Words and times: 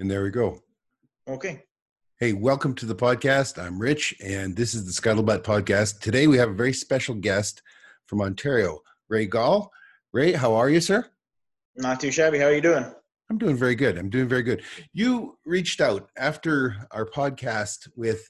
And 0.00 0.08
there 0.08 0.22
we 0.22 0.30
go. 0.30 0.60
Okay. 1.28 1.64
Hey, 2.20 2.32
welcome 2.32 2.72
to 2.76 2.86
the 2.86 2.94
podcast. 2.94 3.60
I'm 3.60 3.80
Rich, 3.80 4.14
and 4.24 4.54
this 4.54 4.72
is 4.72 4.86
the 4.86 4.92
Scuttlebutt 4.92 5.42
podcast. 5.42 5.98
Today 5.98 6.28
we 6.28 6.38
have 6.38 6.50
a 6.50 6.54
very 6.54 6.72
special 6.72 7.16
guest 7.16 7.62
from 8.06 8.20
Ontario, 8.20 8.78
Ray 9.08 9.26
Gall. 9.26 9.72
Ray, 10.12 10.34
how 10.34 10.54
are 10.54 10.70
you, 10.70 10.80
sir? 10.80 11.04
Not 11.74 11.98
too 11.98 12.12
shabby. 12.12 12.38
How 12.38 12.44
are 12.44 12.54
you 12.54 12.60
doing? 12.60 12.86
I'm 13.28 13.38
doing 13.38 13.56
very 13.56 13.74
good. 13.74 13.98
I'm 13.98 14.08
doing 14.08 14.28
very 14.28 14.44
good. 14.44 14.62
You 14.92 15.36
reached 15.44 15.80
out 15.80 16.08
after 16.16 16.76
our 16.92 17.04
podcast 17.04 17.88
with 17.96 18.22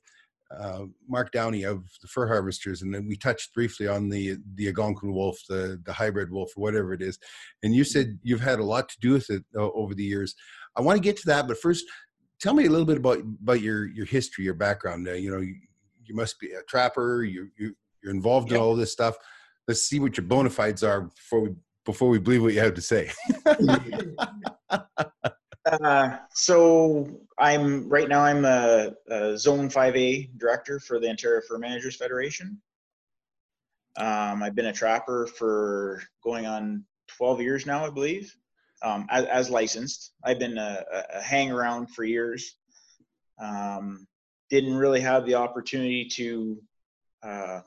uh, 0.51 0.85
Mark 1.07 1.33
Downey 1.33 1.65
of 1.65 1.85
the 2.01 2.09
Fur 2.09 2.27
Harvesters, 2.27 2.81
and 2.81 2.95
then 2.95 3.07
we 3.07 3.15
touched 3.15 3.53
briefly 3.53 3.87
on 3.87 4.09
the 4.09 4.39
the 4.55 4.69
Algonquin 4.69 5.13
wolf, 5.13 5.39
the 5.51 5.79
the 5.85 5.93
hybrid 5.93 6.31
wolf, 6.31 6.51
or 6.57 6.63
whatever 6.63 6.95
it 6.95 7.03
is. 7.03 7.19
And 7.63 7.75
you 7.75 7.85
said 7.85 8.19
you've 8.23 8.41
had 8.41 8.59
a 8.59 8.65
lot 8.65 8.89
to 8.89 9.01
do 9.01 9.13
with 9.13 9.29
it 9.29 9.45
uh, 9.55 9.71
over 9.73 9.95
the 9.95 10.05
years. 10.05 10.35
I 10.79 10.83
want 10.83 10.97
to 10.97 11.03
get 11.03 11.17
to 11.19 11.27
that, 11.27 11.49
but 11.49 11.59
first, 11.59 11.85
tell 12.41 12.55
me 12.55 12.67
a 12.67 12.71
little 12.71 12.87
bit 12.87 12.99
about 12.99 13.19
about 13.19 13.61
your 13.61 13.87
your 13.89 14.07
history, 14.07 14.45
your 14.45 14.55
background. 14.55 15.09
Uh, 15.09 15.13
you 15.13 15.31
know, 15.31 15.39
you, 15.39 15.57
you, 16.05 16.15
must 16.15 16.39
be 16.39 16.53
a 16.53 16.63
trapper. 16.69 17.25
You, 17.25 17.49
you 17.59 17.75
you're 18.03 18.15
involved 18.15 18.51
yep. 18.51 18.57
in 18.57 18.63
all 18.63 18.77
this 18.77 18.93
stuff. 18.93 19.17
Let's 19.67 19.83
see 19.83 19.99
what 19.99 20.17
your 20.17 20.27
bona 20.27 20.51
fides 20.51 20.85
are 20.85 21.03
before 21.03 21.41
we 21.41 21.51
before 21.85 22.09
we 22.09 22.19
believe 22.19 22.43
what 22.43 22.55
you 22.55 22.61
have 22.61 22.75
to 22.75 22.81
say. 22.81 23.11
uh, 24.71 26.17
so 26.35 27.09
I'm 27.39 27.89
right 27.89 28.09
now. 28.09 28.21
I'm 28.21 28.45
a, 28.45 28.93
a, 29.11 29.39
Zone 29.39 29.69
5A 29.69 30.39
director 30.39 30.81
for 30.81 31.01
the 31.01 31.09
Ontario 31.09 31.41
Fur 31.49 31.59
Managers 31.59 31.97
Federation. 31.97 32.61
Um, 33.97 34.43
I've 34.43 34.55
been 34.55 34.67
a 34.67 34.73
trapper 34.73 35.27
for 35.27 36.03
going 36.23 36.47
on 36.47 36.85
12 37.17 37.41
years 37.41 37.67
now, 37.67 37.87
I 37.87 37.91
believe, 37.91 38.37
um, 38.83 39.07
as, 39.11 39.25
as, 39.27 39.51
licensed. 39.51 40.13
I've 40.25 40.39
been 40.39 40.59
a, 40.59 40.85
a 41.15 41.21
hang 41.21 41.51
around 41.51 41.89
for 41.89 42.05
years. 42.05 42.57
Um, 43.41 44.07
didn't 44.51 44.77
really 44.77 45.01
have 45.01 45.27
the 45.27 45.35
opportunity 45.35 46.07
to 46.15 46.63
uh, 47.23 47.61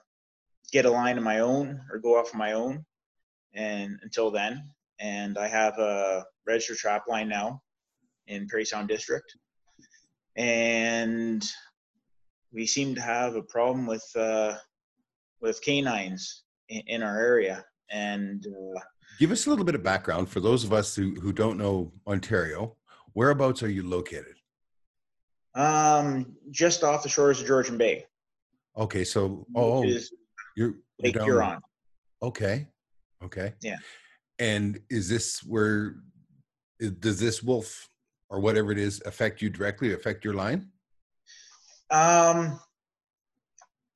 get 0.71 0.85
a 0.85 0.91
line 0.91 1.17
of 1.17 1.23
my 1.23 1.39
own 1.39 1.81
or 1.91 1.99
go 1.99 2.17
off 2.17 2.29
of 2.29 2.35
my 2.35 2.53
own 2.53 2.85
and 3.53 3.99
until 4.01 4.31
then. 4.31 4.69
And 4.99 5.37
I 5.37 5.47
have 5.47 5.77
a 5.79 6.25
registered 6.45 6.77
trap 6.77 7.03
line 7.07 7.27
now 7.27 7.61
in 8.27 8.47
Parry 8.47 8.65
Sound 8.65 8.87
District. 8.87 9.25
And 10.35 11.43
we 12.53 12.65
seem 12.65 12.95
to 12.95 13.01
have 13.01 13.35
a 13.35 13.43
problem 13.43 13.85
with 13.85 14.05
uh, 14.15 14.55
with 15.41 15.61
canines 15.61 16.43
in, 16.69 16.83
in 16.87 17.03
our 17.03 17.17
area. 17.17 17.65
And 17.89 18.45
uh, 18.47 18.79
give 19.21 19.31
us 19.31 19.45
a 19.45 19.49
little 19.51 19.63
bit 19.63 19.75
of 19.75 19.83
background 19.83 20.27
for 20.27 20.39
those 20.39 20.63
of 20.63 20.73
us 20.73 20.95
who, 20.95 21.13
who 21.21 21.31
don't 21.31 21.55
know 21.55 21.91
Ontario. 22.07 22.75
Whereabouts 23.13 23.61
are 23.61 23.69
you 23.69 23.87
located? 23.87 24.33
Um, 25.53 26.35
just 26.49 26.83
off 26.83 27.03
the 27.03 27.09
shores 27.09 27.39
of 27.39 27.45
Georgian 27.45 27.77
Bay. 27.77 28.07
Okay, 28.75 29.03
so 29.03 29.45
oh, 29.55 29.85
you're 30.57 30.73
Lake 30.99 31.13
down, 31.13 31.25
Huron. 31.25 31.59
Okay, 32.23 32.67
Okay. 33.23 33.53
Yeah. 33.61 33.77
And 34.39 34.79
is 34.89 35.07
this 35.07 35.43
where 35.43 35.97
does 36.99 37.19
this 37.19 37.43
wolf 37.43 37.87
or 38.29 38.39
whatever 38.39 38.71
it 38.71 38.79
is 38.79 39.03
affect 39.05 39.39
you 39.39 39.51
directly? 39.51 39.93
Affect 39.93 40.25
your 40.25 40.33
line? 40.33 40.69
Um, 41.91 42.59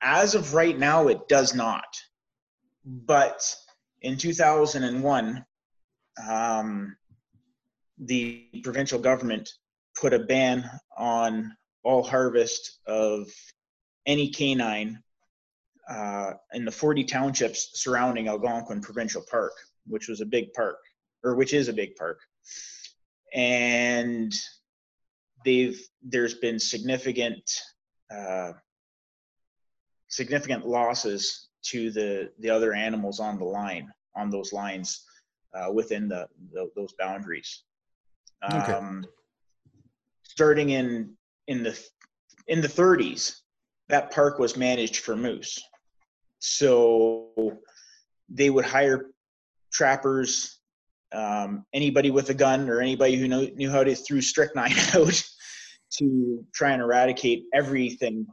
as 0.02 0.36
of 0.36 0.54
right 0.54 0.78
now, 0.78 1.08
it 1.08 1.28
does 1.28 1.56
not. 1.56 1.88
But 2.86 3.42
in 4.06 4.18
2001, 4.18 5.44
um, 6.30 6.96
the 7.98 8.46
provincial 8.64 9.00
government 9.00 9.50
put 10.00 10.14
a 10.14 10.20
ban 10.20 10.70
on 10.96 11.52
all 11.84 12.04
harvest 12.04 12.82
of 12.86 13.28
any 14.06 14.30
canine 14.30 15.02
uh, 15.90 16.34
in 16.54 16.66
the 16.66 16.72
40 16.72 17.04
townships 17.06 17.72
surrounding 17.74 18.28
Algonquin 18.28 18.80
Provincial 18.80 19.24
Park, 19.30 19.54
which 19.88 20.08
was 20.08 20.22
a 20.22 20.26
big 20.26 20.54
park, 20.54 20.78
or 21.24 21.36
which 21.36 21.54
is 21.54 21.68
a 21.68 21.74
big 21.74 21.96
park. 21.96 22.20
And 23.34 24.32
they've 25.44 25.80
there's 26.04 26.36
been 26.36 26.60
significant 26.60 27.42
uh, 28.16 28.52
significant 30.10 30.68
losses 30.68 31.45
to 31.66 31.92
the 31.92 32.32
the 32.40 32.50
other 32.50 32.74
animals 32.74 33.20
on 33.20 33.38
the 33.38 33.46
line 33.46 33.92
on 34.16 34.30
those 34.30 34.54
lines 34.54 35.06
uh, 35.54 35.72
within 35.72 36.08
the, 36.08 36.28
the, 36.52 36.70
those 36.76 36.94
boundaries. 37.00 37.64
Okay. 38.44 38.74
Um, 38.74 39.06
starting 40.24 40.70
in 40.72 41.16
in 41.48 41.64
the 41.64 41.80
in 42.48 42.62
the 42.62 42.68
30s, 42.68 43.40
that 43.90 44.12
park 44.12 44.40
was 44.40 44.56
managed 44.56 44.98
for 44.98 45.16
moose. 45.16 45.60
So 46.40 47.60
they 48.30 48.50
would 48.50 48.66
hire 48.66 49.08
trappers, 49.72 50.60
um, 51.12 51.66
anybody 51.74 52.12
with 52.12 52.30
a 52.30 52.34
gun 52.34 52.70
or 52.70 52.82
anybody 52.82 53.16
who 53.16 53.28
know, 53.28 53.48
knew 53.56 53.72
how 53.72 53.84
to 53.84 53.96
throw 53.96 54.20
strychnine 54.20 54.74
out 54.94 55.24
to 55.94 56.46
try 56.54 56.72
and 56.72 56.82
eradicate 56.82 57.46
everything 57.54 58.28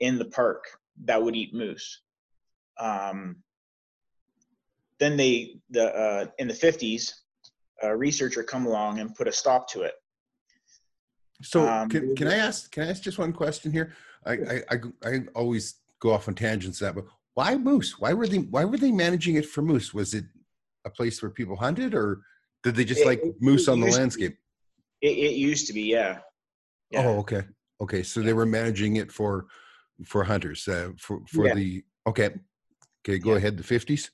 in 0.00 0.18
the 0.18 0.24
park 0.24 0.64
that 1.04 1.22
would 1.22 1.36
eat 1.36 1.54
moose. 1.54 2.00
Um, 2.78 3.36
then 4.98 5.16
they, 5.16 5.56
the 5.70 5.94
uh, 5.94 6.26
in 6.38 6.48
the 6.48 6.54
50s, 6.54 7.12
a 7.82 7.96
researcher 7.96 8.42
come 8.42 8.66
along 8.66 9.00
and 9.00 9.14
put 9.14 9.26
a 9.26 9.32
stop 9.32 9.68
to 9.70 9.82
it. 9.82 9.94
So 11.42 11.68
um, 11.68 11.88
can, 11.88 12.14
can 12.14 12.28
I 12.28 12.36
ask? 12.36 12.70
Can 12.70 12.84
I 12.84 12.90
ask 12.90 13.02
just 13.02 13.18
one 13.18 13.32
question 13.32 13.72
here? 13.72 13.92
I 14.24 14.32
I, 14.32 14.62
I, 14.70 14.76
I 15.04 15.20
always 15.34 15.74
go 15.98 16.12
off 16.12 16.28
on 16.28 16.34
tangents 16.34 16.78
that, 16.78 16.94
but 16.94 17.04
why 17.34 17.56
moose? 17.56 17.98
Why 17.98 18.12
were 18.12 18.26
they 18.26 18.38
why 18.38 18.64
were 18.64 18.76
they 18.76 18.92
managing 18.92 19.36
it 19.36 19.46
for 19.46 19.62
moose? 19.62 19.92
Was 19.92 20.14
it 20.14 20.24
a 20.84 20.90
place 20.90 21.22
where 21.22 21.30
people 21.30 21.56
hunted, 21.56 21.94
or 21.94 22.22
did 22.62 22.76
they 22.76 22.84
just 22.84 23.00
it, 23.00 23.06
like 23.06 23.22
moose 23.40 23.68
on 23.68 23.80
the 23.80 23.90
landscape? 23.90 24.36
It, 25.00 25.18
it, 25.18 25.34
used 25.34 25.66
to 25.66 25.72
be, 25.72 25.82
yeah. 25.82 26.18
yeah. 26.90 27.04
Oh, 27.04 27.18
okay, 27.18 27.42
okay. 27.80 28.04
So 28.04 28.20
yeah. 28.20 28.26
they 28.26 28.32
were 28.34 28.46
managing 28.46 28.96
it 28.96 29.10
for 29.10 29.46
for 30.04 30.22
hunters 30.22 30.68
uh, 30.68 30.90
for 30.98 31.22
for 31.26 31.46
yeah. 31.48 31.54
the 31.54 31.84
okay. 32.06 32.30
Okay, 33.04 33.18
go 33.18 33.32
ahead. 33.32 33.56
The 33.56 33.64
fifties. 33.64 34.10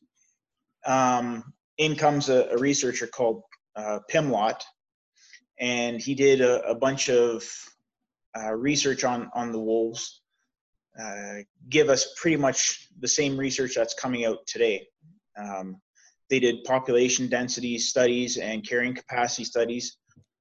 Um, 0.87 1.53
in 1.76 1.97
comes 1.97 2.28
a, 2.28 2.49
a 2.50 2.59
researcher 2.59 3.06
called 3.06 3.43
uh, 3.76 4.00
Pimlott, 4.10 4.62
and 5.60 6.00
he 6.00 6.15
did 6.15 6.41
a, 6.41 6.66
a 6.69 6.75
bunch 6.75 7.10
of 7.10 7.44
uh, 8.38 8.54
research 8.54 9.04
on 9.04 9.31
on 9.34 9.53
the 9.53 9.60
wolves 9.60 10.22
uh, 10.99 11.37
give 11.69 11.88
us 11.88 12.15
pretty 12.16 12.37
much 12.37 12.88
the 12.99 13.09
same 13.09 13.38
research 13.38 13.75
that's 13.76 13.94
coming 13.94 14.25
out 14.25 14.38
today. 14.47 14.87
Um, 15.38 15.81
they 16.28 16.41
did 16.41 16.65
population 16.65 17.28
density 17.28 17.78
studies 17.78 18.37
and 18.37 18.66
carrying 18.66 18.94
capacity 18.94 19.44
studies, 19.44 19.97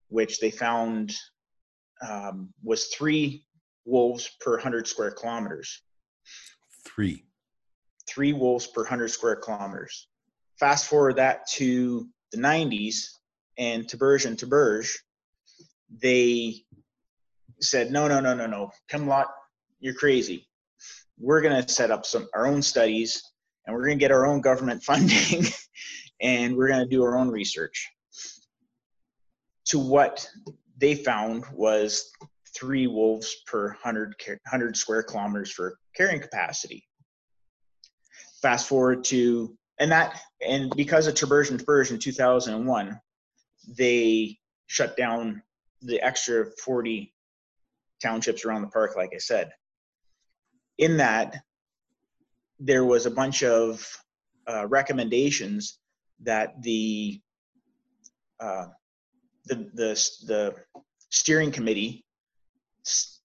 which 0.09 0.39
they 0.39 0.49
found 0.49 1.13
um, 2.07 2.53
was 2.63 2.87
three 2.87 3.45
wolves 3.85 4.29
per 4.41 4.53
100 4.53 4.87
square 4.87 5.11
kilometers. 5.11 5.83
Three. 6.83 7.23
Three 8.07 8.33
wolves 8.33 8.67
per 8.67 8.81
100 8.81 9.09
square 9.09 9.35
kilometers. 9.35 10.07
Fast 10.59 10.87
forward 10.87 11.17
that 11.17 11.47
to 11.53 12.07
the 12.31 12.37
90s, 12.37 13.05
and 13.57 13.85
Theberge 13.85 14.25
and 14.25 14.37
Theberge, 14.37 14.91
they 15.89 16.63
said, 17.61 17.91
no, 17.91 18.07
no, 18.07 18.19
no, 18.19 18.33
no, 18.33 18.45
no. 18.45 18.71
Pimlott, 18.91 19.27
you're 19.79 19.93
crazy 19.93 20.47
we're 21.19 21.41
going 21.41 21.63
to 21.63 21.71
set 21.71 21.91
up 21.91 22.05
some 22.05 22.27
our 22.33 22.47
own 22.47 22.61
studies 22.61 23.21
and 23.65 23.75
we're 23.75 23.85
going 23.85 23.97
to 23.97 24.03
get 24.03 24.11
our 24.11 24.25
own 24.25 24.41
government 24.41 24.83
funding 24.83 25.45
and 26.21 26.55
we're 26.55 26.67
going 26.67 26.83
to 26.83 26.89
do 26.89 27.03
our 27.03 27.17
own 27.17 27.29
research 27.29 27.89
to 29.65 29.79
what 29.79 30.27
they 30.77 30.95
found 30.95 31.43
was 31.53 32.11
three 32.55 32.87
wolves 32.87 33.35
per 33.45 33.69
100, 33.69 34.15
100 34.27 34.77
square 34.77 35.03
kilometers 35.03 35.51
for 35.51 35.77
carrying 35.95 36.21
capacity 36.21 36.87
fast 38.41 38.67
forward 38.67 39.03
to 39.05 39.55
and 39.79 39.91
that 39.91 40.19
and 40.45 40.73
because 40.75 41.07
of 41.07 41.15
Theberge 41.15 41.51
Theberge 41.51 41.91
in 41.91 41.99
2001 41.99 42.99
they 43.67 44.37
shut 44.67 44.95
down 44.97 45.41
the 45.81 46.01
extra 46.01 46.45
40 46.63 47.13
townships 48.01 48.45
around 48.45 48.61
the 48.61 48.67
park 48.67 48.95
like 48.95 49.11
i 49.13 49.17
said. 49.17 49.51
In 50.77 50.97
that 50.97 51.37
there 52.59 52.85
was 52.85 53.05
a 53.05 53.11
bunch 53.11 53.43
of 53.43 53.85
uh, 54.47 54.67
recommendations 54.67 55.79
that 56.23 56.61
the, 56.61 57.19
uh, 58.39 58.67
the 59.45 59.55
the 59.73 60.09
the 60.25 60.55
steering 61.09 61.51
committee 61.51 62.05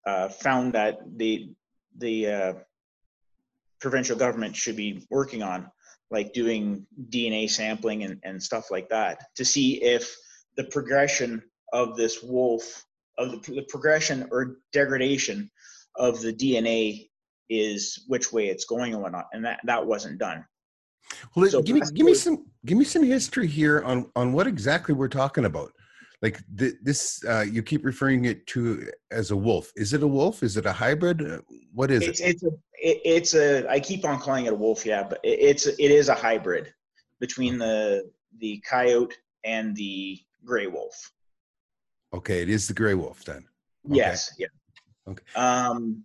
uh, 0.07 0.29
found 0.29 0.73
that 0.75 0.99
the 1.17 1.51
the 1.99 2.27
uh, 2.27 2.53
provincial 3.83 4.17
government 4.17 4.57
should 4.57 4.77
be 4.77 5.05
working 5.11 5.43
on, 5.43 5.71
like 6.11 6.33
doing 6.33 6.87
DNA 7.11 7.51
sampling 7.51 8.05
and, 8.05 8.19
and 8.23 8.43
stuff 8.43 8.71
like 8.71 8.89
that, 8.89 9.25
to 9.35 9.45
see 9.45 9.83
if 9.83 10.17
the 10.57 10.65
progression 10.65 11.43
of 11.73 11.97
this 11.97 12.23
wolf 12.23 12.85
of 13.19 13.31
the, 13.33 13.53
the 13.53 13.67
progression 13.69 14.27
or 14.31 14.59
degradation 14.73 15.51
of 15.97 16.21
the 16.21 16.33
DNA 16.33 17.11
is 17.51 18.05
which 18.07 18.33
way 18.33 18.47
it's 18.47 18.65
going 18.65 18.95
and 18.95 19.03
whatnot, 19.03 19.27
and 19.33 19.45
that 19.45 19.61
that 19.65 19.85
wasn't 19.85 20.19
done. 20.19 20.45
Well, 21.35 21.51
so 21.51 21.61
give 21.61 21.75
me 21.75 21.83
give 21.93 22.07
me 22.07 22.15
some 22.15 22.47
give 22.65 22.79
me 22.79 22.85
some 22.85 23.03
history 23.03 23.49
here 23.49 23.83
on 23.83 24.11
on 24.17 24.33
what 24.33 24.47
exactly 24.47 24.95
we're 24.95 25.09
talking 25.09 25.45
about. 25.45 25.73
Like 26.23 26.41
th- 26.57 26.77
this, 26.81 27.25
uh, 27.29 27.45
you 27.51 27.63
keep 27.63 27.85
referring 27.85 28.27
it 28.27 28.47
to 28.49 28.89
as 29.11 29.33
a 29.33 29.37
wolf. 29.37 29.73
Is 29.77 29.93
it 29.93 30.05
a 30.05 30.07
wolf? 30.07 30.45
Is 30.45 30.57
it 30.57 30.67
a 30.67 30.73
hybrid? 30.73 31.21
Uh, 31.21 31.41
what 31.75 31.91
is 31.91 32.03
it's, 32.03 32.21
it? 32.21 32.25
It's 32.25 32.43
a 32.45 32.51
it, 32.75 33.01
it's 33.05 33.35
a. 33.35 33.69
I 33.69 33.81
keep 33.81 34.05
on 34.05 34.21
calling 34.21 34.47
it 34.47 34.53
a 34.53 34.57
wolf, 34.57 34.87
yeah, 34.87 35.03
but 35.03 35.19
it, 35.25 35.39
it's 35.41 35.67
it 35.67 35.79
is 35.81 36.09
a 36.09 36.15
hybrid 36.15 36.73
between 37.19 37.59
the 37.59 38.09
the 38.39 38.63
coyote 38.69 39.17
and 39.45 39.75
the 39.77 40.21
gray 40.45 40.69
wolf. 40.69 41.13
Okay, 42.15 42.41
it 42.41 42.49
is 42.49 42.69
the 42.69 42.75
gray 42.75 42.95
wolf 42.95 43.25
then. 43.25 43.45
Okay. 43.87 43.97
Yes, 43.97 44.33
yeah. 44.39 44.47
Okay. 45.09 45.25
Um, 45.35 46.05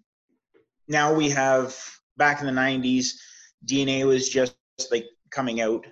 now 0.88 1.14
we 1.14 1.30
have 1.30 1.78
back 2.18 2.42
in 2.42 2.48
the 2.48 2.54
90s, 2.54 3.14
DNA 3.66 4.06
was 4.06 4.30
just 4.30 4.56
like 4.90 5.06
coming 5.30 5.62
out, 5.62 5.86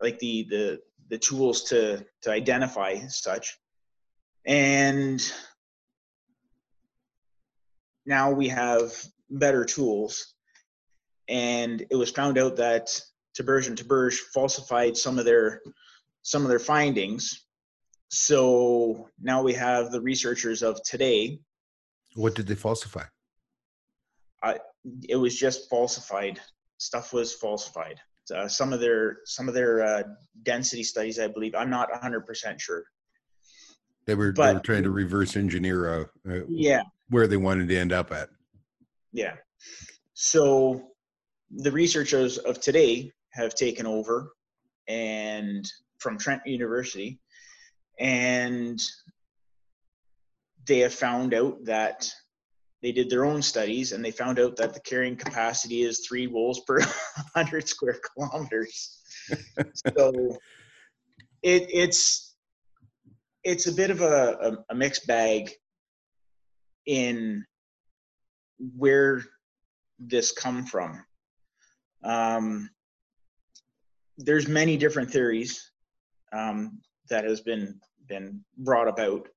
like 0.00 0.18
the 0.18 0.46
the 0.50 0.80
the 1.10 1.18
tools 1.18 1.64
to 1.64 2.04
to 2.22 2.30
identify 2.30 2.96
such, 3.08 3.58
and 4.46 5.20
now 8.06 8.30
we 8.30 8.48
have 8.48 8.92
better 9.28 9.64
tools. 9.64 10.34
And 11.28 11.86
it 11.90 11.96
was 11.96 12.10
found 12.10 12.38
out 12.38 12.56
that 12.56 13.00
Theberge 13.38 13.68
and 13.68 13.76
Theberge 13.76 14.18
falsified 14.34 14.96
some 14.96 15.18
of 15.18 15.24
their 15.24 15.60
some 16.22 16.42
of 16.42 16.48
their 16.48 16.58
findings. 16.58 17.46
So 18.08 19.08
now 19.20 19.42
we 19.42 19.54
have 19.54 19.92
the 19.92 20.00
researchers 20.00 20.62
of 20.62 20.82
today. 20.82 21.38
What 22.14 22.34
did 22.34 22.48
they 22.48 22.56
falsify? 22.56 23.04
I, 24.42 24.58
it 25.08 25.16
was 25.16 25.36
just 25.36 25.70
falsified. 25.70 26.40
Stuff 26.78 27.12
was 27.12 27.32
falsified. 27.32 28.00
Uh, 28.30 28.48
some 28.48 28.72
of 28.72 28.80
their 28.80 29.18
some 29.24 29.48
of 29.48 29.54
their 29.54 29.82
uh, 29.82 30.02
density 30.42 30.82
studies, 30.82 31.18
I 31.18 31.28
believe. 31.28 31.54
I'm 31.54 31.70
not 31.70 31.90
100 31.90 32.26
percent 32.26 32.60
sure. 32.60 32.84
They 34.06 34.14
were, 34.14 34.32
but, 34.32 34.46
they 34.46 34.54
were 34.54 34.60
trying 34.60 34.82
to 34.84 34.90
reverse 34.90 35.36
engineer 35.36 36.00
uh, 36.00 36.04
uh, 36.28 36.40
yeah 36.48 36.82
where 37.10 37.26
they 37.26 37.36
wanted 37.36 37.68
to 37.68 37.76
end 37.76 37.92
up 37.92 38.12
at. 38.12 38.28
Yeah. 39.12 39.34
So 40.14 40.90
the 41.50 41.72
researchers 41.72 42.38
of 42.38 42.60
today 42.60 43.10
have 43.30 43.54
taken 43.54 43.86
over 43.86 44.32
and 44.88 45.68
from 45.98 46.18
Trent 46.18 46.42
University 46.46 47.20
and 47.98 48.80
they 50.66 50.78
have 50.78 50.94
found 50.94 51.34
out 51.34 51.64
that 51.64 52.08
they 52.82 52.92
did 52.92 53.10
their 53.10 53.24
own 53.24 53.42
studies 53.42 53.92
and 53.92 54.04
they 54.04 54.10
found 54.10 54.38
out 54.38 54.56
that 54.56 54.74
the 54.74 54.80
carrying 54.80 55.16
capacity 55.16 55.82
is 55.82 56.06
three 56.06 56.26
wolves 56.26 56.60
per 56.66 56.80
100 57.34 57.68
square 57.68 57.98
kilometers 58.14 58.98
so 59.94 60.38
it, 61.42 61.66
it's 61.72 62.36
it's 63.42 63.66
a 63.66 63.72
bit 63.72 63.90
of 63.90 64.02
a, 64.02 64.36
a, 64.42 64.72
a 64.72 64.74
mixed 64.74 65.06
bag 65.06 65.50
in 66.86 67.44
where 68.76 69.24
this 69.98 70.32
come 70.32 70.66
from 70.66 71.02
um, 72.04 72.70
there's 74.18 74.48
many 74.48 74.76
different 74.76 75.10
theories 75.10 75.70
um, 76.32 76.80
that 77.08 77.24
has 77.24 77.40
been 77.40 77.80
been 78.08 78.44
brought 78.58 78.88
about. 78.88 79.28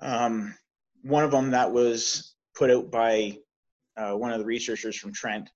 Um, 0.00 0.54
one 1.02 1.24
of 1.24 1.30
them 1.30 1.50
that 1.50 1.72
was 1.72 2.34
put 2.54 2.70
out 2.70 2.90
by 2.90 3.38
uh, 3.96 4.12
one 4.12 4.32
of 4.32 4.38
the 4.38 4.44
researchers 4.44 4.96
from 4.96 5.12
Trent 5.12 5.50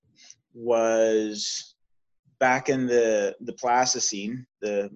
was 0.53 1.75
back 2.39 2.69
in 2.69 2.87
the 2.87 3.35
the 3.41 3.53
Pleistocene, 3.53 4.45
the 4.61 4.89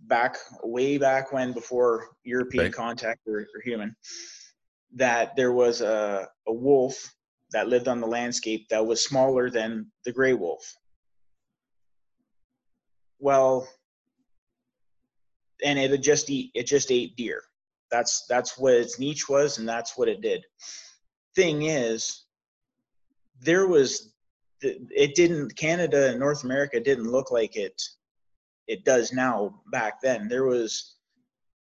back 0.00 0.36
way 0.62 0.98
back 0.98 1.32
when 1.32 1.52
before 1.52 2.08
European 2.24 2.64
right. 2.64 2.72
contact 2.72 3.20
or, 3.26 3.40
or, 3.54 3.60
human, 3.62 3.94
that 4.94 5.34
there 5.36 5.52
was 5.52 5.80
a, 5.80 6.28
a 6.46 6.52
wolf 6.52 7.14
that 7.52 7.68
lived 7.68 7.88
on 7.88 8.00
the 8.00 8.06
landscape 8.06 8.68
that 8.68 8.84
was 8.84 9.04
smaller 9.04 9.50
than 9.50 9.90
the 10.04 10.12
gray 10.12 10.34
wolf. 10.34 10.74
Well, 13.18 13.68
and 15.64 15.78
it 15.78 15.96
just 16.02 16.30
eat 16.30 16.50
it 16.54 16.64
just 16.64 16.92
ate 16.92 17.16
deer. 17.16 17.42
That's 17.90 18.26
that's 18.28 18.58
what 18.58 18.74
its 18.74 18.98
niche 18.98 19.28
was, 19.28 19.58
and 19.58 19.68
that's 19.68 19.96
what 19.96 20.08
it 20.08 20.20
did. 20.20 20.44
Thing 21.34 21.62
is, 21.62 22.24
there 23.40 23.66
was 23.66 24.12
it 24.60 25.14
didn't 25.14 25.56
Canada 25.56 26.10
and 26.10 26.18
North 26.18 26.44
America 26.44 26.80
didn't 26.80 27.10
look 27.10 27.30
like 27.30 27.56
it 27.56 27.80
it 28.66 28.84
does 28.84 29.12
now 29.12 29.62
back 29.72 30.00
then. 30.02 30.28
There 30.28 30.44
was 30.44 30.96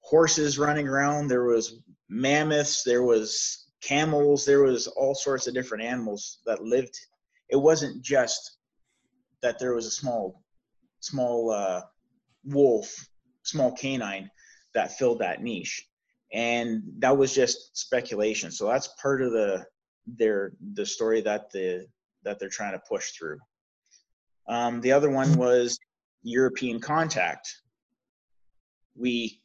horses 0.01 0.59
running 0.59 0.87
around, 0.87 1.29
there 1.29 1.45
was 1.45 1.81
mammoths, 2.09 2.85
there 2.85 3.03
was 3.03 3.67
camels, 3.83 4.45
there 4.45 4.63
was 4.63 4.87
all 4.87 5.15
sorts 5.15 5.47
of 5.47 5.55
different 5.55 5.83
animals 5.83 6.39
that 6.47 6.63
lived. 6.63 6.97
It 7.49 7.57
wasn't 7.57 8.05
just 8.05 8.59
that 9.43 9.59
there 9.59 9.75
was 9.75 9.87
a 9.87 9.91
small 9.91 10.43
small 11.01 11.51
uh, 11.51 11.81
wolf 12.45 13.09
small 13.45 13.73
canine 13.73 14.31
that 14.73 14.97
filled 14.97 15.19
that 15.19 15.43
niche 15.43 15.85
and 16.33 16.83
that 16.99 17.17
was 17.17 17.35
just 17.35 17.77
speculation. 17.77 18.51
So 18.51 18.67
that's 18.67 18.89
part 19.01 19.23
of 19.23 19.33
the 19.33 19.65
their 20.07 20.53
the 20.75 20.85
story 20.87 21.21
that 21.21 21.51
the 21.51 21.87
that 22.25 22.39
they're 22.39 22.49
trying 22.49 22.73
to 22.73 22.83
push 22.89 23.11
through. 23.11 23.39
Um, 24.49 24.81
the 24.81 24.93
other 24.93 25.11
one 25.11 25.35
was 25.35 25.79
european 26.23 26.81
contact. 26.81 27.49
We 28.95 29.41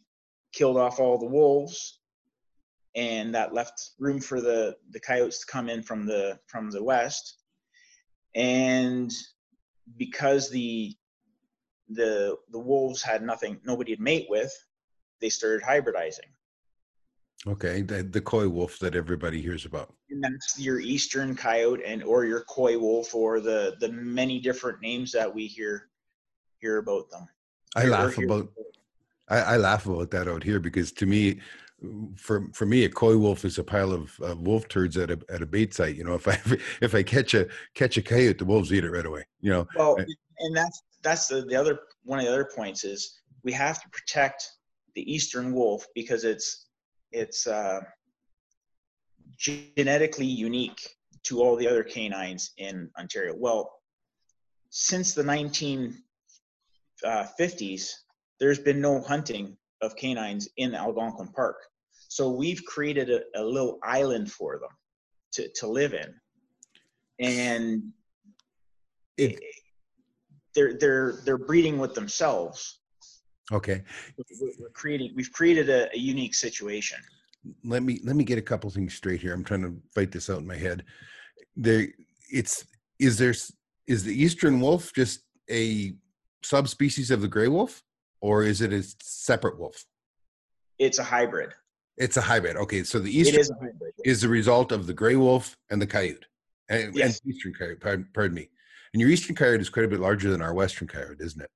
killed 0.53 0.77
off 0.77 0.99
all 0.99 1.17
the 1.17 1.25
wolves 1.25 1.99
and 2.95 3.33
that 3.35 3.53
left 3.53 3.91
room 3.99 4.19
for 4.19 4.41
the 4.41 4.75
the 4.91 4.99
coyotes 4.99 5.39
to 5.39 5.51
come 5.51 5.69
in 5.69 5.83
from 5.83 6.05
the 6.05 6.39
from 6.47 6.71
the 6.71 6.83
west. 6.83 7.37
And 8.35 9.11
because 9.97 10.49
the 10.49 10.95
the 11.89 12.37
the 12.51 12.59
wolves 12.59 13.01
had 13.01 13.21
nothing 13.21 13.59
nobody 13.63 13.95
to 13.95 14.01
mate 14.01 14.27
with 14.29 14.51
they 15.21 15.29
started 15.29 15.63
hybridizing 15.63 16.29
okay 17.45 17.81
the, 17.81 18.03
the 18.03 18.21
coy 18.21 18.47
wolf 18.47 18.79
that 18.79 18.95
everybody 18.95 19.41
hears 19.41 19.65
about. 19.65 19.93
And 20.09 20.23
that's 20.23 20.59
your 20.59 20.79
eastern 20.79 21.35
coyote 21.35 21.83
and 21.85 22.03
or 22.03 22.25
your 22.25 22.43
coy 22.45 22.77
wolf 22.77 23.13
or 23.13 23.39
the 23.39 23.75
the 23.79 23.89
many 23.89 24.39
different 24.39 24.81
names 24.81 25.11
that 25.11 25.33
we 25.33 25.45
hear 25.45 25.89
hear 26.59 26.77
about 26.77 27.09
them. 27.09 27.27
I 27.75 27.85
laugh 27.85 28.17
about 28.17 28.49
I, 29.29 29.39
I, 29.39 29.57
laugh 29.57 29.85
about 29.85 30.09
that 30.11 30.29
out 30.29 30.41
here 30.41 30.59
because 30.59 30.91
to 30.93 31.05
me 31.05 31.41
for 32.15 32.47
for 32.53 32.65
me 32.65 32.85
a 32.85 32.89
coy 32.89 33.17
wolf 33.17 33.45
is 33.45 33.59
a 33.59 33.63
pile 33.63 33.91
of 33.91 34.19
uh, 34.25 34.35
wolf 34.37 34.67
turds 34.67 34.97
at 34.97 35.11
a 35.11 35.19
at 35.29 35.43
a 35.43 35.45
bait 35.45 35.75
site 35.75 35.95
you 35.95 36.03
know 36.03 36.15
if 36.15 36.27
i 36.27 36.39
if 36.81 36.95
i 36.95 37.03
catch 37.03 37.35
a 37.35 37.47
catch 37.75 37.97
a 37.97 38.01
coyote 38.01 38.39
the 38.39 38.45
wolves 38.45 38.73
eat 38.73 38.83
it 38.83 38.89
right 38.89 39.05
away 39.05 39.23
you 39.41 39.51
know? 39.51 39.67
Well 39.75 39.97
and 40.39 40.55
that's 40.55 40.81
that's 41.03 41.27
the, 41.27 41.41
the 41.41 41.55
other 41.55 41.79
one 42.03 42.19
of 42.19 42.25
the 42.25 42.31
other 42.31 42.49
points 42.55 42.83
is 42.83 43.19
we 43.43 43.51
have 43.53 43.81
to 43.81 43.89
protect 43.89 44.49
the 44.95 45.11
eastern 45.11 45.53
wolf 45.53 45.85
because 45.93 46.23
it's 46.23 46.66
it's 47.11 47.47
uh, 47.47 47.81
genetically 49.37 50.25
unique 50.25 50.95
to 51.23 51.41
all 51.41 51.55
the 51.55 51.67
other 51.67 51.83
canines 51.83 52.51
in 52.57 52.89
Ontario. 52.97 53.33
Well, 53.37 53.71
since 54.69 55.13
the 55.13 55.23
1950s, 55.23 55.93
uh, 57.03 57.95
there's 58.39 58.59
been 58.59 58.81
no 58.81 59.01
hunting 59.01 59.57
of 59.81 59.95
canines 59.95 60.47
in 60.57 60.75
Algonquin 60.75 61.29
Park. 61.29 61.57
So 62.09 62.29
we've 62.29 62.63
created 62.65 63.09
a, 63.09 63.21
a 63.35 63.43
little 63.43 63.79
island 63.83 64.31
for 64.31 64.59
them 64.59 64.69
to, 65.33 65.49
to 65.55 65.67
live 65.67 65.93
in. 65.93 66.13
And 67.19 67.91
it, 69.17 69.39
they're 70.53 70.73
they're 70.73 71.19
they're 71.23 71.37
breeding 71.37 71.77
with 71.77 71.93
themselves. 71.93 72.79
Okay. 73.51 73.83
We're 74.59 74.69
creating 74.73 75.13
we've 75.15 75.31
created 75.31 75.69
a, 75.69 75.89
a 75.93 75.97
unique 75.97 76.35
situation. 76.35 76.99
Let 77.63 77.83
me 77.83 77.99
let 78.03 78.15
me 78.15 78.23
get 78.23 78.37
a 78.37 78.41
couple 78.41 78.69
things 78.69 78.93
straight 78.93 79.21
here. 79.21 79.33
I'm 79.33 79.43
trying 79.43 79.61
to 79.61 79.75
fight 79.93 80.11
this 80.11 80.29
out 80.29 80.39
in 80.39 80.47
my 80.47 80.57
head. 80.57 80.83
There 81.55 81.87
it's 82.31 82.65
is 82.99 83.17
there 83.17 83.33
is 83.87 84.03
the 84.03 84.13
eastern 84.13 84.59
wolf 84.59 84.91
just 84.93 85.21
a 85.49 85.93
subspecies 86.43 87.09
of 87.11 87.21
the 87.21 87.27
gray 87.27 87.47
wolf 87.47 87.83
or 88.21 88.43
is 88.43 88.61
it 88.61 88.73
a 88.73 88.83
separate 89.01 89.57
wolf? 89.57 89.85
It's 90.79 90.99
a 90.99 91.03
hybrid. 91.03 91.53
It's 91.97 92.17
a 92.17 92.21
hybrid. 92.21 92.57
Okay, 92.57 92.83
so 92.83 92.99
the 92.99 93.15
eastern 93.15 93.39
is, 93.39 93.51
is, 94.05 94.21
the 94.21 94.29
result 94.29 94.71
of 94.71 94.85
the 94.85 94.93
gray 94.93 95.15
wolf 95.15 95.57
and 95.71 95.81
the 95.81 95.87
coyote, 95.87 96.25
and, 96.69 96.95
yes. 96.95 97.19
and 97.23 97.33
eastern 97.33 97.53
coyote. 97.53 97.79
Pardon, 97.79 98.07
pardon, 98.13 98.35
me. 98.35 98.49
And 98.93 99.01
your 99.01 99.09
eastern 99.09 99.35
coyote 99.35 99.61
is 99.61 99.69
quite 99.69 99.85
a 99.85 99.87
bit 99.87 99.99
larger 99.99 100.29
than 100.29 100.41
our 100.41 100.53
western 100.53 100.87
coyote, 100.87 101.17
isn't 101.19 101.41
it? 101.41 101.49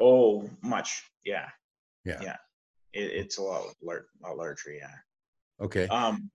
Oh, 0.00 0.48
much. 0.62 1.10
Yeah. 1.24 1.48
Yeah. 2.04 2.20
Yeah. 2.22 2.36
It, 2.92 3.10
it's 3.12 3.38
a 3.38 3.42
lot, 3.42 3.64
lot 3.82 4.36
larger. 4.36 4.72
Yeah. 4.72 4.94
Okay. 5.60 5.86
Um, 5.88 6.30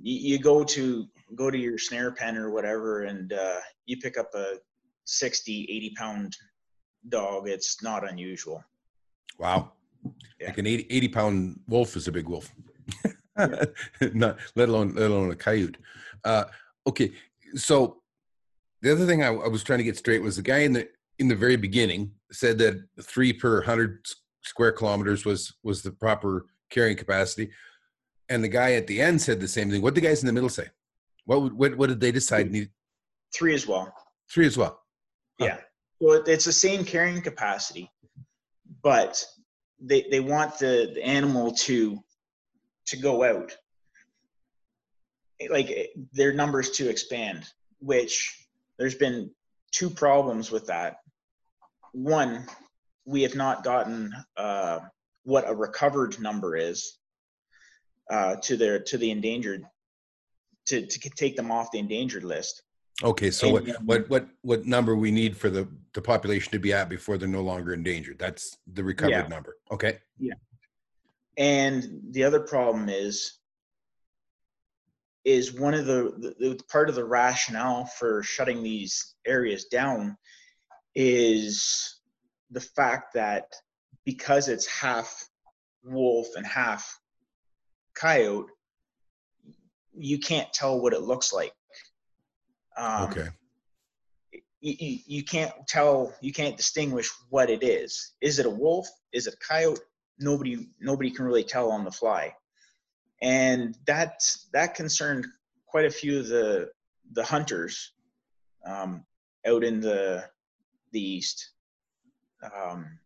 you, 0.00 0.32
you 0.32 0.38
go 0.38 0.64
to 0.64 1.06
go 1.34 1.50
to 1.50 1.58
your 1.58 1.78
snare 1.78 2.12
pen 2.12 2.36
or 2.36 2.50
whatever, 2.50 3.04
and 3.04 3.32
uh, 3.32 3.60
you 3.86 3.98
pick 3.98 4.16
up 4.16 4.30
a 4.34 4.54
60, 5.04 5.66
80 5.70 5.94
pound 5.96 6.36
dog. 7.08 7.48
It's 7.48 7.82
not 7.82 8.08
unusual. 8.08 8.62
Wow. 9.38 9.72
Yeah. 10.40 10.48
Like 10.48 10.58
an 10.58 10.66
80, 10.66 10.86
80 10.90 11.08
pound 11.08 11.60
wolf 11.68 11.96
is 11.96 12.08
a 12.08 12.12
big 12.12 12.28
wolf. 12.28 12.52
Not 14.14 14.38
let 14.56 14.68
alone 14.68 14.94
let 14.94 15.10
alone 15.10 15.30
a 15.30 15.36
coyote. 15.36 15.76
Uh, 16.24 16.44
okay, 16.86 17.12
so 17.54 17.98
the 18.82 18.90
other 18.92 19.06
thing 19.06 19.22
I, 19.22 19.28
I 19.28 19.48
was 19.48 19.62
trying 19.62 19.78
to 19.78 19.84
get 19.84 19.96
straight 19.96 20.22
was 20.22 20.36
the 20.36 20.42
guy 20.42 20.58
in 20.58 20.72
the 20.72 20.88
in 21.18 21.28
the 21.28 21.36
very 21.36 21.56
beginning 21.56 22.12
said 22.32 22.58
that 22.58 22.82
three 23.02 23.32
per 23.32 23.62
hundred 23.62 24.06
square 24.42 24.72
kilometers 24.72 25.24
was 25.24 25.54
was 25.62 25.82
the 25.82 25.90
proper 25.90 26.46
carrying 26.70 26.96
capacity, 26.96 27.50
and 28.28 28.42
the 28.42 28.48
guy 28.48 28.72
at 28.74 28.86
the 28.86 29.00
end 29.00 29.20
said 29.20 29.40
the 29.40 29.48
same 29.48 29.70
thing. 29.70 29.82
What 29.82 29.94
did 29.94 30.02
the 30.02 30.08
guys 30.08 30.20
in 30.22 30.26
the 30.26 30.32
middle 30.32 30.48
say? 30.48 30.66
What 31.24 31.52
what 31.54 31.76
what 31.76 31.88
did 31.88 32.00
they 32.00 32.12
decide? 32.12 32.50
Need 32.50 32.70
Three 33.34 33.54
as 33.54 33.66
well. 33.66 33.92
three 34.30 34.46
as 34.46 34.56
well. 34.56 34.80
Huh. 35.38 35.46
Yeah. 35.46 35.58
So 36.00 36.12
it's 36.26 36.44
the 36.44 36.52
same 36.52 36.84
carrying 36.84 37.20
capacity, 37.20 37.90
but 38.82 39.22
they 39.80 40.06
they 40.10 40.20
want 40.20 40.58
the, 40.58 40.92
the 40.94 41.04
animal 41.04 41.52
to 41.66 41.98
to 42.86 42.96
go 42.96 43.24
out. 43.24 43.56
Like 45.50 45.70
eh, 45.70 45.86
their 46.12 46.32
numbers 46.32 46.70
to 46.72 46.88
expand, 46.88 47.44
which 47.80 48.46
there's 48.78 48.94
been 48.94 49.30
two 49.72 49.90
problems 49.90 50.50
with 50.50 50.66
that. 50.66 50.96
One, 51.98 52.46
we 53.06 53.22
have 53.22 53.34
not 53.34 53.64
gotten 53.64 54.14
uh, 54.36 54.78
what 55.24 55.48
a 55.48 55.54
recovered 55.54 56.20
number 56.20 56.56
is 56.56 56.96
uh, 58.08 58.36
to 58.36 58.56
their 58.56 58.78
to 58.84 58.98
the 58.98 59.10
endangered 59.10 59.64
to, 60.66 60.86
to 60.86 61.10
take 61.10 61.34
them 61.34 61.50
off 61.50 61.72
the 61.72 61.80
endangered 61.80 62.22
list. 62.22 62.62
Okay, 63.02 63.30
so 63.32 63.50
what, 63.50 63.64
And, 63.64 63.76
um, 63.76 63.86
what 63.86 64.08
what 64.08 64.28
what 64.42 64.64
number 64.64 64.94
we 64.94 65.10
need 65.10 65.36
for 65.36 65.50
the 65.50 65.66
the 65.92 66.00
population 66.00 66.52
to 66.52 66.60
be 66.60 66.72
at 66.72 66.88
before 66.88 67.18
they're 67.18 67.26
no 67.26 67.42
longer 67.42 67.72
endangered? 67.72 68.16
That's 68.18 68.56
the 68.72 68.84
recovered 68.84 69.10
Yeah. 69.10 69.26
number. 69.26 69.56
Okay. 69.72 69.98
Yeah. 70.18 70.34
And 71.36 72.00
the 72.12 72.22
other 72.22 72.40
problem 72.40 72.88
is 72.88 73.32
is 75.24 75.52
one 75.52 75.74
of 75.74 75.84
the, 75.84 76.34
the, 76.38 76.54
the 76.54 76.64
part 76.70 76.88
of 76.88 76.94
the 76.94 77.04
rationale 77.04 77.86
for 77.98 78.22
shutting 78.22 78.62
these 78.62 79.16
areas 79.26 79.64
down 79.64 80.16
is 80.94 82.00
the 82.50 82.60
fact 82.60 83.14
that 83.14 83.52
because 84.04 84.48
it's 84.48 84.66
half 84.66 85.28
wolf 85.84 86.28
and 86.36 86.46
half 86.46 86.98
coyote, 87.94 88.48
you 89.94 90.18
can't 90.18 90.52
tell 90.52 90.80
what 90.80 90.92
it 90.92 91.02
looks 91.02 91.32
like. 91.32 91.52
Um, 92.76 93.10
Okay. 93.10 93.28
you, 94.60 94.98
you, 95.06 95.24
can't 95.24 95.52
tell 95.66 96.14
you 96.20 96.32
can't 96.32 96.56
distinguish 96.56 97.10
what 97.28 97.50
it 97.50 97.62
is 97.62 98.14
is 98.20 98.38
it 98.38 98.46
a 98.46 98.50
wolf 98.50 98.88
is 99.12 99.26
it 99.26 99.34
a 99.34 99.46
coyote 99.46 99.80
nobody 100.18 100.68
nobody 100.80 101.10
can 101.10 101.24
really 101.24 101.44
tell 101.44 101.70
on 101.70 101.84
the 101.84 101.90
fly 101.90 102.32
and 103.22 103.76
that 103.86 104.20
that 104.52 104.74
concerned 104.74 105.26
quite 105.66 105.86
a 105.86 105.90
few 105.90 106.18
of 106.18 106.28
the 106.28 106.70
the 107.12 107.24
hunters 107.24 107.92
um, 108.66 109.04
out 109.46 109.64
in 109.64 109.80
the 109.80 110.24
the 110.92 111.00
east 111.00 111.50
um, 112.42 112.98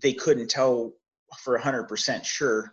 they 0.00 0.12
couldn't 0.12 0.48
tell 0.48 0.94
for 1.38 1.58
100% 1.58 2.24
sure. 2.24 2.72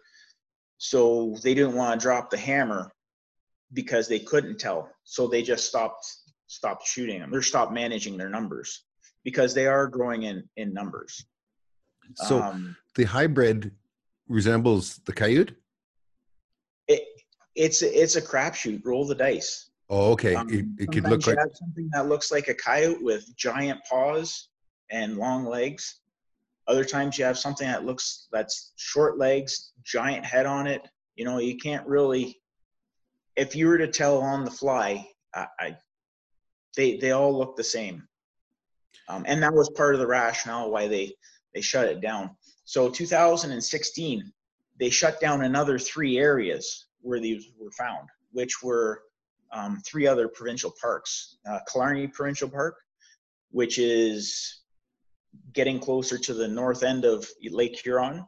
So 0.78 1.36
they 1.44 1.54
didn't 1.54 1.76
want 1.76 2.00
to 2.00 2.04
drop 2.04 2.30
the 2.30 2.38
hammer 2.38 2.92
because 3.74 4.08
they 4.08 4.20
couldn't 4.20 4.60
tell. 4.60 4.90
So 5.04 5.28
they 5.28 5.44
just 5.44 5.66
stopped 5.66 6.06
stopped 6.48 6.88
shooting 6.88 7.20
them 7.20 7.34
or 7.34 7.44
stopped 7.44 7.72
managing 7.72 8.18
their 8.18 8.30
numbers 8.30 8.84
because 9.24 9.54
they 9.54 9.68
are 9.68 9.88
growing 9.88 10.24
in 10.24 10.44
in 10.58 10.74
numbers. 10.74 11.26
So 12.16 12.42
um, 12.42 12.76
the 12.96 13.04
hybrid 13.04 13.72
resembles 14.28 14.98
the 15.06 15.14
coyote. 15.14 15.54
it, 16.88 17.04
it's 17.56 17.82
it's 17.82 18.16
a 18.16 18.22
crapshoot. 18.22 18.84
Roll 18.86 19.06
the 19.06 19.16
dice 19.16 19.69
Oh, 19.90 20.12
okay. 20.12 20.36
Um, 20.36 20.50
it, 20.50 20.66
it 20.78 20.92
could 20.92 21.10
look 21.10 21.26
like 21.26 21.38
something 21.56 21.90
that 21.94 22.08
looks 22.08 22.32
like 22.32 22.48
a 22.48 22.54
coyote 22.54 23.02
with 23.02 23.36
giant 23.36 23.80
paws 23.90 24.50
and 24.92 25.18
long 25.18 25.46
legs. 25.46 26.00
Other 26.68 26.86
times 26.86 27.18
you 27.18 27.26
have 27.26 27.40
something 27.40 27.68
that 27.68 27.86
looks 27.86 28.28
that's 28.32 28.74
short 28.76 29.18
legs 29.18 29.72
giant 29.84 30.24
head 30.24 30.46
on 30.46 30.68
it. 30.68 30.88
You 31.16 31.26
know 31.26 31.40
you 31.40 31.58
can't 31.58 31.88
really 31.88 32.40
if 33.36 33.56
you 33.56 33.68
were 33.68 33.80
to 33.80 33.88
tell 33.88 34.20
on 34.20 34.46
the 34.46 34.52
fly 34.52 35.08
i, 35.34 35.48
I 35.60 35.78
they 36.78 36.98
they 36.98 37.12
all 37.12 37.36
look 37.36 37.56
the 37.56 37.64
same. 37.64 38.08
Um, 39.08 39.24
and 39.28 39.42
that 39.42 39.54
was 39.54 39.72
part 39.72 39.96
of 39.96 40.00
the 40.00 40.08
rationale 40.08 40.70
why 40.70 40.88
they 40.88 41.12
they 41.56 41.62
shut 41.62 41.88
it 41.88 42.00
down. 42.00 42.30
So 42.66 42.90
2016 42.90 44.32
they 44.80 44.92
shut 44.92 45.20
down 45.20 45.44
another 45.44 45.80
three 45.80 46.20
areas 46.20 46.86
where 47.02 47.20
these 47.20 47.52
were 47.60 47.72
found 47.72 48.08
which 48.32 48.62
were 48.62 49.02
um, 49.52 49.82
three 49.86 50.08
other 50.08 50.28
provincial 50.28 50.74
parks. 50.82 51.38
Uh, 51.50 51.60
killarney 51.72 52.08
provincial 52.08 52.50
park 52.50 52.76
which 53.52 53.80
is 53.80 54.62
getting 55.54 55.80
closer 55.80 56.18
to 56.18 56.34
the 56.34 56.48
north 56.48 56.84
end 56.84 57.04
of 57.04 57.28
lake 57.50 57.80
huron. 57.80 58.26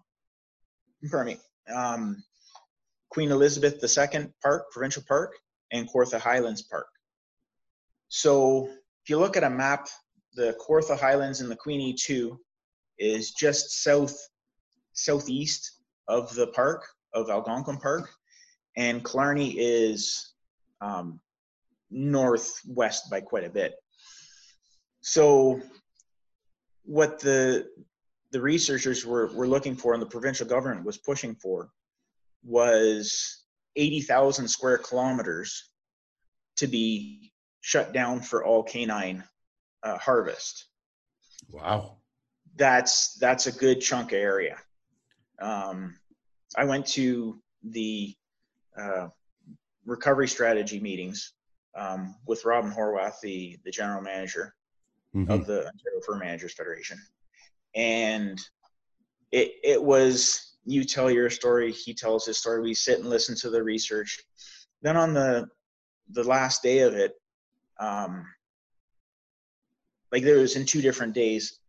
Pardon 1.09 1.33
me 1.33 1.73
um, 1.73 2.23
queen 3.09 3.31
elizabeth 3.31 3.83
ii 3.83 4.27
park 4.41 4.71
provincial 4.71 5.03
park 5.07 5.35
and 5.71 5.89
kawartha 5.89 6.19
highlands 6.19 6.61
park. 6.61 6.87
So 8.09 8.67
if 9.03 9.09
you 9.09 9.17
look 9.17 9.37
at 9.37 9.43
a 9.43 9.49
map, 9.49 9.87
the 10.35 10.55
Kawartha 10.59 10.99
Highlands 10.99 11.41
and 11.41 11.49
the 11.49 11.55
Queenie 11.55 11.93
2 11.93 12.39
is 12.99 13.31
just 13.31 13.83
south 13.83 14.17
southeast 14.93 15.79
of 16.07 16.33
the 16.35 16.47
park 16.47 16.85
of 17.13 17.29
Algonquin 17.29 17.77
Park, 17.77 18.09
and 18.77 19.03
Killarney 19.03 19.51
is 19.57 20.33
um, 20.81 21.19
northwest 21.89 23.09
by 23.09 23.21
quite 23.21 23.43
a 23.43 23.49
bit. 23.49 23.75
So 25.01 25.61
what 26.83 27.19
the 27.19 27.67
the 28.31 28.41
researchers 28.41 29.05
were, 29.05 29.27
were 29.33 29.47
looking 29.47 29.75
for 29.75 29.93
and 29.93 30.01
the 30.01 30.07
provincial 30.07 30.47
government 30.47 30.85
was 30.85 30.97
pushing 30.97 31.35
for 31.35 31.69
was 32.43 33.43
80,000 33.75 34.47
square 34.47 34.77
kilometers 34.77 35.69
to 36.57 36.67
be 36.67 37.33
shut 37.59 37.93
down 37.93 38.21
for 38.21 38.45
all 38.45 38.63
canine 38.63 39.23
uh, 39.83 39.97
harvest. 39.97 40.67
wow. 41.49 41.97
That's 42.55 43.15
that's 43.15 43.47
a 43.47 43.51
good 43.51 43.79
chunk 43.79 44.11
of 44.11 44.17
area. 44.17 44.57
Um, 45.41 45.97
I 46.57 46.65
went 46.65 46.85
to 46.87 47.41
the 47.63 48.13
uh, 48.77 49.07
recovery 49.85 50.27
strategy 50.27 50.79
meetings 50.79 51.33
um, 51.75 52.15
with 52.25 52.45
Robin 52.45 52.71
Horwath, 52.71 53.19
the 53.21 53.57
the 53.63 53.71
general 53.71 54.01
manager 54.01 54.55
Mhm. 55.15 55.29
of 55.29 55.45
the 55.45 55.67
Ontario 55.67 55.99
Fur 56.05 56.17
Managers 56.17 56.53
Federation, 56.53 56.97
and 57.75 58.39
it 59.31 59.53
it 59.63 59.81
was 59.81 60.57
you 60.63 60.83
tell 60.83 61.09
your 61.09 61.29
story, 61.29 61.71
he 61.71 61.93
tells 61.93 62.25
his 62.25 62.37
story. 62.37 62.61
We 62.61 62.73
sit 62.73 62.99
and 62.99 63.09
listen 63.09 63.35
to 63.37 63.49
the 63.49 63.63
research. 63.63 64.19
Then 64.81 64.95
on 64.97 65.13
the 65.13 65.47
the 66.09 66.23
last 66.23 66.61
day 66.61 66.79
of 66.79 66.93
it, 66.93 67.13
um, 67.79 68.25
like 70.11 70.23
there 70.23 70.37
was 70.39 70.55
in 70.55 70.65
two 70.65 70.81
different 70.81 71.13
days. 71.13 71.59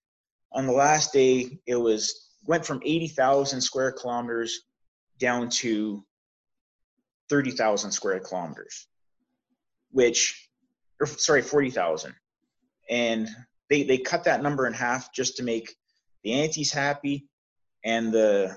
On 0.52 0.66
the 0.66 0.72
last 0.72 1.12
day, 1.12 1.58
it 1.66 1.76
was 1.76 2.30
went 2.44 2.66
from 2.66 2.82
eighty 2.84 3.08
thousand 3.08 3.60
square 3.60 3.92
kilometers 3.92 4.62
down 5.18 5.48
to 5.48 6.04
thirty 7.32 7.50
thousand 7.50 7.90
square 7.92 8.20
kilometers, 8.20 8.86
which, 9.90 10.50
or 11.00 11.06
sorry, 11.06 11.40
forty 11.40 11.70
thousand, 11.70 12.14
and 12.90 13.26
they 13.70 13.84
they 13.84 13.96
cut 13.96 14.24
that 14.24 14.42
number 14.42 14.66
in 14.66 14.74
half 14.74 15.10
just 15.14 15.38
to 15.38 15.42
make 15.42 15.74
the 16.24 16.34
antis 16.34 16.70
happy 16.70 17.26
and 17.86 18.12
the 18.12 18.54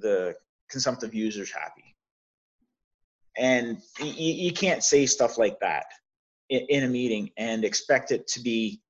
the 0.00 0.34
consumptive 0.68 1.14
users 1.14 1.52
happy. 1.52 1.94
And 3.38 3.78
you, 4.00 4.32
you 4.46 4.52
can't 4.52 4.82
say 4.82 5.06
stuff 5.06 5.38
like 5.38 5.60
that 5.60 5.86
in, 6.48 6.66
in 6.68 6.84
a 6.84 6.88
meeting 6.88 7.30
and 7.36 7.64
expect 7.64 8.10
it 8.10 8.26
to 8.28 8.40
be 8.40 8.80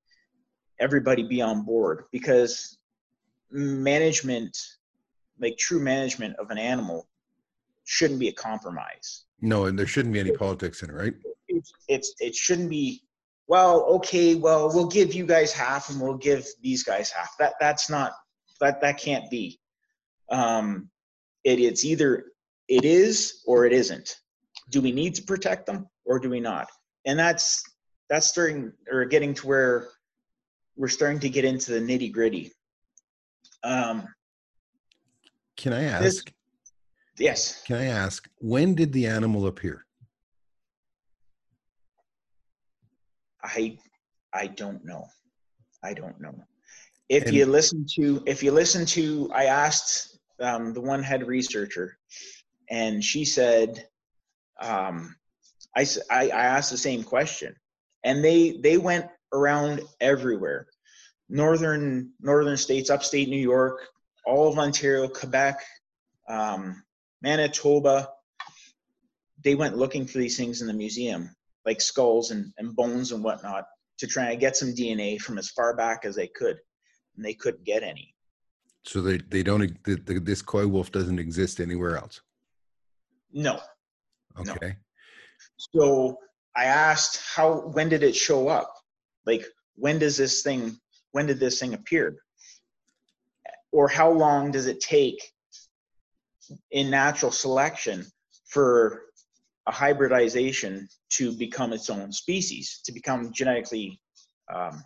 everybody 0.79 1.21
be 1.21 1.39
on 1.39 1.63
board 1.63 2.05
because 2.11 2.79
management, 3.51 4.57
like 5.39 5.55
true 5.57 5.79
management 5.79 6.35
of 6.37 6.49
an 6.49 6.57
animal, 6.57 7.07
shouldn't 7.85 8.19
be 8.19 8.29
a 8.29 8.33
compromise. 8.33 9.25
No, 9.41 9.65
and 9.65 9.77
there 9.77 9.87
shouldn't 9.87 10.13
be 10.13 10.19
any 10.19 10.31
politics 10.31 10.83
in 10.83 10.89
it, 10.89 10.93
right? 10.93 11.13
It's, 11.47 11.73
it's 11.87 12.13
it 12.19 12.35
shouldn't 12.35 12.69
be. 12.69 13.03
Well, 13.47 13.83
okay, 13.95 14.35
well 14.35 14.69
we'll 14.73 14.87
give 14.87 15.13
you 15.13 15.25
guys 15.25 15.51
half 15.51 15.89
and 15.89 15.99
we'll 15.99 16.17
give 16.17 16.45
these 16.61 16.83
guys 16.83 17.11
half. 17.11 17.35
That 17.39 17.55
that's 17.59 17.89
not 17.89 18.13
that 18.61 18.81
that 18.81 18.97
can't 18.97 19.29
be. 19.29 19.59
Um, 20.29 20.89
it, 21.43 21.59
it's 21.59 21.83
either 21.83 22.25
it 22.69 22.85
is 22.85 23.41
or 23.45 23.65
it 23.65 23.73
isn't. 23.73 24.15
Do 24.69 24.81
we 24.81 24.91
need 24.91 25.15
to 25.15 25.23
protect 25.23 25.65
them 25.65 25.87
or 26.05 26.19
do 26.19 26.29
we 26.29 26.39
not? 26.39 26.69
And 27.05 27.19
that's 27.19 27.63
that's 28.09 28.27
starting 28.27 28.71
or 28.89 29.05
getting 29.05 29.33
to 29.35 29.47
where 29.47 29.89
we're 30.75 30.87
starting 30.87 31.19
to 31.19 31.29
get 31.29 31.45
into 31.45 31.71
the 31.71 31.79
nitty 31.79 32.11
gritty. 32.11 32.51
Um, 33.63 34.07
Can 35.57 35.73
I 35.73 35.83
ask? 35.83 36.03
This- 36.03 36.23
yes, 37.17 37.63
Can 37.63 37.77
I 37.77 37.85
ask 37.85 38.29
when 38.39 38.75
did 38.75 38.91
the 38.93 39.05
animal 39.07 39.47
appear? 39.47 39.85
I 43.43 43.77
I 44.33 44.47
don't 44.47 44.83
know. 44.85 45.05
I 45.83 45.93
don't 45.93 46.19
know. 46.19 46.33
If 47.09 47.25
And- 47.25 47.33
you 47.33 47.45
listen 47.45 47.85
to 47.95 48.23
if 48.25 48.41
you 48.43 48.51
listen 48.51 48.85
to 48.87 49.29
I 49.33 49.45
asked 49.45 50.17
um, 50.39 50.73
the 50.73 50.81
one 50.81 51.03
head 51.03 51.27
researcher, 51.27 51.97
and 52.69 53.03
she 53.03 53.23
said, 53.23 53.87
um, 54.59 55.15
I, 55.75 55.85
I 56.11 56.27
asked 56.29 56.71
the 56.71 56.77
same 56.77 57.03
question, 57.03 57.55
and 58.03 58.23
they 58.23 58.57
they 58.63 58.77
went 58.77 59.05
around 59.31 59.81
everywhere, 60.01 60.67
northern 61.29 62.11
northern 62.19 62.57
states, 62.57 62.89
upstate 62.89 63.29
New 63.29 63.37
York, 63.39 63.81
all 64.25 64.47
of 64.47 64.57
Ontario, 64.57 65.07
Quebec, 65.07 65.59
um, 66.29 66.83
Manitoba. 67.23 68.09
They 69.43 69.55
went 69.55 69.77
looking 69.77 70.05
for 70.05 70.19
these 70.19 70.37
things 70.37 70.61
in 70.61 70.67
the 70.67 70.73
museum, 70.73 71.35
like 71.65 71.81
skulls 71.81 72.31
and, 72.31 72.53
and 72.57 72.75
bones 72.75 73.11
and 73.11 73.23
whatnot, 73.23 73.65
to 73.97 74.07
try 74.07 74.31
and 74.31 74.39
get 74.39 74.55
some 74.55 74.73
DNA 74.73 75.19
from 75.19 75.37
as 75.37 75.49
far 75.49 75.75
back 75.75 76.05
as 76.05 76.15
they 76.15 76.27
could, 76.27 76.57
and 77.15 77.25
they 77.25 77.33
couldn't 77.33 77.63
get 77.63 77.83
any. 77.83 78.13
So 78.85 79.01
they, 79.01 79.17
they 79.17 79.43
don't, 79.43 79.81
the, 79.85 79.95
the, 79.95 80.19
this 80.19 80.41
coy 80.41 80.67
wolf 80.67 80.91
doesn't 80.91 81.19
exist 81.19 81.59
anywhere 81.59 81.97
else. 81.97 82.21
No. 83.31 83.59
No. 84.43 84.51
Okay. 84.53 84.75
So 85.57 86.17
I 86.55 86.65
asked 86.65 87.21
how 87.35 87.61
when 87.69 87.89
did 87.89 88.03
it 88.03 88.15
show 88.15 88.47
up? 88.47 88.73
Like 89.25 89.45
when 89.75 89.99
does 89.99 90.17
this 90.17 90.41
thing 90.41 90.77
when 91.11 91.27
did 91.27 91.39
this 91.39 91.59
thing 91.59 91.73
appear? 91.73 92.17
Or 93.71 93.87
how 93.87 94.11
long 94.11 94.51
does 94.51 94.67
it 94.67 94.79
take 94.79 95.32
in 96.71 96.89
natural 96.89 97.31
selection 97.31 98.05
for 98.47 99.03
a 99.67 99.71
hybridization 99.71 100.87
to 101.11 101.31
become 101.37 101.73
its 101.73 101.89
own 101.89 102.11
species, 102.11 102.81
to 102.85 102.91
become 102.91 103.31
genetically 103.33 103.99
um, 104.53 104.83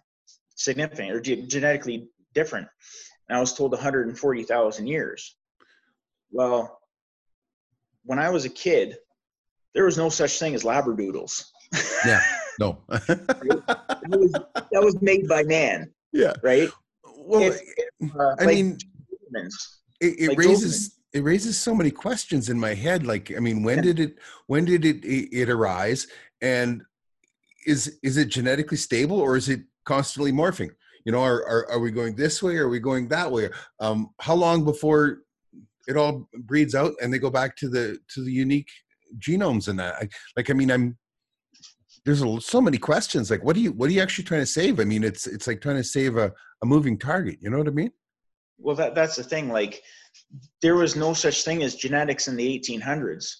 significant 0.55 1.11
or 1.11 1.19
ge- 1.19 1.47
genetically 1.47 2.07
different? 2.33 2.67
And 3.29 3.37
I 3.37 3.41
was 3.41 3.53
told 3.53 3.71
140,000 3.71 4.87
years. 4.87 5.35
Well, 6.31 6.79
when 8.03 8.19
I 8.19 8.29
was 8.29 8.45
a 8.45 8.49
kid, 8.49 8.97
there 9.73 9.85
was 9.85 9.97
no 9.97 10.09
such 10.09 10.39
thing 10.39 10.55
as 10.55 10.63
labradoodles. 10.63 11.43
Yeah. 12.05 12.21
No. 12.59 12.79
That 12.89 14.07
was, 14.09 14.31
that 14.31 14.81
was 14.83 14.99
made 14.99 15.27
by 15.27 15.43
man, 15.43 15.93
yeah. 16.11 16.33
right? 16.41 16.69
Well, 17.05 17.43
If- 17.43 17.61
Uh, 18.01 18.35
I 18.39 18.45
like 18.45 18.47
mean, 18.55 18.77
humans. 19.21 19.79
it, 20.01 20.15
it 20.19 20.27
like 20.29 20.39
raises 20.39 20.96
it 21.17 21.23
raises 21.23 21.59
so 21.59 21.73
many 21.73 21.91
questions 21.91 22.49
in 22.49 22.59
my 22.59 22.73
head. 22.73 23.05
Like, 23.05 23.35
I 23.35 23.39
mean, 23.39 23.63
when 23.63 23.77
Yeah. 23.77 23.83
did 23.83 23.99
it 23.99 24.19
when 24.45 24.65
did 24.65 24.85
it, 24.85 25.03
it 25.03 25.29
it 25.41 25.49
arise, 25.49 26.07
and 26.41 26.83
is 27.65 27.97
is 28.03 28.17
it 28.17 28.29
genetically 28.29 28.77
stable 28.77 29.19
or 29.19 29.35
is 29.35 29.49
it 29.49 29.61
constantly 29.83 30.31
morphing? 30.31 30.69
You 31.05 31.11
know, 31.11 31.21
are 31.21 31.41
are, 31.53 31.71
are 31.71 31.79
we 31.79 31.91
going 31.91 32.15
this 32.15 32.41
way? 32.43 32.57
Or 32.57 32.67
are 32.67 32.69
we 32.69 32.79
going 32.79 33.07
that 33.09 33.31
way? 33.31 33.49
Um, 33.79 34.09
how 34.21 34.35
long 34.35 34.63
before 34.63 35.23
it 35.87 35.97
all 35.97 36.29
breeds 36.51 36.75
out 36.75 36.93
and 37.01 37.11
they 37.11 37.19
go 37.19 37.31
back 37.31 37.55
to 37.57 37.67
the 37.69 37.97
to 38.13 38.23
the 38.23 38.31
unique 38.31 38.69
genomes 39.19 39.67
and 39.67 39.79
that? 39.79 39.95
I, 39.95 40.09
like, 40.35 40.49
I 40.51 40.53
mean, 40.53 40.69
I'm 40.71 40.97
there's 42.05 42.21
a, 42.21 42.41
so 42.41 42.61
many 42.61 42.77
questions. 42.77 43.31
Like, 43.31 43.43
what 43.43 43.55
do 43.55 43.61
you 43.61 43.71
what 43.71 43.89
are 43.89 43.93
you 43.93 44.01
actually 44.01 44.25
trying 44.25 44.41
to 44.41 44.45
save? 44.59 44.79
I 44.79 44.83
mean, 44.83 45.03
it's 45.03 45.25
it's 45.25 45.47
like 45.47 45.61
trying 45.61 45.77
to 45.77 45.83
save 45.83 46.15
a, 46.17 46.31
a 46.61 46.65
moving 46.65 46.97
target. 46.97 47.37
You 47.41 47.49
know 47.49 47.57
what 47.57 47.67
I 47.67 47.71
mean? 47.71 47.91
Well, 48.57 48.75
that 48.75 48.95
that's 48.95 49.15
the 49.15 49.23
thing. 49.23 49.49
Like, 49.49 49.81
there 50.61 50.75
was 50.75 50.95
no 50.95 51.13
such 51.13 51.43
thing 51.43 51.63
as 51.63 51.75
genetics 51.75 52.27
in 52.27 52.35
the 52.35 52.59
1800s, 52.59 53.35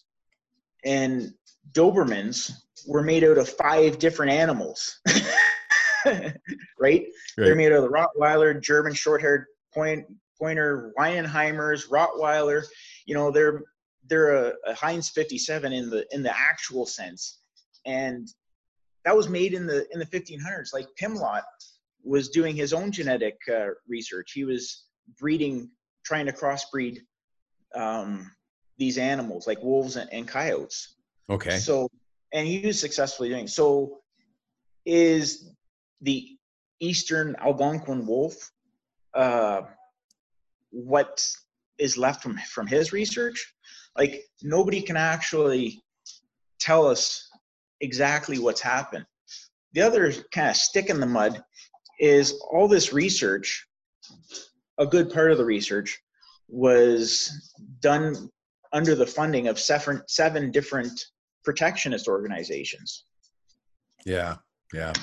and 0.86 1.34
Dobermans 1.72 2.52
were 2.88 3.04
made 3.04 3.24
out 3.24 3.38
of 3.38 3.50
five 3.50 4.00
different 4.00 4.32
animals. 4.32 5.00
right? 6.80 7.06
They're 7.36 7.56
made 7.56 7.72
out 7.72 7.84
of 7.84 7.84
the 7.84 7.90
Rottweiler, 7.90 8.62
German 8.62 8.94
short-haired 8.94 9.46
point, 9.74 10.06
pointer, 10.40 10.94
Weinheimers, 10.98 11.90
Rottweiler. 11.90 12.64
You 13.06 13.16
know, 13.16 13.32
they're 13.32 13.64
they're 14.10 14.36
a, 14.36 14.54
a 14.66 14.74
Heinz 14.74 15.10
57 15.10 15.74
in 15.74 15.90
the 15.90 16.06
in 16.12 16.24
the 16.24 16.36
actual 16.36 16.86
sense, 16.86 17.40
and 17.86 18.28
that 19.06 19.16
was 19.16 19.30
made 19.30 19.54
in 19.54 19.66
the 19.66 19.86
in 19.92 20.00
the 20.00 20.06
1500s. 20.06 20.74
Like 20.74 20.88
Pimlott 21.00 21.44
was 22.04 22.30
doing 22.30 22.56
his 22.56 22.74
own 22.74 22.92
genetic 22.92 23.38
uh, 23.52 23.68
research. 23.88 24.32
He 24.34 24.46
was 24.46 24.86
breeding, 25.20 25.70
trying 26.06 26.26
to 26.26 26.32
crossbreed 26.32 27.00
um, 27.76 28.32
these 28.78 28.98
animals 28.98 29.48
like 29.48 29.62
wolves 29.62 29.96
and, 29.96 30.12
and 30.12 30.28
coyotes. 30.28 30.96
Okay. 31.30 31.58
So, 31.58 31.90
and 32.34 32.48
he 32.48 32.66
was 32.66 32.80
successfully 32.80 33.30
doing. 33.30 33.48
So, 33.48 34.00
is 34.86 35.50
the 36.02 36.38
eastern 36.80 37.36
Algonquin 37.40 38.06
wolf 38.06 38.52
uh, 39.14 39.62
what 40.72 41.26
is 41.78 41.98
left 41.98 42.24
from 42.24 42.38
from 42.50 42.68
his 42.68 42.94
research? 42.94 43.54
Like 43.98 44.24
nobody 44.44 44.82
can 44.82 44.98
actually 44.98 45.82
tell 46.60 46.88
us 46.88 47.30
exactly 47.82 48.40
what's 48.40 48.62
happened. 48.62 49.06
The 49.74 49.82
other 49.82 50.12
kind 50.32 50.50
of 50.50 50.56
stick 50.56 50.90
in 50.90 51.00
the 51.00 51.06
mud 51.06 51.44
is 52.00 52.40
all 52.52 52.68
this 52.68 52.94
research. 52.94 53.66
A 54.78 54.86
good 54.86 55.12
part 55.12 55.32
of 55.32 55.38
the 55.38 55.46
research 55.46 56.00
was 56.48 57.54
done 57.82 58.30
under 58.74 58.96
the 58.96 59.06
funding 59.06 59.48
of 59.48 59.60
seven, 59.60 60.02
seven 60.08 60.52
different 60.52 61.06
protectionist 61.44 62.08
organizations. 62.08 63.06
Yeah. 64.06 64.36
Yeah. 64.74 64.94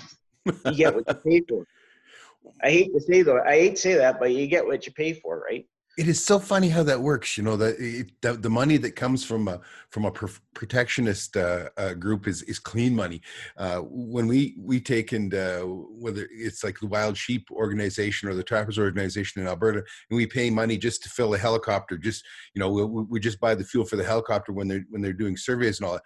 You 0.47 0.75
get 0.75 0.95
what 0.95 1.05
you 1.09 1.15
pay 1.15 1.45
for. 1.49 1.67
I 2.63 2.71
hate 2.71 2.93
to 2.93 3.01
say 3.01 3.23
though, 3.23 3.41
I 3.43 3.53
hate 3.53 3.77
to 3.77 3.81
say 3.81 3.95
that, 3.95 4.19
but 4.19 4.33
you 4.33 4.47
get 4.47 4.67
what 4.67 4.87
you 4.87 4.93
pay 4.93 5.15
for, 5.15 5.41
right? 5.41 5.67
It 5.97 6.09
is 6.09 6.25
so 6.25 6.41
funny 6.41 6.69
how 6.69 6.83
that 6.85 7.01
works. 7.01 7.37
You 7.37 7.45
know, 7.45 7.57
that 7.57 7.79
the, 8.21 8.33
the 8.33 8.51
money 8.51 8.79
that 8.79 8.97
comes 8.97 9.25
from 9.25 9.47
a 9.47 9.61
from 9.91 10.05
a 10.05 10.11
pr- 10.11 10.27
protectionist 10.53 11.37
uh, 11.37 11.69
uh, 11.77 11.95
group 11.95 12.27
is 12.27 12.43
is 12.43 12.59
clean 12.59 12.97
money. 12.97 13.21
Uh, 13.57 13.79
when 13.79 14.27
we 14.27 14.57
we 14.59 14.81
take 14.81 15.13
and 15.13 15.33
uh, 15.33 15.61
whether 15.61 16.29
it's 16.33 16.65
like 16.65 16.81
the 16.81 16.89
Wild 16.89 17.17
Sheep 17.17 17.49
organization 17.53 18.29
or 18.29 18.35
the 18.35 18.43
Trappers 18.43 18.79
organization 18.79 19.41
in 19.41 19.47
Alberta, 19.47 19.79
and 20.11 20.17
we 20.17 20.27
pay 20.27 20.51
money 20.51 20.77
just 20.77 21.03
to 21.05 21.09
fill 21.11 21.35
a 21.35 21.39
helicopter. 21.39 21.97
Just 21.97 22.25
you 22.55 22.61
know, 22.61 22.71
we, 22.71 22.85
we 22.85 23.21
just 23.21 23.39
buy 23.39 23.55
the 23.55 23.65
fuel 23.65 23.85
for 23.85 23.97
the 23.97 24.05
helicopter 24.05 24.53
when 24.53 24.67
they're 24.67 24.85
when 24.91 25.01
they're 25.01 25.13
doing 25.13 25.37
surveys 25.37 25.79
and 25.79 25.87
all 25.87 25.95
that. 25.95 26.03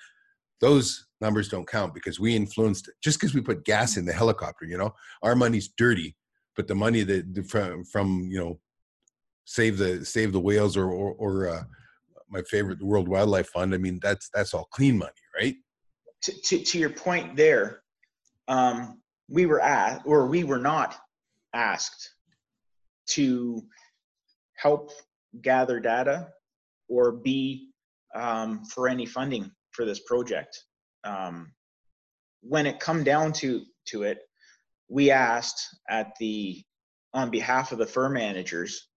Those 0.61 1.07
numbers 1.23 1.49
don't 1.49 1.69
count 1.69 1.95
because 1.95 2.21
we 2.21 2.37
influenced 2.37 2.89
it. 2.89 2.95
Just 3.03 3.19
because 3.19 3.35
we 3.35 3.41
put 3.41 3.65
gas 3.65 3.97
in 3.97 4.05
the 4.05 4.13
helicopter, 4.13 4.67
you 4.67 4.77
know, 4.77 4.93
our 5.23 5.35
money's 5.35 5.69
dirty, 5.79 6.15
but 6.57 6.67
the 6.67 6.75
money 6.75 7.05
that 7.05 7.47
from 7.49 7.85
from 7.85 8.29
you 8.31 8.39
know 8.39 8.61
save 9.49 9.79
the 9.79 10.05
save 10.05 10.33
the 10.33 10.41
whales 10.41 10.77
or 10.77 10.91
or, 10.91 11.15
or 11.15 11.49
uh, 11.49 11.63
my 12.29 12.43
favorite 12.43 12.79
the 12.79 12.85
World 12.85 13.09
Wildlife 13.09 13.49
Fund. 13.49 13.75
I 13.75 13.79
mean 13.79 13.99
that's 14.03 14.29
that's 14.35 14.53
all 14.53 14.69
clean 14.71 14.99
money, 14.99 15.11
right? 15.35 15.57
To, 16.23 16.33
to, 16.33 16.59
to 16.59 16.79
your 16.79 16.91
point 16.91 17.37
there, 17.37 17.83
um, 18.49 19.01
we 19.29 19.47
were 19.47 19.61
at, 19.61 20.03
or 20.05 20.27
we 20.27 20.45
were 20.45 20.59
not 20.59 20.97
asked 21.55 22.11
to 23.11 23.63
help 24.57 24.91
gather 25.41 25.81
data 25.81 26.29
or 26.89 27.13
be 27.13 27.71
um, 28.15 28.65
for 28.65 28.89
any 28.89 29.07
funding 29.07 29.51
for 29.71 29.85
this 29.87 30.01
project. 30.01 30.59
Um, 31.05 31.53
when 32.43 32.67
it 32.67 32.81
come 32.81 33.03
down 33.03 33.33
to 33.35 33.63
to 33.87 34.03
it, 34.03 34.19
we 34.89 35.11
asked 35.11 35.69
at 35.89 36.13
the 36.21 36.63
on 37.15 37.31
behalf 37.31 37.73
of 37.73 37.79
the 37.79 37.87
fur 37.87 38.11
managers, 38.11 38.88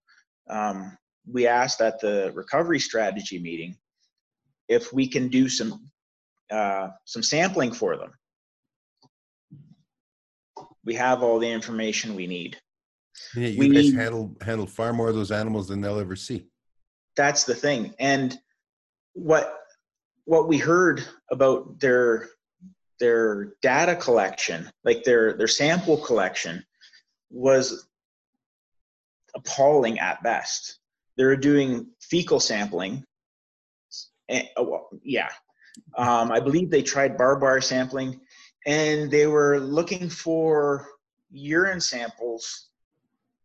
um, 0.48 0.96
we 1.30 1.46
asked 1.46 1.80
at 1.80 2.00
the 2.00 2.32
recovery 2.34 2.78
strategy 2.80 3.38
meeting 3.38 3.76
if 4.68 4.92
we 4.92 5.06
can 5.06 5.28
do 5.28 5.48
some 5.48 5.88
uh, 6.50 6.88
some 7.04 7.22
sampling 7.22 7.72
for 7.72 7.96
them. 7.96 8.12
We 10.84 10.94
have 10.94 11.22
all 11.22 11.38
the 11.38 11.50
information 11.50 12.14
we 12.14 12.26
need. 12.26 12.58
Yeah, 13.36 13.48
you 13.48 13.58
We 13.58 13.68
guys 13.68 13.84
need- 13.92 13.94
handle 13.94 14.36
handle 14.42 14.66
far 14.66 14.92
more 14.92 15.08
of 15.08 15.14
those 15.14 15.30
animals 15.30 15.68
than 15.68 15.80
they'll 15.80 15.98
ever 16.00 16.16
see. 16.16 16.46
That's 17.16 17.44
the 17.44 17.54
thing. 17.54 17.94
And 17.98 18.38
what 19.14 19.58
what 20.24 20.48
we 20.48 20.58
heard 20.58 21.04
about 21.30 21.78
their 21.80 22.28
their 23.00 23.54
data 23.62 23.96
collection, 23.96 24.70
like 24.84 25.04
their 25.04 25.34
their 25.34 25.48
sample 25.48 25.98
collection, 25.98 26.64
was 27.30 27.88
appalling 29.34 29.98
at 29.98 30.22
best. 30.22 30.78
They're 31.16 31.36
doing 31.36 31.86
fecal 32.00 32.40
sampling 32.40 33.04
And, 34.28 34.48
oh, 34.56 34.64
well, 34.64 34.88
yeah, 35.02 35.28
um, 35.96 36.30
I 36.32 36.40
believe 36.40 36.70
they 36.70 36.82
tried 36.82 37.16
barbed 37.16 37.42
wire 37.42 37.60
sampling, 37.60 38.20
and 38.66 39.10
they 39.10 39.26
were 39.26 39.60
looking 39.60 40.08
for 40.08 40.86
urine 41.30 41.80
samples 41.80 42.68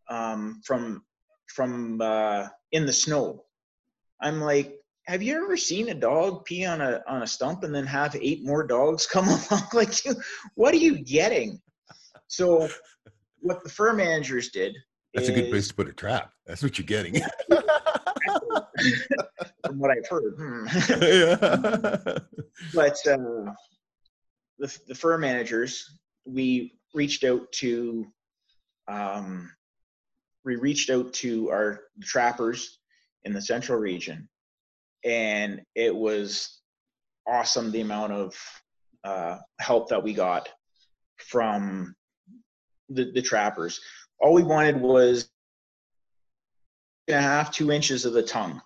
um, 0.10 0.62
from 0.64 1.04
from 1.48 2.02
uh, 2.02 2.48
in 2.72 2.86
the 2.86 2.94
snow. 2.94 3.46
I'm 4.22 4.42
like, 4.42 4.80
have 5.08 5.24
you 5.24 5.42
ever 5.44 5.58
seen 5.58 5.90
a 5.90 5.94
dog 5.94 6.46
pee 6.46 6.66
on 6.66 6.82
a 6.82 7.02
on 7.08 7.24
a 7.24 7.28
stump 7.28 7.64
and 7.64 7.74
then 7.74 7.86
have 7.86 8.16
eight 8.16 8.46
more 8.46 8.66
dogs 8.66 9.06
come 9.12 9.28
along? 9.28 9.68
like, 9.74 9.94
what 10.56 10.74
are 10.74 10.78
you 10.78 11.00
getting? 11.00 11.62
So, 12.28 12.70
what 13.40 13.64
the 13.64 13.70
fur 13.70 13.94
managers 13.94 14.50
did. 14.50 14.76
That's 15.18 15.30
a 15.30 15.34
good 15.34 15.50
place 15.50 15.68
to 15.68 15.74
put 15.74 15.90
a 15.90 15.94
trap. 15.94 16.32
That's 16.46 16.62
what 16.62 16.78
you're 16.78 16.86
getting. 16.86 17.16
from 19.66 19.80
what 19.80 19.90
I've 19.90 20.08
heard. 20.08 20.36
Hmm. 20.38 20.68
yeah. 21.02 21.36
but 22.76 22.98
uh, 23.08 23.52
the, 24.60 24.80
the 24.88 24.94
fur 24.96 25.18
managers, 25.18 26.00
we 26.26 26.78
reached 26.94 27.24
out 27.24 27.52
to, 27.54 28.06
um, 28.88 29.52
we 30.46 30.56
reached 30.56 30.92
out 30.92 31.14
to 31.14 31.50
our 31.50 31.80
trappers 32.04 32.78
in 33.24 33.34
the 33.34 33.42
central 33.42 33.80
region, 33.80 34.30
and 35.04 35.62
it 35.74 35.96
was 35.96 36.62
awesome 37.28 37.72
the 37.72 37.82
amount 37.82 38.14
of 38.14 38.36
uh, 39.04 39.38
help 39.60 39.90
that 39.90 40.04
we 40.04 40.14
got 40.14 40.48
from 41.18 41.96
the, 42.90 43.12
the 43.12 43.22
trappers. 43.22 43.80
All 44.20 44.34
we 44.34 44.44
wanted 44.44 44.82
was 44.82 45.30
and 47.08 47.18
a 47.18 47.22
half, 47.22 47.52
two 47.52 47.72
inches 47.72 48.06
of 48.06 48.14
the 48.14 48.24
tongue 48.24 48.62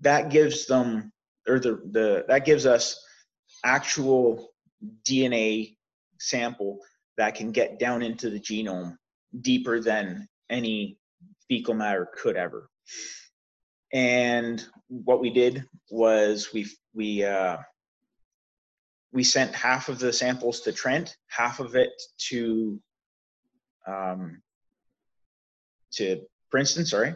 that 0.00 0.30
gives 0.30 0.66
them 0.66 1.12
or 1.48 1.58
the, 1.58 1.80
the 1.90 2.24
that 2.28 2.44
gives 2.44 2.66
us 2.66 3.04
actual 3.64 4.50
DNA 5.08 5.76
sample 6.18 6.78
that 7.16 7.34
can 7.34 7.50
get 7.50 7.78
down 7.78 8.02
into 8.02 8.30
the 8.30 8.38
genome 8.38 8.96
deeper 9.40 9.80
than 9.80 10.28
any 10.50 10.98
fecal 11.48 11.74
matter 11.74 12.08
could 12.16 12.36
ever. 12.36 12.68
And 13.92 14.64
what 14.88 15.20
we 15.20 15.30
did 15.30 15.64
was 15.90 16.52
we 16.52 16.66
we 16.94 17.24
uh, 17.24 17.58
we 19.12 19.24
sent 19.24 19.54
half 19.54 19.88
of 19.88 19.98
the 19.98 20.12
samples 20.12 20.60
to 20.60 20.72
Trent, 20.72 21.16
half 21.28 21.60
of 21.60 21.74
it 21.74 21.90
to 22.28 22.80
um, 23.86 24.42
to 25.92 26.20
Princeton, 26.50 26.86
sorry, 26.86 27.14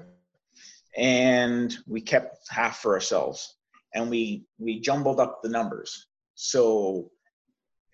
and 0.96 1.76
we 1.87 2.00
kept 2.00 2.38
half 2.50 2.79
for 2.79 2.94
ourselves 2.94 3.57
and 3.96 4.11
we 4.11 4.44
we 4.59 4.79
jumbled 4.79 5.18
up 5.18 5.42
the 5.42 5.48
numbers. 5.48 6.07
So 6.35 7.11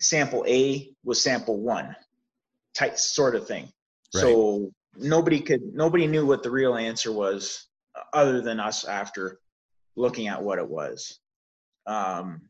sample 0.01 0.45
a 0.47 0.91
was 1.05 1.23
sample 1.23 1.61
one 1.61 1.97
type 2.75 2.99
sort 2.99 3.35
of 3.35 3.47
thing. 3.47 3.73
Right. 4.15 4.21
so 4.21 4.71
nobody 4.97 5.41
could 5.41 5.63
nobody 5.73 6.07
knew 6.07 6.27
what 6.27 6.43
the 6.43 6.51
real 6.51 6.75
answer 6.77 7.13
was 7.13 7.67
uh, 7.97 8.03
other 8.13 8.43
than 8.43 8.61
us 8.61 8.85
after 8.85 9.39
looking 9.97 10.27
at 10.27 10.43
what 10.43 10.59
it 10.59 10.69
was. 10.69 11.19
Um, 11.87 12.43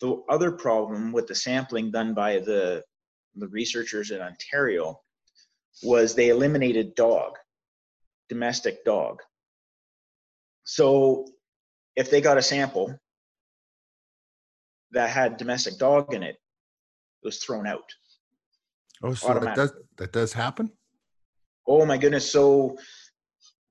the 0.00 0.22
other 0.28 0.52
problem 0.52 1.12
with 1.12 1.26
the 1.26 1.34
sampling 1.34 1.90
done 1.90 2.12
by 2.12 2.38
the 2.38 2.84
the 3.36 3.48
researchers 3.48 4.10
in 4.10 4.20
ontario 4.20 5.00
was 5.82 6.14
they 6.14 6.30
eliminated 6.30 6.94
dog 6.94 7.32
domestic 8.28 8.84
dog. 8.84 9.20
So 10.64 11.26
if 11.94 12.10
they 12.10 12.20
got 12.20 12.38
a 12.38 12.42
sample 12.42 12.98
that 14.92 15.10
had 15.10 15.36
domestic 15.36 15.78
dog 15.78 16.12
in 16.14 16.22
it, 16.22 16.36
it 17.22 17.24
was 17.24 17.38
thrown 17.38 17.66
out. 17.66 17.88
Oh, 19.02 19.14
so 19.14 19.38
that 19.38 19.54
does 19.54 19.72
that 19.98 20.12
does 20.12 20.32
happen? 20.32 20.70
Oh 21.66 21.84
my 21.84 21.98
goodness. 21.98 22.30
So 22.30 22.78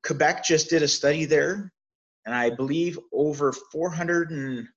Quebec 0.04 0.44
just 0.44 0.70
did 0.70 0.84
a 0.84 0.88
study 0.88 1.26
there, 1.26 1.72
and 2.26 2.36
I 2.36 2.50
believe 2.50 3.00
over 3.12 3.52
400 3.52 4.32
and 4.32 4.68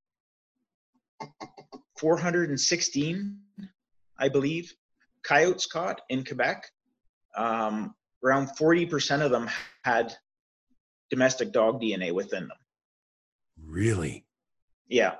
416, 1.98 3.38
I 4.18 4.28
believe, 4.28 4.72
coyotes 5.22 5.66
caught 5.66 6.00
in 6.08 6.24
Quebec. 6.24 6.64
Um, 7.36 7.94
around 8.24 8.48
40% 8.58 9.22
of 9.22 9.30
them 9.30 9.48
had 9.84 10.14
domestic 11.10 11.52
dog 11.52 11.80
DNA 11.80 12.12
within 12.12 12.48
them. 12.48 12.58
Really? 13.62 14.24
Yeah. 14.88 15.14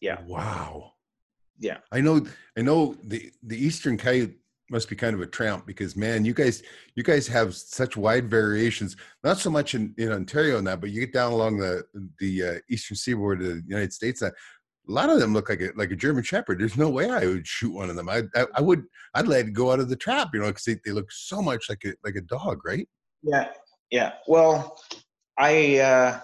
Yeah. 0.00 0.18
Wow. 0.26 0.92
Yeah. 1.58 1.78
I 1.92 2.00
know 2.00 2.26
I 2.56 2.62
know 2.62 2.96
the 3.04 3.30
the 3.42 3.56
eastern 3.56 3.96
coyote 3.96 4.34
must 4.70 4.88
be 4.88 4.96
kind 4.96 5.14
of 5.14 5.20
a 5.20 5.26
tramp 5.26 5.66
because 5.66 5.96
man, 5.96 6.24
you 6.24 6.34
guys 6.34 6.62
you 6.96 7.02
guys 7.02 7.26
have 7.28 7.54
such 7.54 7.96
wide 7.96 8.28
variations. 8.28 8.96
Not 9.22 9.38
so 9.38 9.50
much 9.50 9.74
in, 9.74 9.94
in 9.98 10.10
Ontario 10.10 10.58
and 10.58 10.66
that, 10.66 10.80
but 10.80 10.90
you 10.90 11.00
get 11.00 11.12
down 11.12 11.32
along 11.32 11.58
the 11.58 11.84
the 12.18 12.42
uh, 12.42 12.58
eastern 12.68 12.96
seaboard 12.96 13.42
of 13.42 13.48
the 13.48 13.62
United 13.66 13.92
States 13.92 14.20
that 14.20 14.34
a 14.88 14.92
lot 14.92 15.10
of 15.10 15.20
them 15.20 15.32
look 15.32 15.48
like 15.48 15.60
a 15.60 15.70
like 15.76 15.90
a 15.90 15.96
German 15.96 16.24
Shepherd. 16.24 16.58
There's 16.58 16.76
no 16.76 16.90
way 16.90 17.08
I 17.08 17.26
would 17.26 17.46
shoot 17.46 17.72
one 17.72 17.88
of 17.88 17.96
them. 17.96 18.08
I 18.08 18.22
I, 18.34 18.46
I 18.56 18.60
would 18.60 18.84
I'd 19.14 19.28
let 19.28 19.46
it 19.46 19.52
go 19.52 19.70
out 19.72 19.80
of 19.80 19.88
the 19.88 19.96
trap, 19.96 20.30
you 20.34 20.40
know, 20.40 20.46
because 20.46 20.64
they, 20.64 20.78
they 20.84 20.90
look 20.90 21.10
so 21.12 21.40
much 21.40 21.68
like 21.68 21.82
a 21.84 21.94
like 22.04 22.16
a 22.16 22.20
dog, 22.22 22.64
right? 22.64 22.88
Yeah, 23.22 23.48
yeah. 23.90 24.12
Well, 24.26 24.80
I 25.38 25.78
uh, 25.78 26.20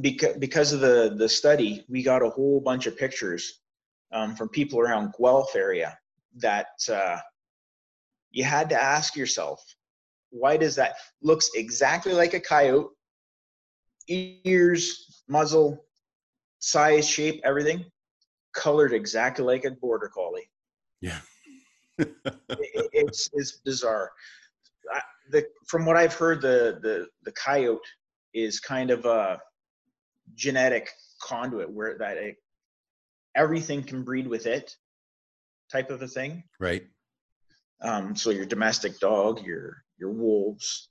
because 0.00 0.36
because 0.38 0.72
of 0.72 0.80
the 0.80 1.14
the 1.16 1.28
study, 1.28 1.84
we 1.88 2.02
got 2.02 2.22
a 2.22 2.30
whole 2.30 2.60
bunch 2.60 2.86
of 2.86 2.96
pictures 2.96 3.60
um, 4.12 4.34
from 4.34 4.48
people 4.48 4.80
around 4.80 5.14
Guelph 5.18 5.54
area 5.54 5.96
that 6.36 6.68
uh, 6.90 7.18
you 8.30 8.44
had 8.44 8.68
to 8.70 8.80
ask 8.80 9.16
yourself, 9.16 9.62
why 10.30 10.56
does 10.56 10.74
that 10.76 10.94
looks 11.22 11.50
exactly 11.54 12.12
like 12.12 12.34
a 12.34 12.40
coyote? 12.40 12.90
Ears, 14.08 15.22
muzzle, 15.28 15.84
size, 16.60 17.08
shape, 17.08 17.40
everything, 17.44 17.84
colored 18.54 18.92
exactly 18.92 19.44
like 19.44 19.64
a 19.64 19.72
border 19.72 20.08
collie. 20.08 20.48
Yeah. 21.00 21.18
it, 21.98 22.08
it's 22.48 23.28
it's 23.34 23.58
bizarre. 23.64 24.10
I, 24.92 25.00
the 25.30 25.46
from 25.66 25.84
what 25.84 25.96
I've 25.96 26.14
heard, 26.14 26.40
the 26.40 26.78
the 26.82 27.08
the 27.24 27.32
coyote 27.32 27.80
is 28.32 28.60
kind 28.60 28.90
of 28.90 29.04
a 29.04 29.40
genetic 30.34 30.88
conduit 31.20 31.70
where 31.70 31.98
that 31.98 32.16
it, 32.16 32.36
everything 33.36 33.82
can 33.82 34.02
breed 34.02 34.26
with 34.26 34.46
it, 34.46 34.74
type 35.70 35.90
of 35.90 36.00
a 36.00 36.08
thing. 36.08 36.44
Right. 36.58 36.84
Um, 37.82 38.14
so 38.14 38.30
your 38.30 38.46
domestic 38.46 38.98
dog, 38.98 39.44
your 39.44 39.82
your 39.98 40.10
wolves, 40.10 40.88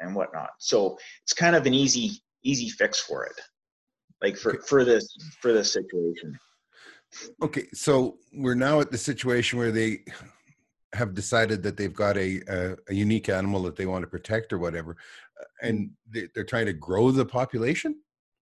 and 0.00 0.14
whatnot. 0.14 0.50
So 0.58 0.98
it's 1.22 1.32
kind 1.32 1.56
of 1.56 1.64
an 1.64 1.72
easy 1.72 2.22
easy 2.42 2.68
fix 2.68 3.00
for 3.00 3.24
it 3.24 3.40
like 4.22 4.36
for 4.36 4.54
for 4.66 4.84
this 4.84 5.16
for 5.40 5.52
this 5.52 5.72
situation. 5.72 6.38
Okay 7.42 7.66
so 7.74 8.18
we're 8.32 8.54
now 8.54 8.80
at 8.80 8.90
the 8.90 8.98
situation 8.98 9.58
where 9.58 9.72
they 9.72 10.00
have 10.94 11.14
decided 11.14 11.62
that 11.62 11.76
they've 11.76 11.94
got 11.94 12.16
a, 12.16 12.40
a, 12.48 12.76
a 12.88 12.94
unique 12.94 13.28
animal 13.28 13.62
that 13.62 13.76
they 13.76 13.86
want 13.86 14.02
to 14.02 14.06
protect 14.06 14.52
or 14.52 14.58
whatever 14.58 14.96
uh, 15.40 15.44
and 15.66 15.90
they, 16.10 16.28
are 16.36 16.44
trying 16.44 16.66
to 16.66 16.72
grow 16.72 17.10
the 17.10 17.24
population? 17.24 17.96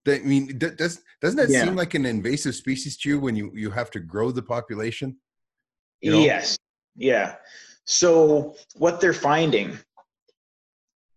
I 0.08 0.18
mean 0.18 0.58
does 0.58 1.02
doesn't 1.20 1.36
that 1.36 1.50
yeah. 1.50 1.64
seem 1.64 1.76
like 1.76 1.94
an 1.94 2.06
invasive 2.06 2.54
species 2.54 2.96
to 2.98 3.08
you 3.08 3.20
when 3.20 3.36
you 3.36 3.52
you 3.54 3.70
have 3.70 3.90
to 3.92 4.00
grow 4.00 4.30
the 4.30 4.42
population? 4.42 5.16
You 6.00 6.12
know? 6.12 6.20
yes. 6.20 6.58
Yeah. 6.96 7.36
So 7.84 8.54
what 8.76 9.00
they're 9.00 9.12
finding 9.12 9.78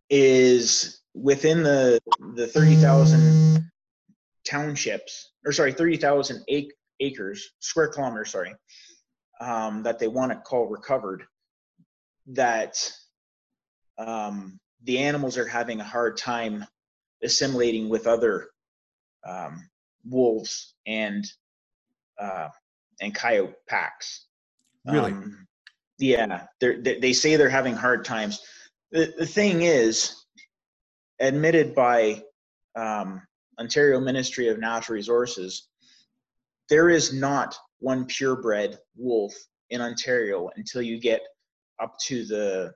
is 0.10 1.02
within 1.13 1.63
the 1.63 1.99
the 2.36 2.47
30,000 2.47 3.71
townships, 4.45 5.34
or 5.45 5.51
sorry, 5.51 5.73
30,000 5.73 6.43
acres, 6.99 7.51
square 7.60 7.88
kilometers, 7.88 8.32
sorry, 8.32 8.56
um, 9.41 9.84
that 9.84 9.99
they 9.99 10.08
want 10.08 10.32
to 10.32 10.38
call 10.39 10.67
recovered, 10.67 11.23
that 12.27 12.77
um, 13.97 14.60
the 14.84 14.99
animals 14.99 15.38
are 15.38 15.47
having 15.47 15.79
a 15.79 15.86
hard 15.86 16.17
time 16.17 16.65
assimilating 17.23 17.89
with 17.89 18.08
other 18.08 18.49
um, 19.27 19.69
wolves 20.06 20.75
and 20.86 21.25
uh, 22.19 22.49
and 23.01 23.15
coyote 23.15 23.56
packs. 23.67 24.27
Really? 24.86 25.12
Um, 25.12 25.47
yeah, 25.97 26.45
they 26.60 26.99
they 26.99 27.13
say 27.13 27.36
they're 27.36 27.49
having 27.49 27.75
hard 27.75 28.03
times. 28.03 28.41
The, 28.91 29.13
the 29.17 29.25
thing 29.25 29.62
is, 29.62 30.23
admitted 31.19 31.73
by 31.73 32.21
um, 32.75 33.21
Ontario 33.60 34.00
Ministry 34.00 34.48
of 34.48 34.60
Natural 34.60 34.96
Resources, 34.96 35.68
there 36.70 36.89
is 36.89 37.13
not 37.13 37.56
one 37.80 38.06
purebred 38.06 38.78
wolf 38.96 39.34
in 39.70 39.82
Ontario 39.82 40.50
until 40.56 40.82
you 40.82 41.00
get 41.00 41.22
up 41.82 41.98
to 42.06 42.26
the 42.26 42.74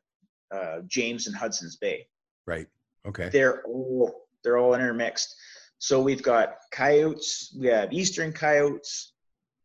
uh, 0.53 0.79
James 0.87 1.27
and 1.27 1.35
Hudson's 1.35 1.77
Bay. 1.77 2.07
Right. 2.45 2.67
Okay. 3.05 3.29
They're 3.29 3.63
all 3.63 4.27
they're 4.43 4.57
all 4.57 4.73
intermixed. 4.73 5.35
So 5.79 6.01
we've 6.01 6.23
got 6.23 6.55
coyotes, 6.71 7.55
we 7.59 7.67
have 7.67 7.93
eastern 7.93 8.33
coyotes, 8.33 9.13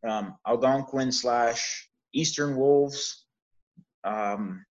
um, 0.07 0.37
Algonquin 0.47 1.11
slash 1.11 1.89
eastern 2.13 2.57
wolves, 2.57 3.25
um, 4.05 4.65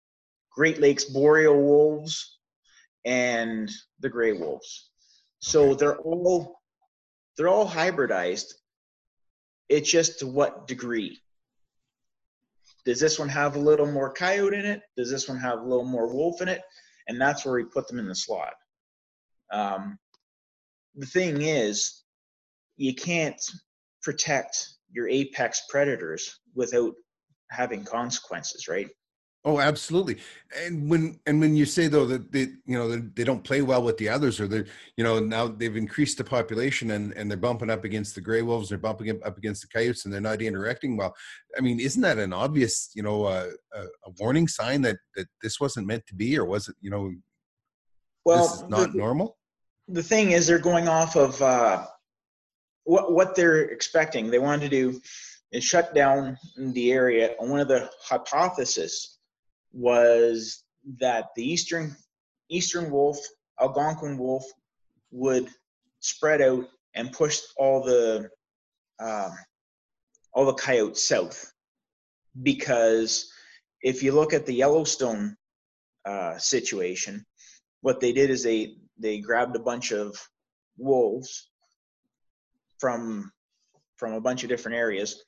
Great 0.51 0.81
Lakes 0.81 1.05
boreal 1.05 1.63
wolves, 1.63 2.39
and 3.05 3.71
the 4.01 4.09
gray 4.09 4.33
wolves. 4.33 4.88
So 5.41 5.75
they're 5.75 5.99
all 5.99 6.61
they're 7.37 7.49
all 7.49 7.69
hybridized. 7.69 8.53
It's 9.69 9.91
just 9.91 10.21
to 10.21 10.27
what 10.27 10.67
degree. 10.67 11.21
Does 12.85 13.01
this 13.01 13.19
one 13.19 13.29
have 13.29 13.55
a 13.55 13.61
little 13.61 13.91
more 13.91 14.13
coyote 14.13 14.55
in 14.55 14.65
it? 14.65 14.83
Does 14.97 15.11
this 15.11 15.29
one 15.29 15.39
have 15.39 15.61
a 15.61 15.65
little 15.65 15.85
more 15.85 16.13
wolf 16.13 16.41
in 16.41 16.49
it? 16.49 16.63
And 17.07 17.21
that's 17.21 17.45
where 17.45 17.55
we 17.55 17.65
put 17.65 17.87
them 17.87 17.99
in 17.99 18.09
the 18.09 18.15
slot. 18.15 18.55
Um, 19.53 19.99
the 20.95 21.07
thing 21.07 21.43
is, 21.43 22.03
you 22.77 22.95
can't 22.95 23.41
protect 24.03 24.69
your 24.91 25.09
apex 25.09 25.63
predators 25.69 26.41
without 26.55 26.95
having 27.51 27.85
consequences, 27.85 28.69
right? 28.69 28.89
Oh, 29.45 29.61
absolutely. 29.61 30.19
And 30.67 30.91
when 30.91 31.21
and 31.25 31.41
when 31.41 31.55
you 31.55 31.65
say 31.65 31.87
though 31.87 32.07
that 32.07 32.33
they 32.33 32.49
you 32.67 32.77
know 32.77 32.89
they, 32.89 32.99
they 32.99 33.25
don't 33.25 33.45
play 33.45 33.63
well 33.63 33.83
with 33.83 33.97
the 33.97 34.09
others, 34.09 34.41
or 34.41 34.49
they're 34.49 34.67
you 34.97 35.05
know 35.05 35.21
now 35.21 35.47
they've 35.47 35.77
increased 35.77 36.19
the 36.19 36.25
population 36.25 36.91
and 36.91 37.13
and 37.13 37.31
they're 37.31 37.39
bumping 37.39 37.71
up 37.71 37.85
against 37.85 38.15
the 38.17 38.21
gray 38.21 38.43
wolves, 38.43 38.69
they're 38.69 38.79
bumping 38.79 39.11
up 39.25 39.39
against 39.39 39.63
the 39.63 39.69
coyotes, 39.69 40.05
and 40.05 40.13
they're 40.13 40.21
not 40.21 40.43
interacting 40.43 40.97
well. 40.97 41.15
I 41.57 41.61
mean, 41.61 41.79
isn't 41.79 42.03
that 42.03 42.19
an 42.19 42.33
obvious 42.33 42.91
you 42.95 43.03
know 43.03 43.25
uh, 43.25 43.51
a, 43.73 43.83
a 44.07 44.11
warning 44.19 44.49
sign 44.49 44.83
that 44.83 44.97
that 45.15 45.29
this 45.41 45.61
wasn't 45.61 45.87
meant 45.87 46.07
to 46.09 46.15
be, 46.17 46.37
or 46.37 46.45
was 46.45 46.69
it 46.69 46.75
you 46.81 46.91
know 46.91 47.13
Well, 48.25 48.43
this 48.43 48.55
is 48.57 48.69
not 48.69 48.93
the, 48.93 48.99
normal? 48.99 49.39
the 49.87 50.03
thing 50.03 50.33
is, 50.33 50.49
they're 50.49 50.59
going 50.59 50.89
off 50.89 51.17
of 51.17 51.41
uh, 51.41 51.87
what 52.85 53.13
what 53.13 53.37
they're 53.37 53.63
expecting. 53.63 54.31
They 54.31 54.41
wanted 54.41 54.69
to 54.69 54.69
do 54.69 55.01
is 55.53 55.65
shut 55.65 55.95
down 55.95 56.37
the 56.57 56.93
area. 56.93 57.35
And 57.41 57.51
one 57.51 57.61
of 57.61 57.69
the 57.69 57.89
hypotheses 58.03 59.18
was 59.73 60.65
that 61.01 61.27
the 61.37 61.45
eastern 61.45 61.97
eastern 62.49 62.91
wolf, 62.91 63.19
Algonquin 63.61 64.17
wolf, 64.19 64.45
would 65.11 65.49
spread 66.01 66.41
out 66.41 66.65
and 66.95 67.13
push 67.13 67.41
all 67.57 67.83
the 67.83 68.29
um, 69.01 69.33
all 70.33 70.47
the 70.47 70.55
coyotes 70.55 71.07
south. 71.07 71.53
Because 72.43 73.31
if 73.83 74.03
you 74.03 74.13
look 74.13 74.33
at 74.33 74.47
the 74.47 74.55
Yellowstone 74.55 75.37
uh, 76.05 76.39
situation, 76.39 77.25
what 77.81 78.01
they 78.01 78.13
did 78.13 78.31
is 78.31 78.43
they 78.43 78.77
they 78.99 79.19
grabbed 79.21 79.57
a 79.57 79.61
bunch 79.61 79.93
of 79.93 80.17
wolves 80.77 81.51
from 82.79 83.33
from 83.97 84.13
a 84.13 84.21
bunch 84.21 84.43
of 84.45 84.49
different 84.49 84.77
areas, 84.77 85.23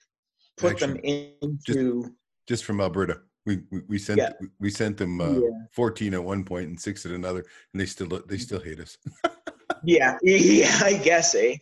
put 0.57 0.79
them 0.79 0.97
into 0.97 2.15
Just 2.47 2.65
from 2.65 2.81
Alberta, 2.81 3.21
we 3.47 3.61
we, 3.71 3.81
we 3.89 3.99
sent 3.99 4.19
Yeah. 4.19 4.33
we 4.59 4.71
sent 4.71 4.97
them 4.97 5.21
uh, 5.21 5.41
Yeah. 5.41 5.51
fourteen 5.73 6.15
at 6.15 6.23
one 6.23 6.45
point 6.45 6.69
and 6.69 6.81
six 6.81 7.05
at 7.07 7.13
another, 7.13 7.45
and 7.73 7.81
they 7.81 7.87
still 7.87 8.09
they 8.27 8.39
still 8.39 8.61
hate 8.61 8.81
us. 8.81 8.97
yeah 9.85 10.19
yeah 10.23 10.79
i 10.83 10.93
guess 11.03 11.35
eh 11.35 11.57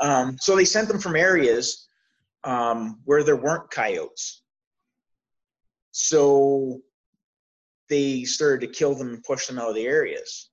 um, 0.00 0.36
so 0.40 0.56
they 0.56 0.64
sent 0.64 0.88
them 0.88 0.98
from 0.98 1.14
areas 1.16 1.88
um, 2.44 3.00
where 3.04 3.22
there 3.22 3.36
weren't 3.36 3.70
coyotes 3.70 4.42
so 5.90 6.80
they 7.90 8.22
started 8.24 8.60
to 8.66 8.72
kill 8.72 8.94
them 8.94 9.08
and 9.10 9.22
push 9.24 9.46
them 9.46 9.58
out 9.58 9.68
of 9.68 9.74
the 9.74 9.84
areas 9.86 10.50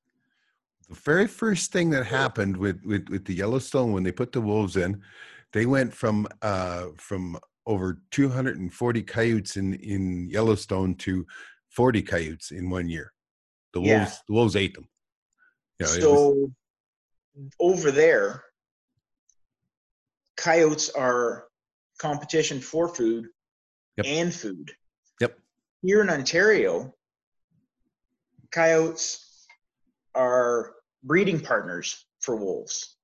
the 0.89 0.95
very 0.95 1.27
first 1.27 1.71
thing 1.71 1.89
that 1.91 2.05
happened 2.05 2.57
with, 2.57 2.81
with 2.83 3.07
with 3.09 3.23
the 3.25 3.33
Yellowstone 3.35 3.93
when 3.93 4.03
they 4.03 4.11
put 4.11 4.31
the 4.31 4.41
wolves 4.41 4.75
in, 4.77 5.01
they 5.53 5.65
went 5.65 5.93
from 5.93 6.27
uh 6.41 6.87
from 6.97 7.37
over 7.67 8.01
240 8.11 9.03
coyotes 9.03 9.57
in 9.57 9.73
in 9.75 10.29
Yellowstone 10.31 10.95
to 10.95 11.25
40 11.69 12.01
coyotes 12.01 12.51
in 12.51 12.69
one 12.69 12.87
year. 12.89 13.13
The 13.73 13.81
wolves 13.81 13.91
Yeah. 14.13 14.17
the 14.27 14.33
wolves 14.33 14.55
ate 14.55 14.73
them. 14.73 14.87
You 15.79 15.85
know, 15.85 15.91
it 15.91 15.95
was- 15.97 16.01
so 16.01 16.53
over 17.59 17.91
there 17.91 18.43
coyotes 20.37 20.89
are 20.89 21.47
competition 21.99 22.59
for 22.61 22.87
food 22.87 23.27
Yep. 23.97 24.05
and 24.07 24.33
food 24.33 24.71
Yep. 25.19 25.39
here 25.81 26.01
in 26.01 26.09
ontario 26.09 26.95
coyotes 28.51 29.45
are 30.15 30.75
breeding 31.03 31.39
partners 31.41 32.05
for 32.21 32.35
wolves 32.35 32.97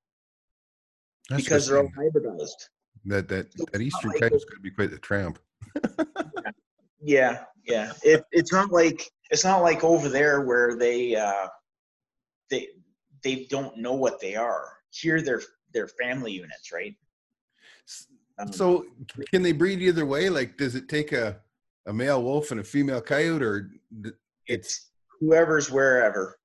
that's 1.29 1.43
because 1.43 1.67
they're 1.67 1.79
all 1.79 1.89
hybridized 1.97 2.69
that 3.05 3.27
that 3.27 3.47
that 3.71 3.81
eastern 3.81 4.11
like 4.11 4.19
coyote's 4.19 4.45
going 4.45 4.57
to 4.57 4.61
be 4.61 4.71
quite 4.71 4.91
the 4.91 4.97
tramp. 4.97 5.39
yeah 7.01 7.43
yeah 7.65 7.91
it, 8.03 8.23
it's 8.31 8.51
not 8.51 8.71
like 8.71 9.09
it's 9.29 9.43
not 9.43 9.61
like 9.61 9.83
over 9.83 10.09
there 10.09 10.41
where 10.41 10.75
they 10.77 11.15
uh 11.15 11.47
they 12.49 12.67
they 13.23 13.45
don't 13.49 13.77
know 13.77 13.93
what 13.93 14.19
they 14.21 14.35
are 14.35 14.77
here 14.91 15.21
they're 15.21 15.41
they're 15.73 15.87
family 15.87 16.31
units 16.31 16.71
right 16.71 16.95
Um, 18.39 18.51
So 18.53 18.85
can 19.31 19.41
they 19.43 19.51
breed 19.51 19.79
either 19.81 20.05
way? 20.05 20.29
Like, 20.29 20.57
does 20.57 20.75
it 20.75 20.87
take 20.89 21.11
a 21.11 21.39
a 21.85 21.93
male 21.93 22.23
wolf 22.23 22.51
and 22.51 22.59
a 22.61 22.63
female 22.63 23.01
coyote, 23.01 23.43
or 23.43 23.69
d- 24.01 24.11
it's 24.47 24.89
whoever's 25.19 25.69
wherever 25.69 26.39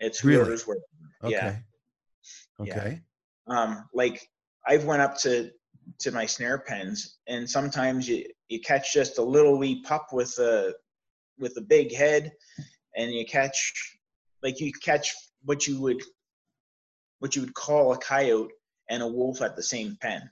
it's 0.00 0.22
Really? 0.24 0.38
whoever's 0.40 0.66
wherever 0.66 0.84
okay, 1.24 1.32
yeah 2.58 2.66
Yeah. 2.66 2.74
okay, 2.80 3.00
um 3.48 3.88
like 3.94 4.28
i've 4.66 4.84
went 4.84 5.02
up 5.02 5.16
to 5.18 5.50
to 5.98 6.10
my 6.10 6.26
snare 6.26 6.58
pens 6.58 7.18
and 7.28 7.48
sometimes 7.48 8.08
you 8.08 8.24
you 8.48 8.60
catch 8.60 8.92
just 8.92 9.18
a 9.18 9.22
little 9.22 9.58
wee 9.58 9.82
pup 9.82 10.08
with 10.12 10.38
a 10.38 10.74
with 11.38 11.56
a 11.56 11.60
big 11.60 11.94
head 11.94 12.32
and 12.96 13.12
you 13.12 13.24
catch 13.24 13.72
like 14.42 14.60
you 14.60 14.72
catch 14.82 15.14
what 15.44 15.66
you 15.66 15.80
would 15.80 16.02
what 17.18 17.34
you 17.34 17.42
would 17.42 17.54
call 17.54 17.92
a 17.92 17.98
coyote 17.98 18.52
and 18.90 19.02
a 19.02 19.06
wolf 19.06 19.40
at 19.42 19.56
the 19.56 19.62
same 19.62 19.96
pen 20.00 20.30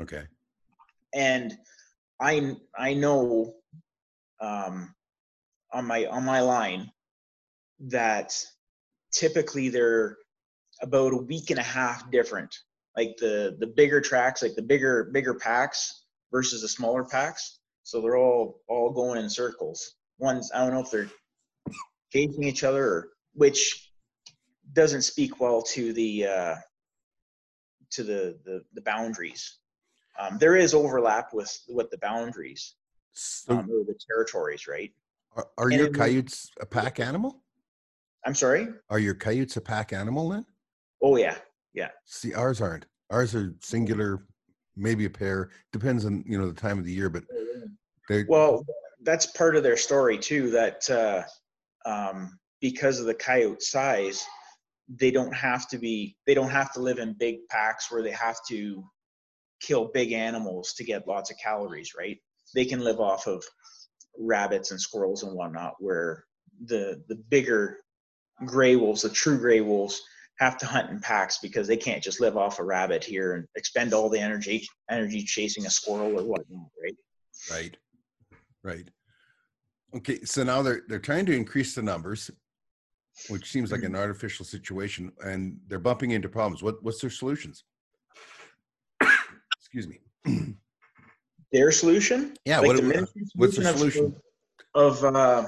okay. 0.00 0.24
and 1.14 1.56
i 2.20 2.54
i 2.76 2.94
know 2.94 3.54
um 4.40 4.94
on 5.72 5.86
my 5.86 6.06
on 6.06 6.24
my 6.24 6.40
line 6.40 6.90
that 7.80 8.34
typically 9.12 9.68
they're 9.68 10.16
about 10.82 11.12
a 11.12 11.16
week 11.16 11.50
and 11.50 11.58
a 11.58 11.62
half 11.62 12.10
different 12.10 12.54
like 12.98 13.16
the 13.18 13.56
the 13.60 13.66
bigger 13.66 14.00
tracks 14.00 14.42
like 14.42 14.56
the 14.56 14.62
bigger 14.62 15.10
bigger 15.12 15.34
packs 15.34 16.04
versus 16.32 16.62
the 16.62 16.68
smaller 16.68 17.04
packs. 17.04 17.60
So 17.84 18.00
they're 18.00 18.16
all 18.16 18.60
all 18.68 18.90
going 18.90 19.18
in 19.22 19.30
circles. 19.30 19.94
One's 20.18 20.50
i 20.52 20.58
don't 20.58 20.74
know 20.74 20.80
if 20.80 20.90
they're 20.90 21.10
chasing 22.12 22.42
each 22.42 22.64
other 22.64 22.84
or 22.84 23.08
which 23.34 23.90
doesn't 24.72 25.02
speak 25.02 25.40
well 25.40 25.62
to 25.62 25.92
the 25.92 26.26
uh 26.26 26.56
to 27.90 28.02
the 28.02 28.38
the, 28.44 28.64
the 28.74 28.82
boundaries. 28.82 29.58
Um, 30.20 30.36
there 30.38 30.56
is 30.56 30.74
overlap 30.74 31.32
with 31.32 31.52
with 31.68 31.88
the 31.90 31.98
boundaries 31.98 32.74
So, 33.12 33.52
um, 33.52 33.70
or 33.70 33.84
the 33.84 33.98
territories 34.10 34.66
right? 34.66 34.90
Are, 35.36 35.46
are 35.56 35.70
your 35.70 35.90
coyotes 35.90 36.50
a 36.60 36.66
pack 36.66 36.98
animal? 36.98 37.42
i'm 38.26 38.34
sorry? 38.34 38.66
Are 38.90 38.98
your 38.98 39.14
coyotes 39.14 39.56
a 39.56 39.60
pack 39.60 39.92
animal 39.92 40.28
then? 40.30 40.44
oh 41.00 41.16
yeah 41.16 41.36
See, 42.04 42.34
ours 42.34 42.60
aren't. 42.60 42.86
Ours 43.10 43.34
are 43.34 43.54
singular, 43.60 44.24
maybe 44.76 45.04
a 45.04 45.10
pair. 45.10 45.50
Depends 45.72 46.04
on 46.04 46.24
you 46.26 46.38
know 46.38 46.48
the 46.48 46.60
time 46.60 46.78
of 46.78 46.84
the 46.84 46.92
year, 46.92 47.08
but 47.08 47.24
they 48.08 48.24
Well, 48.28 48.64
that's 49.02 49.26
part 49.26 49.56
of 49.56 49.62
their 49.62 49.76
story 49.76 50.18
too. 50.18 50.50
That 50.50 50.88
uh, 50.90 51.22
um, 51.88 52.38
because 52.60 53.00
of 53.00 53.06
the 53.06 53.14
coyote 53.14 53.60
size, 53.60 54.24
they 54.88 55.10
don't 55.10 55.34
have 55.34 55.68
to 55.68 55.78
be. 55.78 56.16
They 56.26 56.34
don't 56.34 56.50
have 56.50 56.72
to 56.74 56.80
live 56.80 56.98
in 56.98 57.14
big 57.18 57.46
packs 57.50 57.90
where 57.90 58.02
they 58.02 58.12
have 58.12 58.38
to 58.48 58.84
kill 59.60 59.90
big 59.92 60.12
animals 60.12 60.74
to 60.74 60.84
get 60.84 61.08
lots 61.08 61.30
of 61.30 61.36
calories. 61.42 61.92
Right? 61.96 62.18
They 62.54 62.64
can 62.64 62.80
live 62.80 63.00
off 63.00 63.26
of 63.26 63.44
rabbits 64.18 64.70
and 64.70 64.80
squirrels 64.80 65.22
and 65.22 65.34
whatnot. 65.34 65.74
Where 65.78 66.24
the 66.64 67.02
the 67.08 67.16
bigger 67.16 67.78
gray 68.44 68.76
wolves, 68.76 69.02
the 69.02 69.10
true 69.10 69.38
gray 69.38 69.60
wolves, 69.60 70.02
have 70.38 70.56
to 70.58 70.66
hunt 70.66 70.90
in 70.90 71.00
packs 71.00 71.38
because 71.38 71.66
they 71.66 71.76
can't 71.76 72.02
just 72.02 72.20
live 72.20 72.36
off 72.36 72.58
a 72.58 72.64
rabbit 72.64 73.02
here 73.02 73.34
and 73.34 73.46
expend 73.56 73.92
all 73.92 74.08
the 74.08 74.18
energy 74.18 74.66
energy 74.90 75.22
chasing 75.22 75.66
a 75.66 75.70
squirrel 75.70 76.18
or 76.18 76.24
whatnot. 76.24 76.68
Right? 76.82 76.96
right, 77.50 77.76
right. 78.62 78.88
Okay, 79.96 80.20
so 80.24 80.44
now 80.44 80.62
they're 80.62 80.82
they're 80.88 80.98
trying 80.98 81.26
to 81.26 81.32
increase 81.34 81.74
the 81.74 81.82
numbers, 81.82 82.30
which 83.28 83.50
seems 83.50 83.72
like 83.72 83.82
an 83.82 83.96
artificial 83.96 84.44
situation, 84.44 85.12
and 85.24 85.58
they're 85.66 85.78
bumping 85.78 86.12
into 86.12 86.28
problems. 86.28 86.62
What 86.62 86.82
what's 86.82 87.00
their 87.00 87.10
solutions? 87.10 87.64
Excuse 89.60 89.88
me. 89.88 90.00
their 91.52 91.72
solution? 91.72 92.34
Yeah, 92.44 92.60
like 92.60 92.68
what- 92.68 92.76
the 92.76 93.08
what's 93.34 93.56
the 93.56 93.68
of- 93.68 93.76
solution? 93.76 94.16
Of, 94.74 95.02
uh, 95.02 95.46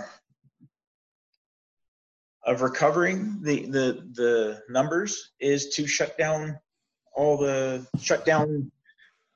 of 2.45 2.63
recovering 2.63 3.39
the 3.43 3.67
the 3.67 4.09
the 4.13 4.63
numbers 4.69 5.33
is 5.41 5.69
to 5.71 5.87
shut 5.87 6.17
down 6.17 6.59
all 7.15 7.37
the 7.37 7.87
shut 8.01 8.25
down 8.25 8.71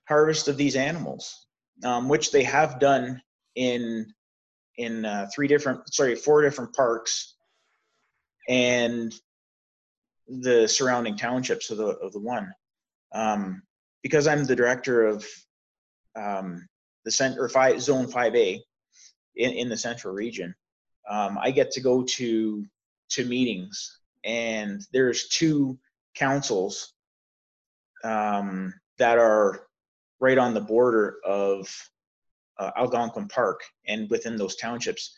harvest 0.08 0.48
of 0.48 0.56
these 0.56 0.76
animals, 0.76 1.46
um, 1.84 2.08
which 2.08 2.30
they 2.30 2.42
have 2.42 2.80
done 2.80 3.20
in 3.54 4.12
in 4.78 5.04
uh, 5.04 5.28
three 5.34 5.48
different 5.48 5.92
sorry 5.92 6.14
four 6.14 6.42
different 6.42 6.74
parks 6.74 7.34
and 8.48 9.14
the 10.26 10.66
surrounding 10.66 11.16
townships 11.16 11.70
of 11.70 11.78
the 11.78 11.86
of 11.86 12.12
the 12.12 12.20
one. 12.20 12.52
Um, 13.12 13.62
because 14.02 14.26
I'm 14.26 14.44
the 14.44 14.56
director 14.56 15.06
of 15.06 15.26
um, 16.16 16.66
the 17.04 17.10
center 17.10 17.48
five 17.48 17.80
zone 17.80 18.08
five 18.08 18.34
A 18.34 18.62
in, 19.36 19.50
in 19.52 19.68
the 19.68 19.76
central 19.76 20.14
region. 20.14 20.54
Um, 21.08 21.38
I 21.40 21.50
get 21.50 21.70
to 21.72 21.80
go 21.80 22.02
to 22.02 22.66
to 23.14 23.24
meetings, 23.24 24.00
and 24.24 24.82
there's 24.92 25.28
two 25.28 25.78
councils 26.14 26.92
um, 28.04 28.72
that 28.98 29.18
are 29.18 29.66
right 30.20 30.38
on 30.38 30.54
the 30.54 30.60
border 30.60 31.16
of 31.24 31.68
uh, 32.58 32.70
Algonquin 32.76 33.28
Park 33.28 33.62
and 33.86 34.08
within 34.10 34.36
those 34.36 34.56
townships. 34.56 35.14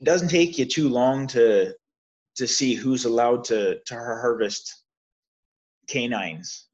It 0.00 0.04
doesn't 0.04 0.28
take 0.28 0.58
you 0.58 0.66
too 0.66 0.88
long 0.88 1.26
to 1.28 1.74
to 2.36 2.46
see 2.46 2.74
who's 2.74 3.04
allowed 3.04 3.44
to 3.44 3.78
to 3.86 3.94
harvest 3.94 4.82
canines 5.88 6.68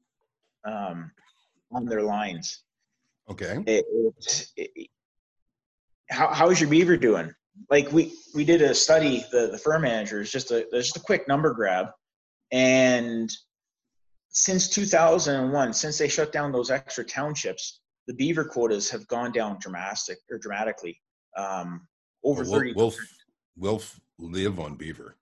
um, 0.65 1.11
on 1.71 1.85
their 1.85 2.01
lines. 2.01 2.63
Okay. 3.29 3.63
It, 3.67 3.85
it, 3.87 4.47
it, 4.57 4.87
how 6.09 6.33
how's 6.33 6.59
your 6.59 6.69
beaver 6.69 6.97
doing? 6.97 7.33
Like 7.69 7.91
we 7.91 8.13
we 8.33 8.45
did 8.45 8.61
a 8.61 8.73
study, 8.73 9.25
the 9.31 9.47
the 9.51 9.57
fur 9.57 9.79
managers, 9.79 10.31
just 10.31 10.51
a 10.51 10.67
just 10.73 10.97
a 10.97 11.01
quick 11.01 11.27
number 11.27 11.53
grab, 11.53 11.87
and 12.51 13.31
since 14.29 14.69
2001, 14.69 15.73
since 15.73 15.97
they 15.97 16.07
shut 16.07 16.31
down 16.31 16.51
those 16.51 16.71
extra 16.71 17.03
townships, 17.03 17.81
the 18.07 18.13
beaver 18.13 18.45
quotas 18.45 18.89
have 18.89 19.07
gone 19.07 19.31
down 19.31 19.57
dramatic 19.59 20.17
or 20.31 20.37
dramatically. 20.37 20.99
Um, 21.35 21.87
over 22.23 22.43
Well, 22.43 22.59
30 22.59 22.73
Wolf, 22.73 22.97
Wolf 23.57 23.99
live 24.17 24.59
on 24.59 24.75
beaver. 24.75 25.17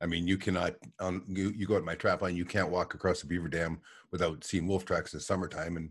I 0.00 0.06
mean, 0.06 0.26
you 0.26 0.38
cannot, 0.38 0.74
um, 0.98 1.24
you, 1.28 1.50
you 1.50 1.66
go 1.66 1.76
at 1.76 1.84
my 1.84 1.94
trap 1.94 2.22
line, 2.22 2.36
you 2.36 2.46
can't 2.46 2.70
walk 2.70 2.94
across 2.94 3.20
the 3.20 3.26
beaver 3.26 3.48
dam 3.48 3.80
without 4.10 4.42
seeing 4.44 4.66
wolf 4.66 4.84
tracks 4.84 5.12
in 5.12 5.18
the 5.18 5.22
summertime. 5.22 5.76
And 5.76 5.90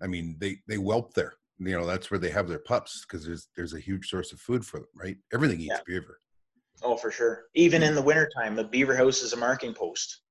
I 0.00 0.06
mean, 0.06 0.36
they, 0.38 0.58
they 0.66 0.76
whelp 0.76 1.12
there. 1.14 1.34
You 1.62 1.78
know, 1.78 1.86
that's 1.86 2.10
where 2.10 2.18
they 2.18 2.30
have 2.30 2.48
their 2.48 2.58
pups 2.58 3.04
because 3.06 3.26
there's, 3.26 3.48
there's 3.54 3.74
a 3.74 3.80
huge 3.80 4.08
source 4.08 4.32
of 4.32 4.40
food 4.40 4.64
for 4.64 4.78
them, 4.78 4.88
right? 4.94 5.18
Everything 5.32 5.60
eats 5.60 5.74
Yeah. 5.74 5.80
beaver. 5.86 6.18
Oh, 6.82 6.96
for 6.96 7.10
sure. 7.10 7.44
Even 7.54 7.82
in 7.82 7.94
the 7.94 8.00
wintertime, 8.00 8.56
the 8.56 8.64
beaver 8.64 8.96
house 8.96 9.20
is 9.22 9.34
a 9.34 9.36
marking 9.36 9.74
post. 9.74 10.22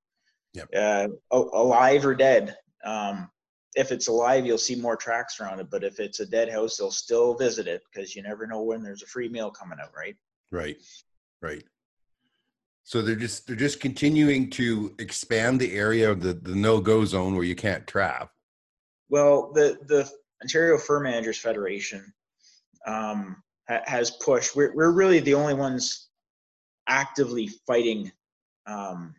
Yep. 0.54 0.70
Uh, 0.76 1.08
alive 1.32 2.04
or 2.04 2.16
dead. 2.16 2.58
Um, 2.84 3.30
if 3.76 3.92
it's 3.92 4.08
alive, 4.08 4.48
you'll 4.48 4.58
see 4.58 4.76
more 4.76 4.96
tracks 4.96 5.40
around 5.40 5.60
it. 5.60 5.70
But 5.70 5.84
if 5.84 6.00
it's 6.00 6.20
a 6.20 6.26
dead 6.26 6.50
house, 6.50 6.78
they'll 6.78 6.90
still 6.90 7.36
visit 7.36 7.68
it 7.68 7.84
because 7.94 8.16
you 8.16 8.24
never 8.24 8.48
know 8.48 8.64
when 8.64 8.82
there's 8.82 9.04
a 9.04 9.08
free 9.08 9.30
meal 9.30 9.52
coming 9.52 9.78
out, 9.80 9.92
right? 9.96 10.18
Right. 10.52 10.78
Right. 11.44 11.64
So 12.84 13.04
they're 13.04 13.16
just, 13.16 13.46
they're 13.46 13.56
just 13.56 13.80
continuing 13.80 14.50
to 14.52 14.96
expand 14.98 15.60
the 15.60 15.76
area 15.76 16.10
of 16.10 16.22
the, 16.22 16.34
the 16.34 16.56
no-go 16.56 17.06
zone 17.06 17.36
where 17.36 17.44
you 17.44 17.56
can't 17.56 17.86
trap. 17.86 18.32
Well, 19.12 19.52
the 19.54 19.78
the 19.86 20.10
Ontario 20.42 20.78
Fur 20.78 21.00
Managers 21.00 21.38
Federation 21.38 22.14
um, 22.86 23.42
ha- 23.68 23.84
has 23.86 24.12
pushed. 24.12 24.56
We're 24.56 24.74
we're 24.76 24.92
really 24.92 25.20
the 25.20 25.34
only 25.34 25.54
ones 25.54 26.10
actively 26.88 27.50
fighting 27.68 28.12
um, 28.66 29.14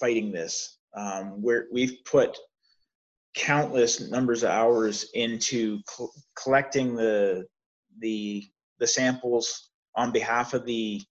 fighting 0.00 0.32
this. 0.32 0.78
Um, 0.96 1.42
we're 1.42 1.66
we've 1.72 1.98
put 2.04 2.36
countless 3.34 4.00
numbers 4.00 4.42
of 4.44 4.50
hours 4.50 5.10
into 5.14 5.80
col- 5.86 6.12
collecting 6.36 6.94
the 6.94 7.46
the 8.00 8.44
the 8.78 8.86
samples 8.86 9.70
on 9.96 10.12
behalf 10.12 10.54
of 10.54 10.64
the 10.64 11.02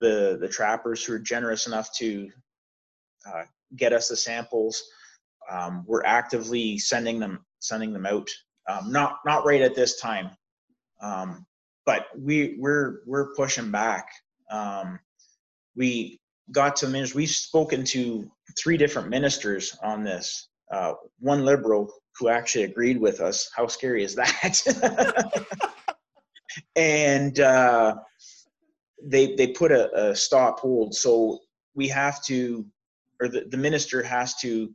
the 0.00 0.38
the 0.40 0.48
trappers 0.48 1.04
who 1.04 1.12
are 1.14 1.18
generous 1.18 1.66
enough 1.66 1.92
to 1.96 2.30
uh, 3.26 3.44
get 3.76 3.92
us 3.92 4.08
the 4.08 4.16
samples. 4.16 4.82
Um, 5.50 5.84
we're 5.86 6.04
actively 6.04 6.78
sending 6.78 7.18
them 7.18 7.44
sending 7.60 7.92
them 7.92 8.06
out. 8.06 8.28
Um, 8.70 8.92
not 8.92 9.18
not 9.24 9.44
right 9.44 9.60
at 9.60 9.74
this 9.74 10.00
time, 10.00 10.30
um, 11.02 11.46
but 11.86 12.06
we 12.16 12.56
we're 12.58 13.00
we're 13.06 13.34
pushing 13.34 13.70
back. 13.70 14.08
Um, 14.50 14.98
we 15.76 16.20
got 16.52 16.76
to 16.76 16.88
ministers. 16.88 17.14
We've 17.14 17.30
spoken 17.30 17.84
to 17.84 18.30
three 18.58 18.76
different 18.76 19.08
ministers 19.08 19.76
on 19.82 20.04
this. 20.04 20.48
Uh, 20.70 20.94
one 21.18 21.44
liberal 21.44 21.92
who 22.18 22.28
actually 22.28 22.64
agreed 22.64 23.00
with 23.00 23.20
us. 23.20 23.50
How 23.56 23.66
scary 23.66 24.04
is 24.04 24.14
that? 24.14 25.46
and 26.76 27.40
uh, 27.40 27.96
they 29.02 29.34
they 29.34 29.48
put 29.48 29.72
a, 29.72 30.10
a 30.10 30.14
stop 30.14 30.60
hold. 30.60 30.94
So 30.94 31.40
we 31.74 31.88
have 31.88 32.22
to, 32.24 32.66
or 33.20 33.28
the, 33.28 33.46
the 33.50 33.56
minister 33.56 34.02
has 34.02 34.34
to 34.36 34.72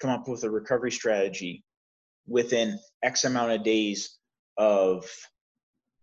come 0.00 0.10
up 0.10 0.28
with 0.28 0.44
a 0.44 0.50
recovery 0.50 0.92
strategy 0.92 1.64
within 2.26 2.78
X 3.02 3.24
amount 3.24 3.52
of 3.52 3.62
days 3.62 4.18
of 4.56 5.04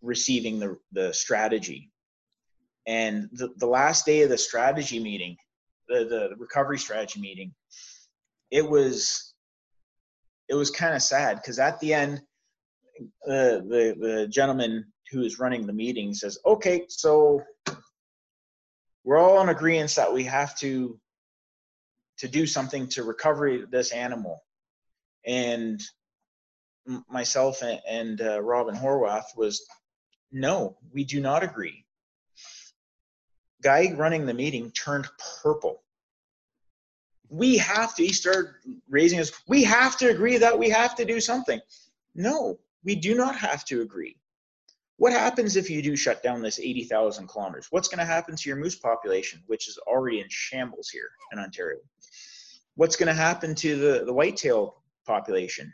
receiving 0.01 0.59
the, 0.59 0.77
the 0.91 1.13
strategy. 1.13 1.91
And 2.87 3.29
the, 3.33 3.49
the 3.57 3.65
last 3.65 4.05
day 4.05 4.21
of 4.21 4.29
the 4.29 4.37
strategy 4.37 4.99
meeting, 4.99 5.37
the, 5.87 6.05
the 6.05 6.35
recovery 6.37 6.77
strategy 6.77 7.19
meeting, 7.19 7.53
it 8.51 8.67
was 8.67 9.33
it 10.47 10.53
was 10.53 10.69
kind 10.69 10.93
of 10.93 11.01
sad 11.01 11.37
because 11.37 11.57
at 11.57 11.79
the 11.79 11.93
end, 11.93 12.21
the 13.25 13.95
the 13.99 14.27
gentleman 14.27 14.85
who 15.11 15.23
is 15.23 15.39
running 15.39 15.65
the 15.65 15.73
meeting 15.73 16.13
says, 16.13 16.37
"Okay, 16.45 16.85
so 16.87 17.43
we're 19.03 19.17
all 19.17 19.41
in 19.41 19.49
agreement 19.49 19.93
that 19.95 20.13
we 20.13 20.23
have 20.23 20.57
to 20.59 20.99
to 22.19 22.27
do 22.27 22.45
something 22.45 22.87
to 22.89 23.03
recover 23.03 23.65
this 23.65 23.91
animal." 23.91 24.39
And 25.25 25.81
myself 27.09 27.61
and, 27.61 27.81
and 27.87 28.21
uh, 28.21 28.41
Robin 28.41 28.75
Horwath 28.75 29.35
was, 29.35 29.65
"No, 30.31 30.77
we 30.93 31.03
do 31.03 31.19
not 31.19 31.43
agree." 31.43 31.85
Guy 33.61 33.93
running 33.95 34.25
the 34.25 34.33
meeting 34.33 34.71
turned 34.71 35.07
purple. 35.41 35.81
We 37.29 37.57
have 37.57 37.95
to 37.95 38.05
he 38.05 38.13
started 38.13 38.53
raising 38.89 39.17
his 39.17 39.33
we 39.47 39.63
have 39.63 39.97
to 39.97 40.09
agree 40.09 40.37
that 40.37 40.57
we 40.57 40.69
have 40.69 40.95
to 40.95 41.05
do 41.05 41.19
something. 41.19 41.59
No 42.13 42.59
we 42.85 42.95
do 42.95 43.15
not 43.15 43.35
have 43.35 43.65
to 43.65 43.81
agree. 43.81 44.15
What 44.97 45.11
happens 45.11 45.57
if 45.57 45.69
you 45.69 45.81
do 45.81 45.97
shut 45.97 46.23
down 46.23 46.41
this 46.41 46.59
80,000 46.59 47.27
kilometers? 47.27 47.67
What's 47.69 47.89
going 47.89 47.99
to 47.99 48.05
happen 48.05 48.37
to 48.37 48.49
your 48.49 48.55
moose 48.55 48.75
population 48.75 49.43
which 49.47 49.67
is 49.67 49.77
already 49.79 50.21
in 50.21 50.27
shambles 50.29 50.87
here 50.87 51.09
in 51.33 51.39
ontario? 51.39 51.79
What's 52.75 52.95
going 52.95 53.07
to 53.07 53.21
happen 53.21 53.55
to 53.55 53.75
the 53.75 54.05
the 54.05 54.13
whitetail 54.13 54.83
population 55.05 55.73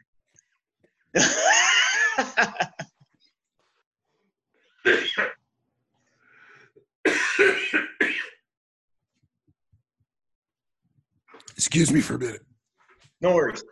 Excuse 11.58 11.92
me 11.92 12.02
for 12.02 12.16
a 12.16 12.20
minute. 12.20 12.42
no 13.22 13.34
worries 13.34 13.64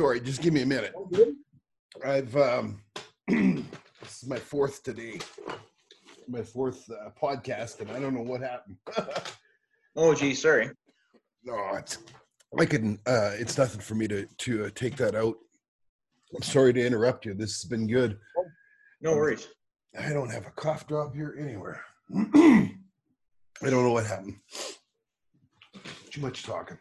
Sorry, 0.00 0.18
just 0.18 0.40
give 0.40 0.54
me 0.54 0.62
a 0.62 0.66
minute. 0.66 0.94
I've 2.02 2.34
um, 2.34 2.80
this 3.28 4.22
is 4.22 4.26
my 4.26 4.38
fourth 4.38 4.82
today, 4.82 5.20
my 6.26 6.40
fourth 6.40 6.90
uh, 6.90 7.10
podcast, 7.22 7.80
and 7.80 7.90
I 7.90 8.00
don't 8.00 8.14
know 8.14 8.22
what 8.22 8.40
happened. 8.40 8.78
oh, 9.96 10.14
gee, 10.14 10.32
sorry. 10.32 10.70
No, 11.44 11.54
it's 11.74 11.98
I 12.58 12.64
can. 12.64 12.98
Uh, 13.06 13.32
it's 13.34 13.58
nothing 13.58 13.82
for 13.82 13.94
me 13.94 14.08
to 14.08 14.24
to 14.24 14.64
uh, 14.64 14.70
take 14.74 14.96
that 14.96 15.14
out. 15.14 15.36
I'm 16.34 16.42
sorry 16.42 16.72
to 16.72 16.86
interrupt 16.86 17.26
you. 17.26 17.34
This 17.34 17.60
has 17.60 17.68
been 17.68 17.86
good. 17.86 18.16
No 19.02 19.14
worries. 19.16 19.48
I 20.00 20.14
don't 20.14 20.30
have 20.30 20.46
a 20.46 20.50
cough 20.52 20.86
drop 20.86 21.14
here 21.14 21.36
anywhere. 21.38 21.82
I 22.16 22.70
don't 23.68 23.84
know 23.84 23.92
what 23.92 24.06
happened. 24.06 24.38
Too 26.10 26.22
much 26.22 26.44
talking. 26.44 26.78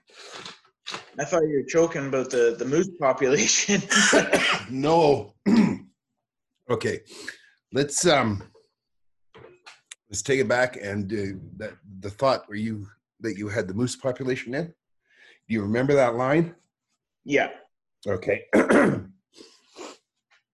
I 1.19 1.25
thought 1.25 1.43
you 1.43 1.57
were 1.57 1.63
choking 1.63 2.07
about 2.07 2.29
the 2.29 2.55
the 2.57 2.63
moose 2.65 2.89
population. 2.99 3.81
no. 4.69 5.33
okay, 6.69 7.01
let's 7.73 8.07
um, 8.07 8.41
let's 10.09 10.21
take 10.21 10.39
it 10.39 10.47
back 10.47 10.77
and 10.81 11.11
uh, 11.11 11.37
that 11.57 11.73
the 11.99 12.09
thought 12.09 12.47
where 12.47 12.57
you 12.57 12.87
that 13.19 13.37
you 13.37 13.49
had 13.49 13.67
the 13.67 13.73
moose 13.73 13.97
population 13.97 14.55
in. 14.55 14.67
Do 14.67 15.53
you 15.53 15.61
remember 15.61 15.93
that 15.95 16.15
line? 16.15 16.55
Yeah. 17.25 17.49
Okay. 18.07 18.45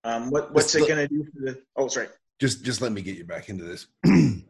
um, 0.03 0.31
what 0.31 0.51
what's 0.51 0.73
it 0.73 0.87
going 0.87 1.07
to 1.07 1.07
do 1.07 1.23
for 1.25 1.41
the? 1.45 1.61
Oh, 1.75 1.87
sorry. 1.89 2.07
Just 2.41 2.65
just 2.65 2.81
let 2.81 2.91
me 2.91 3.03
get 3.03 3.17
you 3.17 3.25
back 3.25 3.49
into 3.49 3.65
this. 3.65 3.85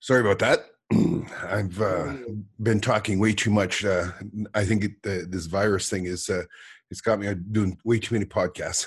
sorry 0.00 0.20
about 0.20 0.38
that. 0.40 0.66
I've 1.42 1.80
uh, 1.80 2.14
been 2.62 2.80
talking 2.80 3.18
way 3.18 3.32
too 3.32 3.50
much. 3.50 3.84
Uh, 3.84 4.10
I 4.54 4.64
think 4.64 4.84
it, 4.84 4.92
uh, 5.06 5.26
this 5.28 5.46
virus 5.46 5.88
thing 5.88 6.06
is 6.06 6.28
uh, 6.28 6.42
it's 6.90 7.00
got 7.00 7.18
me 7.18 7.32
doing 7.52 7.78
way 7.84 7.98
too 7.98 8.14
many 8.14 8.24
podcasts. 8.24 8.86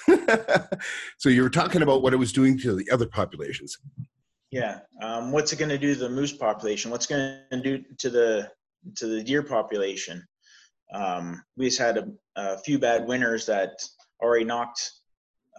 so 1.18 1.30
you 1.30 1.42
were 1.42 1.50
talking 1.50 1.82
about 1.82 2.02
what 2.02 2.14
it 2.14 2.18
was 2.18 2.32
doing 2.32 2.58
to 2.60 2.76
the 2.76 2.90
other 2.92 3.08
populations. 3.08 3.78
Yeah. 4.52 4.80
Um, 5.02 5.32
what's 5.32 5.52
it 5.52 5.60
going 5.60 5.70
to 5.70 5.78
do 5.78 5.94
to 5.94 6.00
the 6.00 6.10
moose 6.10 6.34
population? 6.34 6.92
What's 6.92 7.06
going 7.06 7.40
to 7.52 7.62
do 7.62 7.84
to 7.98 8.10
the 8.10 8.52
to 8.96 9.08
the 9.08 9.24
deer 9.24 9.44
population? 9.44 10.26
Um, 10.94 11.44
we 11.58 11.66
just 11.66 11.80
had 11.80 11.98
a, 11.98 12.08
a, 12.38 12.58
few 12.60 12.80
bad 12.80 13.06
winters 13.06 13.46
that 13.48 13.72
already 14.22 14.46
knocked 14.46 14.90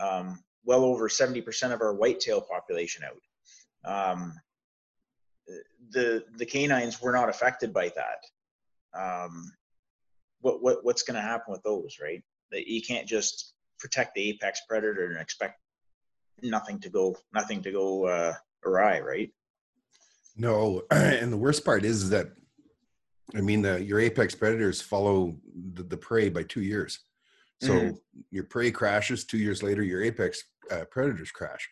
um, 0.00 0.42
well 0.64 0.84
over 0.84 1.08
70% 1.08 1.72
of 1.72 1.82
our 1.82 1.92
whitetail 1.92 2.40
population 2.40 3.04
out. 3.04 4.12
Um, 4.14 4.32
the 5.90 6.24
the 6.36 6.46
canines 6.46 7.00
were 7.00 7.12
not 7.12 7.28
affected 7.28 7.72
by 7.72 7.90
that. 7.96 8.98
Um, 8.98 9.52
what 10.40 10.62
what 10.62 10.84
what's 10.84 11.02
going 11.02 11.16
to 11.16 11.20
happen 11.20 11.52
with 11.52 11.62
those, 11.62 11.98
right? 12.02 12.22
That 12.50 12.66
you 12.66 12.82
can't 12.82 13.08
just 13.08 13.54
protect 13.78 14.14
the 14.14 14.30
apex 14.30 14.62
predator 14.68 15.06
and 15.06 15.20
expect 15.20 15.60
nothing 16.42 16.80
to 16.80 16.88
go 16.88 17.16
nothing 17.34 17.62
to 17.62 17.72
go 17.72 18.06
uh, 18.06 18.34
awry, 18.64 19.00
right? 19.00 19.30
No, 20.36 20.82
and 20.90 21.32
the 21.32 21.36
worst 21.36 21.64
part 21.64 21.84
is 21.84 22.10
that 22.10 22.28
I 23.34 23.40
mean 23.40 23.62
the 23.62 23.82
your 23.82 24.00
apex 24.00 24.34
predators 24.34 24.80
follow 24.80 25.36
the, 25.74 25.82
the 25.82 25.96
prey 25.96 26.28
by 26.28 26.44
two 26.44 26.62
years. 26.62 27.00
So 27.60 27.72
mm-hmm. 27.72 28.20
your 28.30 28.44
prey 28.44 28.70
crashes 28.70 29.24
two 29.24 29.38
years 29.38 29.64
later, 29.64 29.82
your 29.82 30.02
apex 30.02 30.44
uh, 30.70 30.84
predators 30.92 31.32
crash. 31.32 31.68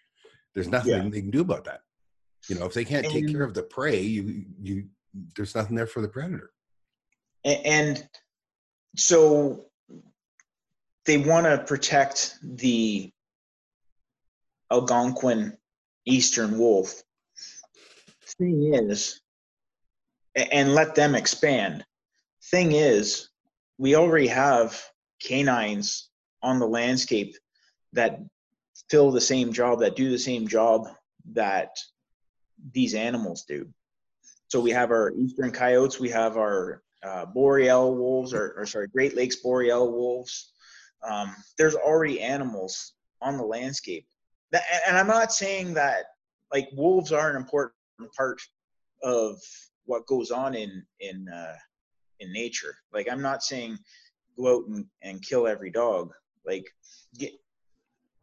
There's 0.52 0.68
nothing 0.68 0.90
yeah. 0.90 1.08
they 1.08 1.20
can 1.20 1.30
do 1.30 1.42
about 1.42 1.64
that. 1.66 1.80
You 2.48 2.58
know, 2.58 2.66
if 2.66 2.74
they 2.74 2.84
can't 2.84 3.06
take 3.06 3.28
care 3.28 3.42
of 3.42 3.54
the 3.54 3.62
prey, 3.62 4.00
you 4.00 4.44
you 4.60 4.84
there's 5.34 5.54
nothing 5.54 5.76
there 5.76 5.86
for 5.86 6.02
the 6.02 6.08
predator. 6.08 6.50
And 7.44 8.06
so 8.96 9.66
they 11.04 11.18
want 11.18 11.46
to 11.46 11.58
protect 11.58 12.38
the 12.42 13.10
Algonquin 14.70 15.56
eastern 16.04 16.58
wolf. 16.58 17.02
Thing 18.38 18.74
is, 18.74 19.20
and 20.34 20.74
let 20.74 20.94
them 20.94 21.14
expand. 21.14 21.84
Thing 22.50 22.72
is, 22.72 23.28
we 23.78 23.96
already 23.96 24.26
have 24.26 24.80
canines 25.22 26.10
on 26.42 26.58
the 26.58 26.66
landscape 26.66 27.36
that 27.92 28.20
fill 28.90 29.10
the 29.10 29.20
same 29.20 29.52
job, 29.52 29.80
that 29.80 29.96
do 29.96 30.10
the 30.10 30.18
same 30.18 30.46
job 30.46 30.88
that 31.32 31.70
these 32.72 32.94
animals 32.94 33.44
do. 33.44 33.68
So 34.48 34.60
we 34.60 34.70
have 34.70 34.90
our 34.90 35.12
eastern 35.16 35.50
coyotes, 35.50 35.98
we 35.98 36.10
have 36.10 36.36
our 36.36 36.82
uh, 37.02 37.26
boreal 37.26 37.94
wolves, 37.94 38.32
or, 38.32 38.54
or, 38.56 38.66
sorry, 38.66 38.88
Great 38.88 39.16
Lakes 39.16 39.36
boreal 39.36 39.92
wolves. 39.92 40.52
Um, 41.08 41.34
there's 41.58 41.74
already 41.74 42.20
animals 42.20 42.94
on 43.20 43.36
the 43.36 43.44
landscape, 43.44 44.06
that, 44.52 44.62
and 44.86 44.96
I'm 44.96 45.06
not 45.06 45.32
saying 45.32 45.74
that 45.74 46.04
like 46.52 46.68
wolves 46.72 47.12
are 47.12 47.30
an 47.30 47.36
important 47.36 47.74
part 48.16 48.40
of 49.02 49.38
what 49.84 50.06
goes 50.06 50.30
on 50.30 50.54
in 50.54 50.84
in 51.00 51.28
uh, 51.28 51.56
in 52.20 52.32
nature. 52.32 52.74
Like 52.92 53.08
I'm 53.10 53.22
not 53.22 53.42
saying 53.42 53.78
go 54.36 54.56
out 54.56 54.66
and, 54.68 54.84
and 55.02 55.22
kill 55.22 55.46
every 55.46 55.70
dog. 55.70 56.12
Like 56.46 56.66
get, 57.18 57.32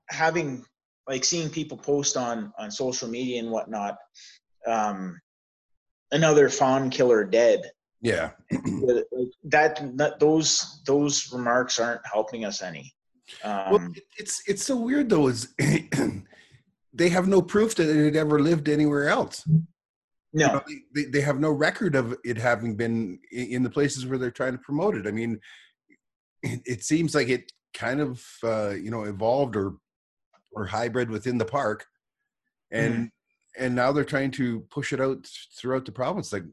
having 0.09 0.65
like 1.07 1.23
seeing 1.23 1.49
people 1.49 1.77
post 1.77 2.17
on 2.17 2.53
on 2.57 2.71
social 2.71 3.07
media 3.07 3.39
and 3.39 3.51
whatnot 3.51 3.97
um 4.67 5.19
another 6.11 6.49
fawn 6.49 6.89
killer 6.89 7.23
dead. 7.23 7.71
Yeah. 8.01 8.31
That, 9.45 9.97
that 9.97 10.21
those 10.21 10.81
those 10.87 11.31
remarks 11.33 11.79
aren't 11.79 11.99
helping 12.05 12.45
us 12.45 12.61
any. 12.61 12.93
Um, 13.43 13.71
well, 13.71 13.87
it's 14.17 14.41
it's 14.47 14.63
so 14.63 14.77
weird 14.77 15.09
though 15.09 15.27
is 15.27 15.53
they 16.93 17.09
have 17.09 17.27
no 17.27 17.41
proof 17.41 17.75
that 17.75 17.89
it 17.89 18.15
ever 18.15 18.39
lived 18.39 18.69
anywhere 18.69 19.09
else. 19.09 19.43
No. 19.45 19.61
You 20.33 20.47
know, 20.47 20.61
they, 20.95 21.03
they 21.03 21.21
have 21.21 21.41
no 21.41 21.51
record 21.51 21.95
of 21.95 22.15
it 22.23 22.37
having 22.37 22.77
been 22.77 23.19
in 23.31 23.63
the 23.63 23.69
places 23.69 24.05
where 24.05 24.17
they're 24.17 24.31
trying 24.31 24.53
to 24.53 24.59
promote 24.59 24.95
it. 24.95 25.07
I 25.07 25.11
mean 25.11 25.39
it, 26.43 26.61
it 26.65 26.83
seems 26.83 27.15
like 27.15 27.29
it 27.29 27.51
kind 27.73 27.99
of 27.99 28.23
uh, 28.43 28.69
you 28.71 28.91
know 28.91 29.03
evolved 29.03 29.55
or 29.55 29.73
or 30.53 30.65
hybrid 30.65 31.09
within 31.09 31.37
the 31.37 31.45
park. 31.45 31.85
And 32.71 32.95
mm 32.95 33.09
and 33.57 33.75
now 33.75 33.91
they're 33.91 34.03
trying 34.03 34.31
to 34.31 34.61
push 34.71 34.93
it 34.93 34.99
out 34.99 35.27
throughout 35.57 35.85
the 35.85 35.91
province. 35.91 36.33
Like 36.33 36.45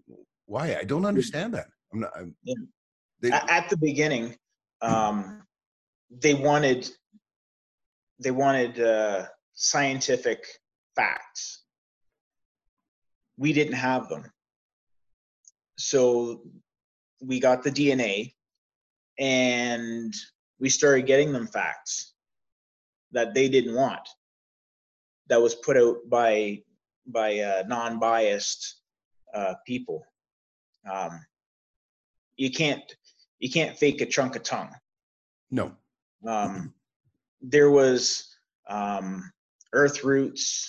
why? 0.47 0.77
I 0.77 0.85
don't 0.85 1.07
understand 1.07 1.55
that. 1.55 1.69
I'm 1.93 2.01
not 2.01 2.11
I'm, 2.17 2.35
yeah. 2.45 2.55
they, 3.21 3.31
at 3.31 3.69
the 3.71 3.77
beginning 3.77 4.37
um 4.83 5.43
they 6.11 6.35
wanted 6.35 6.91
they 8.19 8.31
wanted 8.31 8.81
uh 8.81 9.27
scientific 9.55 10.45
facts. 10.95 11.63
We 13.37 13.53
didn't 13.53 13.75
have 13.75 14.09
them. 14.09 14.31
So 15.79 16.43
we 17.23 17.41
got 17.41 17.63
the 17.63 17.71
dna 17.71 18.33
and 19.19 20.15
we 20.59 20.69
started 20.69 21.07
getting 21.07 21.33
them 21.33 21.47
facts 21.47 22.10
that 23.13 23.35
they 23.35 23.49
didn't 23.49 23.75
want 23.75 24.09
that 25.31 25.41
was 25.41 25.55
put 25.55 25.77
out 25.77 25.97
by 26.09 26.63
by 27.07 27.39
uh, 27.39 27.63
non-biased 27.67 28.81
uh, 29.35 29.55
people. 29.67 30.05
Um, 30.91 31.25
you 32.37 32.51
can't 32.51 32.83
you 33.39 33.51
can't 33.51 33.79
fake 33.79 34.01
a 34.01 34.07
chunk 34.07 34.37
of 34.37 34.43
tongue. 34.43 34.75
No. 35.51 35.73
Um, 36.27 36.75
there 37.41 37.71
was 37.71 38.29
um, 38.69 39.33
Earthroots 39.75 40.69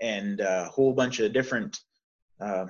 and 0.00 0.40
a 0.40 0.66
whole 0.66 0.92
bunch 0.92 1.18
of 1.18 1.32
different 1.32 1.80
uh, 2.40 2.66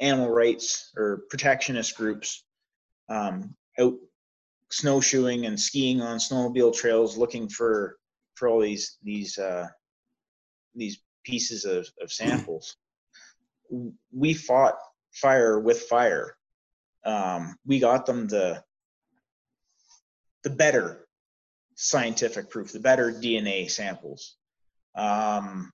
animal 0.00 0.30
rights 0.30 0.90
or 0.96 1.22
protectionist 1.28 1.96
groups 1.96 2.44
um, 3.08 3.54
out 3.78 3.94
snowshoeing 4.70 5.46
and 5.46 5.58
skiing 5.58 6.00
on 6.00 6.18
snowmobile 6.18 6.74
trails 6.74 7.16
looking 7.16 7.48
for 7.48 7.96
for 8.34 8.48
all 8.48 8.60
these 8.60 8.98
these 9.02 9.38
uh, 9.38 9.66
these 10.74 10.98
pieces 11.24 11.64
of, 11.64 11.88
of 12.00 12.12
samples. 12.12 12.76
We 14.12 14.34
fought 14.34 14.76
fire 15.12 15.58
with 15.58 15.82
fire. 15.82 16.36
Um, 17.04 17.56
we 17.66 17.78
got 17.78 18.06
them 18.06 18.28
the 18.28 18.62
the 20.44 20.50
better 20.50 21.06
scientific 21.74 22.50
proof, 22.50 22.72
the 22.72 22.80
better 22.80 23.12
DNA 23.12 23.70
samples. 23.70 24.36
Um, 24.94 25.72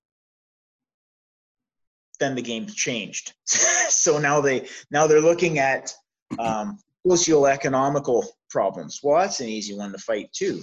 then 2.18 2.34
the 2.34 2.43
game's 2.43 2.74
changed. 2.74 3.34
so 3.45 4.18
now 4.18 4.40
they 4.40 4.68
now 4.90 5.07
they're 5.07 5.20
looking 5.20 5.59
at 5.59 5.93
um, 6.38 6.78
socioeconomical 7.07 8.24
problems. 8.53 9.00
Well, 9.03 9.20
that's 9.20 9.40
an 9.40 9.48
easy 9.48 9.74
one 9.74 9.92
to 9.92 9.98
fight 9.98 10.32
too. 10.32 10.62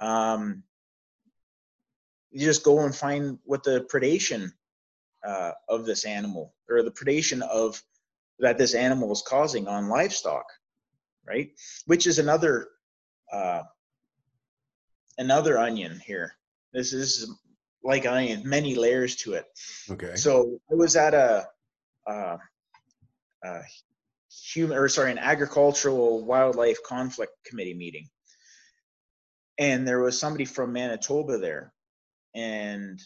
Um, 0.00 0.64
you 2.30 2.40
just 2.40 2.64
go 2.64 2.80
and 2.80 2.94
find 2.94 3.38
what 3.44 3.62
the 3.62 3.86
predation 3.92 4.50
uh, 5.24 5.52
of 5.68 5.84
this 5.84 6.04
animal 6.04 6.54
or 6.68 6.82
the 6.82 6.90
predation 6.90 7.42
of 7.42 7.80
that 8.38 8.56
this 8.56 8.74
animal 8.74 9.12
is 9.12 9.22
causing 9.22 9.68
on 9.68 9.88
livestock, 9.88 10.46
right? 11.26 11.50
Which 11.86 12.06
is 12.06 12.18
another 12.18 12.68
uh, 13.32 13.62
another 15.18 15.58
onion 15.58 16.00
here. 16.04 16.34
This 16.72 16.92
is 16.92 17.30
like 17.82 18.06
onion, 18.06 18.42
many 18.48 18.74
layers 18.74 19.16
to 19.16 19.34
it. 19.34 19.46
Okay. 19.90 20.16
So 20.16 20.58
I 20.70 20.74
was 20.74 20.96
at 20.96 21.14
a, 21.14 21.48
uh, 22.06 22.36
a 23.44 23.60
human 24.30 24.76
or 24.76 24.88
sorry, 24.88 25.10
an 25.10 25.18
agricultural 25.18 26.24
wildlife 26.24 26.82
conflict 26.84 27.32
committee 27.44 27.74
meeting, 27.74 28.08
and 29.58 29.86
there 29.86 30.00
was 30.00 30.18
somebody 30.18 30.44
from 30.44 30.72
Manitoba 30.72 31.38
there, 31.38 31.72
and 32.34 33.00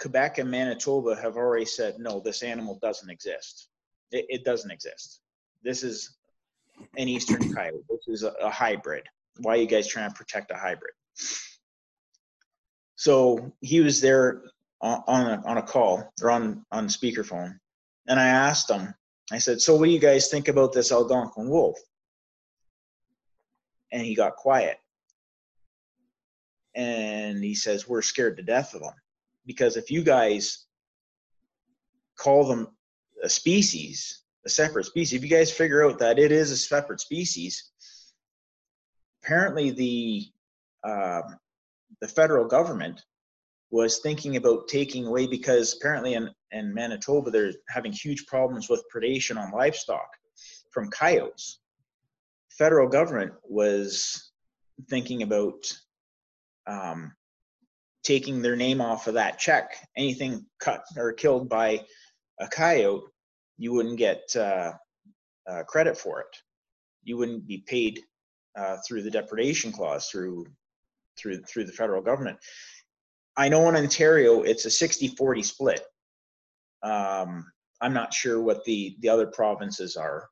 Quebec 0.00 0.38
and 0.38 0.50
Manitoba 0.50 1.16
have 1.16 1.36
already 1.36 1.66
said 1.66 1.98
no, 1.98 2.20
this 2.20 2.42
animal 2.42 2.78
doesn't 2.80 3.10
exist. 3.10 3.68
It, 4.10 4.26
it 4.28 4.44
doesn't 4.44 4.70
exist. 4.70 5.20
This 5.62 5.82
is 5.82 6.16
an 6.96 7.08
eastern 7.08 7.52
coyote. 7.52 7.82
This 7.88 8.06
is 8.08 8.22
a, 8.22 8.32
a 8.40 8.50
hybrid. 8.50 9.04
Why 9.40 9.54
are 9.54 9.60
you 9.60 9.66
guys 9.66 9.86
trying 9.86 10.10
to 10.10 10.16
protect 10.16 10.50
a 10.50 10.56
hybrid? 10.56 10.92
So 12.96 13.52
he 13.60 13.80
was 13.80 14.00
there 14.00 14.42
on 14.80 15.02
on 15.06 15.26
a, 15.26 15.42
on 15.46 15.58
a 15.58 15.62
call 15.62 16.12
or 16.22 16.30
on 16.30 16.64
on 16.72 16.88
speakerphone, 16.88 17.58
and 18.06 18.18
I 18.18 18.28
asked 18.28 18.70
him. 18.70 18.94
I 19.30 19.38
said, 19.38 19.60
"So 19.60 19.76
what 19.76 19.86
do 19.86 19.90
you 19.90 19.98
guys 19.98 20.28
think 20.28 20.48
about 20.48 20.72
this 20.72 20.92
Algonquin 20.92 21.48
wolf?" 21.48 21.78
And 23.92 24.02
he 24.02 24.14
got 24.14 24.36
quiet, 24.36 24.78
and 26.74 27.42
he 27.42 27.54
says, 27.54 27.88
"We're 27.88 28.02
scared 28.02 28.36
to 28.38 28.42
death 28.42 28.74
of 28.74 28.80
them 28.80 28.94
because 29.46 29.76
if 29.76 29.90
you 29.90 30.02
guys 30.02 30.66
call 32.16 32.44
them 32.44 32.68
a 33.22 33.28
species, 33.28 34.22
a 34.44 34.48
separate 34.48 34.84
species, 34.84 35.14
if 35.14 35.22
you 35.22 35.28
guys 35.28 35.50
figure 35.50 35.84
out 35.84 35.98
that 35.98 36.18
it 36.18 36.32
is 36.32 36.50
a 36.50 36.56
separate 36.56 37.00
species, 37.00 37.70
apparently 39.22 39.70
the 39.70 40.26
um, 40.84 41.38
the 42.00 42.08
federal 42.08 42.44
government 42.44 43.02
was 43.70 43.98
thinking 43.98 44.36
about 44.36 44.68
taking 44.68 45.06
away 45.06 45.26
because 45.26 45.76
apparently 45.76 46.14
in, 46.14 46.30
in 46.52 46.72
Manitoba 46.72 47.30
they're 47.30 47.52
having 47.68 47.92
huge 47.92 48.26
problems 48.26 48.68
with 48.68 48.84
predation 48.94 49.36
on 49.36 49.52
livestock 49.52 50.08
from 50.70 50.90
coyotes. 50.90 51.60
Federal 52.50 52.88
government 52.88 53.32
was 53.44 54.32
thinking 54.88 55.22
about 55.22 55.64
um, 56.66 57.12
taking 58.02 58.40
their 58.40 58.56
name 58.56 58.80
off 58.80 59.06
of 59.06 59.14
that 59.14 59.38
check. 59.38 59.76
Anything 59.96 60.44
cut 60.60 60.82
or 60.96 61.12
killed 61.12 61.48
by 61.48 61.84
a 62.40 62.48
coyote, 62.48 63.04
you 63.58 63.72
wouldn't 63.72 63.98
get 63.98 64.22
uh, 64.36 64.72
uh, 65.48 65.62
credit 65.64 65.96
for 65.96 66.20
it. 66.20 66.36
You 67.02 67.16
wouldn't 67.16 67.46
be 67.46 67.64
paid 67.66 68.00
uh, 68.56 68.76
through 68.86 69.02
the 69.02 69.10
depredation 69.10 69.72
clause 69.72 70.08
through 70.08 70.46
through 71.18 71.42
through 71.42 71.64
the 71.64 71.72
federal 71.72 72.02
government. 72.02 72.38
I 73.36 73.48
know 73.48 73.68
in 73.68 73.76
Ontario 73.76 74.42
it's 74.42 74.66
a 74.66 74.68
60-40 74.68 75.44
split. 75.44 75.82
Um, 76.82 77.44
I'm 77.80 77.94
not 77.94 78.12
sure 78.12 78.40
what 78.40 78.64
the 78.64 78.96
the 79.00 79.08
other 79.08 79.26
provinces 79.26 79.96
are. 79.96 80.28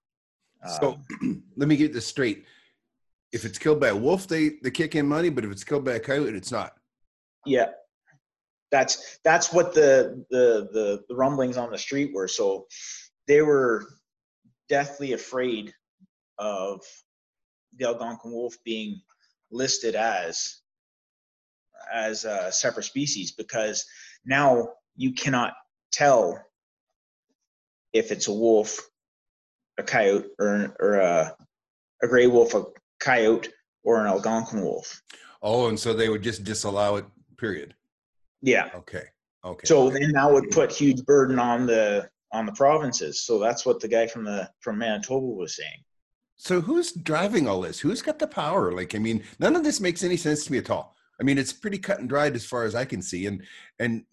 So 0.81 0.99
Um, 1.23 1.43
let 1.57 1.69
me 1.69 1.77
get 1.77 1.93
this 1.93 2.07
straight. 2.07 2.45
If 3.33 3.45
it's 3.45 3.59
killed 3.59 3.81
by 3.81 3.89
a 3.89 3.97
wolf, 3.97 4.27
they 4.27 4.59
they 4.63 4.71
kick 4.71 4.95
in 4.95 5.07
money, 5.07 5.29
but 5.31 5.45
if 5.45 5.51
it's 5.51 5.65
killed 5.65 5.85
by 5.85 5.93
a 5.93 6.01
coyote, 6.01 6.37
it's 6.37 6.53
not. 6.53 6.73
yeah, 7.45 7.71
that's 8.71 9.19
that's 9.25 9.53
what 9.53 9.75
the, 9.75 10.25
the 10.31 10.69
the 10.73 11.05
the 11.09 11.15
rumblings 11.15 11.57
on 11.57 11.71
the 11.71 11.79
street 11.79 12.13
were. 12.13 12.29
So 12.29 12.67
they 13.29 13.43
were 13.43 13.87
deathly 14.69 15.13
afraid 15.13 15.73
of 16.39 16.81
the 17.77 17.87
Algonquin 17.87 18.33
wolf 18.33 18.57
being 18.65 19.01
listed 19.51 19.95
as 19.95 20.61
as 21.93 22.25
a 22.25 22.51
separate 22.51 22.85
species 22.85 23.33
because 23.33 23.85
now 24.25 24.71
you 24.97 25.13
cannot 25.13 25.55
tell 25.97 26.41
if 27.93 28.13
it's 28.13 28.29
a 28.29 28.33
wolf, 28.33 28.89
a 29.79 29.83
coyote, 29.83 30.27
or 30.39 30.77
or 30.79 30.95
a 30.97 31.37
a 32.03 32.09
gray 32.09 32.27
wolf, 32.27 32.55
a 32.55 32.65
coyote, 33.01 33.49
or 33.85 34.01
an 34.01 34.07
Algonquin 34.07 34.63
wolf. 34.63 35.03
Oh, 35.43 35.69
and 35.69 35.79
so 35.79 35.95
they 35.95 36.09
would 36.09 36.23
just 36.23 36.45
disallow 36.45 36.97
it. 36.97 37.07
Period. 37.39 37.75
Yeah. 38.43 38.71
Okay. 38.75 39.05
Okay. 39.45 39.67
So 39.67 39.91
then 39.91 40.13
that 40.13 40.31
would 40.31 40.51
put 40.51 40.73
huge 40.73 41.05
burden 41.05 41.39
on 41.39 41.67
the 41.67 42.09
on 42.33 42.47
the 42.47 42.53
provinces. 42.53 43.23
So 43.23 43.39
that's 43.39 43.65
what 43.65 43.81
the 43.81 43.89
guy 43.89 44.07
from 44.07 44.25
the 44.25 44.51
from 44.61 44.79
Manitoba 44.79 45.27
was 45.27 45.57
saying. 45.57 45.85
So 46.37 46.61
who's 46.61 46.93
driving 46.93 47.49
all 47.49 47.63
this? 47.63 47.81
Who's 47.81 48.03
got 48.03 48.19
the 48.19 48.27
power? 48.27 48.73
Like, 48.73 48.95
I 48.95 48.99
mean, 48.99 49.25
none 49.39 49.57
of 49.57 49.65
this 49.65 49.81
makes 49.81 50.05
any 50.05 50.19
sense 50.19 50.45
to 50.45 50.53
me 50.53 50.59
at 50.59 50.69
all. 50.69 50.95
I 51.19 51.25
mean, 51.25 51.39
it's 51.39 51.53
pretty 51.53 51.79
cut 51.79 51.99
and 51.99 52.09
dried 52.09 52.37
as 52.37 52.45
far 52.45 52.65
as 52.65 52.75
I 52.75 52.85
can 52.85 53.01
see. 53.01 53.27
And 53.27 53.43
and 53.79 54.05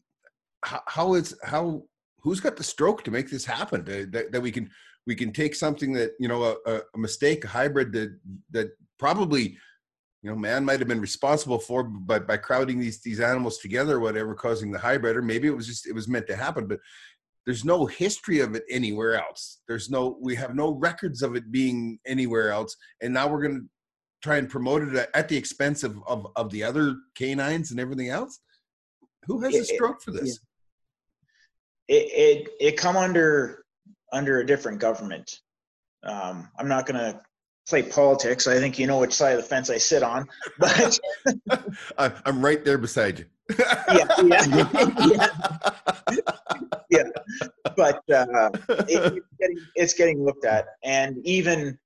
how, 0.64 0.82
how 0.88 1.14
is 1.16 1.36
how 1.44 1.84
who's 2.20 2.40
got 2.40 2.56
the 2.56 2.64
stroke 2.64 3.04
to 3.04 3.12
make 3.12 3.30
this 3.30 3.46
happen? 3.46 3.84
To, 3.86 4.06
that, 4.08 4.32
that 4.32 4.42
we 4.42 4.52
can 4.52 4.70
we 5.06 5.16
can 5.16 5.32
take 5.32 5.56
something 5.56 5.94
that 5.94 6.12
you 6.20 6.28
know 6.28 6.58
a, 6.66 6.72
a- 6.76 6.98
mistake, 6.98 7.44
a 7.46 7.48
hybrid 7.48 7.92
that 7.94 8.18
that 8.52 8.72
probably 8.98 9.58
you 10.22 10.30
know 10.30 10.36
man 10.36 10.64
might 10.66 10.80
have 10.80 10.88
been 10.88 11.02
responsible 11.02 11.60
for, 11.60 11.84
but 11.84 12.28
by 12.28 12.38
crowding 12.38 12.80
these 12.80 13.02
these 13.02 13.20
animals 13.20 13.58
together, 13.60 13.98
or 13.98 14.00
whatever, 14.00 14.34
causing 14.36 14.72
the 14.72 14.80
hybrid, 14.80 15.18
or 15.18 15.22
maybe 15.22 15.48
it 15.48 15.56
was 15.56 15.68
just 15.68 15.88
it 15.88 15.94
was 15.94 16.08
meant 16.08 16.28
to 16.28 16.36
happen, 16.36 16.68
but 16.68 16.80
there's 17.46 17.66
no 17.66 17.86
history 17.86 18.40
of 18.40 18.56
it 18.56 18.64
anywhere 18.70 19.16
else. 19.16 19.60
There's 19.68 19.90
no, 19.90 20.18
we 20.22 20.36
have 20.36 20.56
no 20.56 20.72
records 20.76 21.22
of 21.22 21.36
it 21.36 21.52
being 21.52 22.00
anywhere 22.06 22.52
else. 22.52 22.76
And 23.02 23.14
now 23.14 23.28
we're 23.28 23.42
going 23.42 23.56
to 23.62 23.68
try 24.22 24.38
and 24.38 24.50
promote 24.50 24.82
it 24.84 25.10
at- 25.14 25.28
the 25.28 25.36
expense 25.36 25.84
of, 25.84 25.98
of, 26.08 26.28
of 26.38 26.50
the 26.52 26.64
other 26.64 26.96
canines 27.16 27.72
and 27.72 27.80
everything 27.80 28.10
else. 28.10 28.40
Who 29.26 29.42
has 29.42 29.54
a 29.56 29.66
stroke 29.76 30.02
for 30.02 30.12
this? 30.12 30.40
It 31.88 31.94
it 31.94 32.50
it 32.60 32.78
come 32.78 32.98
under 32.98 33.64
under 34.12 34.40
a 34.40 34.46
different 34.46 34.80
government. 34.80 35.40
Um, 36.04 36.50
I'm 36.58 36.68
not 36.68 36.86
gonna 36.86 37.22
play 37.68 37.84
politics. 37.84 38.48
I 38.48 38.60
think 38.60 38.78
you 38.78 38.88
know 38.88 39.00
which 39.00 39.14
side 39.14 39.36
of 39.36 39.42
the 39.42 39.48
fence 39.48 39.70
I 39.70 39.78
sit 39.78 40.04
on. 40.04 40.28
But 40.60 41.00
I, 41.98 42.12
I'm 42.26 42.44
right 42.44 42.64
there 42.64 42.78
beside 42.78 43.20
you. 43.20 43.26
yeah, 43.58 44.08
yeah, 44.24 45.30
yeah. 46.90 47.04
But 47.76 48.02
uh, 48.10 48.50
it, 48.88 48.88
it's, 48.88 49.28
getting, 49.40 49.58
it's 49.76 49.94
getting 49.94 50.24
looked 50.24 50.46
at, 50.46 50.66
and 50.84 51.18
even 51.26 51.78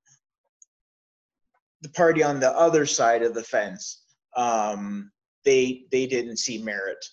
the 1.81 1.89
party 1.89 2.21
on 2.23 2.39
the 2.39 2.51
other 2.51 2.85
side 2.85 3.23
of 3.23 3.33
the 3.33 3.43
fence, 3.43 4.03
um, 4.35 5.11
they 5.45 5.85
they 5.91 6.05
didn't 6.05 6.37
see 6.37 6.61
merit 6.61 7.03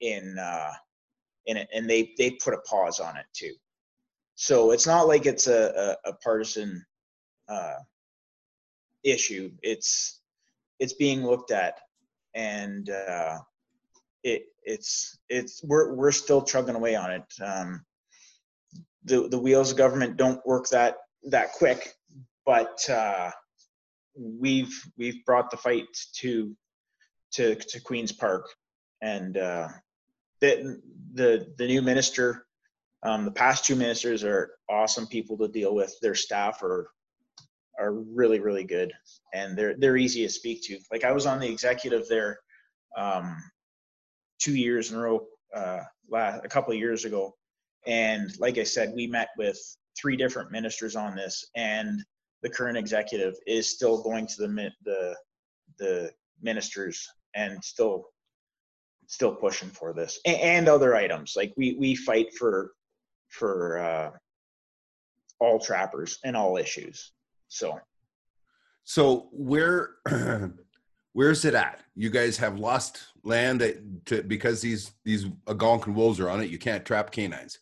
in 0.00 0.36
uh, 0.38 0.70
it, 1.46 1.68
and 1.74 1.88
they 1.88 2.12
they 2.18 2.30
put 2.32 2.54
a 2.54 2.58
pause 2.58 3.00
on 3.00 3.16
it 3.16 3.26
too. 3.32 3.54
So 4.34 4.70
it's 4.72 4.86
not 4.86 5.08
like 5.08 5.26
it's 5.26 5.46
a 5.46 5.96
a, 6.04 6.10
a 6.10 6.12
partisan 6.14 6.84
uh, 7.48 7.76
issue. 9.04 9.50
It's 9.62 10.20
it's 10.78 10.94
being 10.94 11.24
looked 11.24 11.50
at, 11.50 11.78
and 12.34 12.88
uh, 12.90 13.38
it 14.22 14.44
it's 14.62 15.18
it's 15.28 15.62
we're 15.64 15.94
we're 15.94 16.12
still 16.12 16.42
chugging 16.42 16.76
away 16.76 16.94
on 16.94 17.10
it. 17.10 17.24
Um, 17.42 17.84
the 19.04 19.28
the 19.28 19.38
wheels 19.38 19.70
of 19.70 19.76
government 19.76 20.16
don't 20.16 20.44
work 20.46 20.68
that 20.68 20.96
that 21.24 21.52
quick, 21.52 21.94
but 22.46 22.88
uh, 22.88 23.30
we've 24.16 24.74
we've 24.96 25.24
brought 25.24 25.50
the 25.50 25.56
fight 25.56 25.86
to 26.16 26.56
to 27.32 27.54
to 27.54 27.80
Queens 27.80 28.12
Park, 28.12 28.48
and 29.00 29.36
uh, 29.36 29.68
the 30.42 30.82
the 31.14 31.54
the 31.56 31.66
new 31.66 31.80
minister, 31.80 32.46
um, 33.02 33.24
the 33.24 33.30
past 33.30 33.64
two 33.64 33.76
ministers 33.76 34.24
are 34.24 34.50
awesome 34.68 35.06
people 35.06 35.38
to 35.38 35.48
deal 35.48 35.74
with. 35.74 35.94
Their 36.02 36.14
staff 36.14 36.62
are 36.62 36.90
are 37.78 37.94
really 37.94 38.40
really 38.40 38.64
good, 38.64 38.92
and 39.32 39.56
they're 39.56 39.74
they're 39.78 39.96
easy 39.96 40.22
to 40.24 40.28
speak 40.28 40.62
to. 40.64 40.78
Like 40.90 41.04
I 41.04 41.12
was 41.12 41.24
on 41.24 41.40
the 41.40 41.48
executive 41.48 42.06
there. 42.08 42.38
Um, 42.98 43.36
two 44.38 44.54
years 44.56 44.90
in 44.90 44.98
a 44.98 45.00
row 45.00 45.26
uh, 45.54 45.80
last, 46.10 46.44
a 46.44 46.48
couple 46.48 46.72
of 46.72 46.78
years 46.78 47.04
ago. 47.04 47.34
And 47.86 48.30
like 48.38 48.58
I 48.58 48.64
said, 48.64 48.92
we 48.94 49.06
met 49.06 49.28
with 49.38 49.58
three 50.00 50.16
different 50.16 50.50
ministers 50.50 50.96
on 50.96 51.14
this, 51.14 51.46
and 51.56 52.02
the 52.42 52.50
current 52.50 52.76
executive 52.76 53.34
is 53.46 53.70
still 53.70 54.02
going 54.02 54.26
to 54.26 54.34
the 54.38 54.70
the 54.84 55.16
the 55.78 56.10
ministers 56.42 57.08
and 57.34 57.62
still 57.62 58.06
still 59.12 59.34
pushing 59.34 59.68
for 59.68 59.92
this 59.92 60.18
and, 60.24 60.40
and 60.40 60.68
other 60.68 60.96
items. 60.96 61.34
Like 61.36 61.52
we 61.56 61.76
we 61.78 61.94
fight 61.94 62.34
for 62.34 62.72
for 63.28 63.78
uh, 63.78 64.10
all 65.38 65.58
trappers 65.58 66.18
and 66.24 66.34
all 66.34 66.56
issues. 66.56 67.12
So 67.48 67.78
So 68.84 69.28
where 69.32 69.90
where's 71.12 71.44
it 71.44 71.54
at? 71.54 71.80
You 71.94 72.08
guys 72.08 72.38
have 72.38 72.58
lost 72.58 73.02
land 73.22 73.60
to, 74.06 74.22
because 74.22 74.62
these 74.62 74.92
these 75.04 75.26
Algonquin 75.46 75.94
wolves 75.94 76.18
are 76.18 76.30
on 76.30 76.40
it. 76.42 76.48
You 76.48 76.58
can't 76.58 76.84
trap 76.84 77.12
canines, 77.12 77.58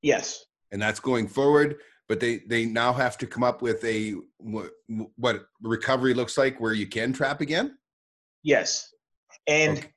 yes, 0.00 0.46
and 0.72 0.80
that's 0.80 1.00
going 1.00 1.28
forward. 1.28 1.76
But 2.08 2.20
they 2.20 2.38
they 2.48 2.64
now 2.64 2.94
have 2.94 3.18
to 3.18 3.26
come 3.26 3.44
up 3.44 3.60
with 3.60 3.84
a 3.84 4.14
what, 4.38 4.70
what 5.16 5.44
recovery 5.62 6.14
looks 6.14 6.38
like 6.38 6.58
where 6.58 6.72
you 6.72 6.86
can 6.86 7.12
trap 7.12 7.42
again. 7.42 7.76
yes, 8.42 8.94
and 9.46 9.78
Okay. 9.78 9.92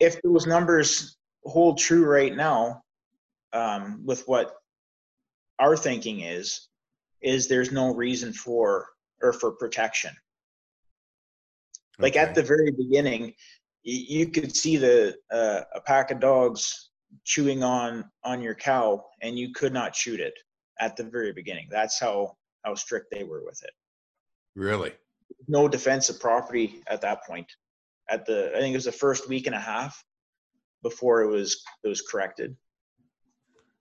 If 0.00 0.20
those 0.22 0.46
numbers 0.46 1.16
hold 1.44 1.78
true 1.78 2.04
right 2.04 2.34
now, 2.34 2.82
um, 3.52 4.02
with 4.04 4.22
what 4.26 4.54
our 5.58 5.76
thinking 5.76 6.20
is, 6.20 6.68
is 7.20 7.48
there's 7.48 7.72
no 7.72 7.94
reason 7.94 8.32
for 8.32 8.88
or 9.22 9.32
for 9.32 9.52
protection. 9.52 10.12
Like 11.98 12.16
at 12.16 12.34
the 12.34 12.42
very 12.42 12.70
beginning, 12.70 13.34
you, 13.82 14.20
you 14.20 14.26
could 14.28 14.56
see 14.56 14.76
the 14.76 15.16
uh, 15.30 15.62
a 15.74 15.80
pack 15.80 16.10
of 16.10 16.20
dogs 16.20 16.90
chewing 17.24 17.62
on 17.62 18.10
on 18.24 18.40
your 18.40 18.54
cow, 18.54 19.04
and 19.20 19.38
you 19.38 19.52
could 19.52 19.72
not 19.72 19.94
shoot 19.94 20.20
it 20.20 20.34
at 20.78 20.96
the 20.96 21.04
very 21.04 21.32
beginning. 21.32 21.68
That's 21.70 21.98
how 22.00 22.36
how 22.64 22.74
strict 22.74 23.08
they 23.10 23.24
were 23.24 23.44
with 23.44 23.62
it. 23.62 23.72
Really? 24.54 24.92
No 25.48 25.68
defensive 25.68 26.18
property 26.20 26.82
at 26.86 27.02
that 27.02 27.24
point. 27.24 27.46
At 28.10 28.26
the 28.26 28.50
I 28.54 28.60
think 28.60 28.72
it 28.72 28.76
was 28.76 28.84
the 28.84 28.92
first 28.92 29.28
week 29.28 29.46
and 29.46 29.54
a 29.54 29.60
half 29.60 30.02
before 30.82 31.22
it 31.22 31.28
was 31.28 31.62
it 31.84 31.88
was 31.88 32.02
corrected. 32.02 32.56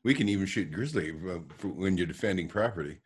We 0.03 0.13
can 0.13 0.29
even 0.29 0.45
shoot 0.45 0.71
grizzly 0.71 1.11
uh, 1.11 1.39
when 1.67 1.97
you're 1.97 2.07
defending 2.07 2.47
property. 2.47 2.99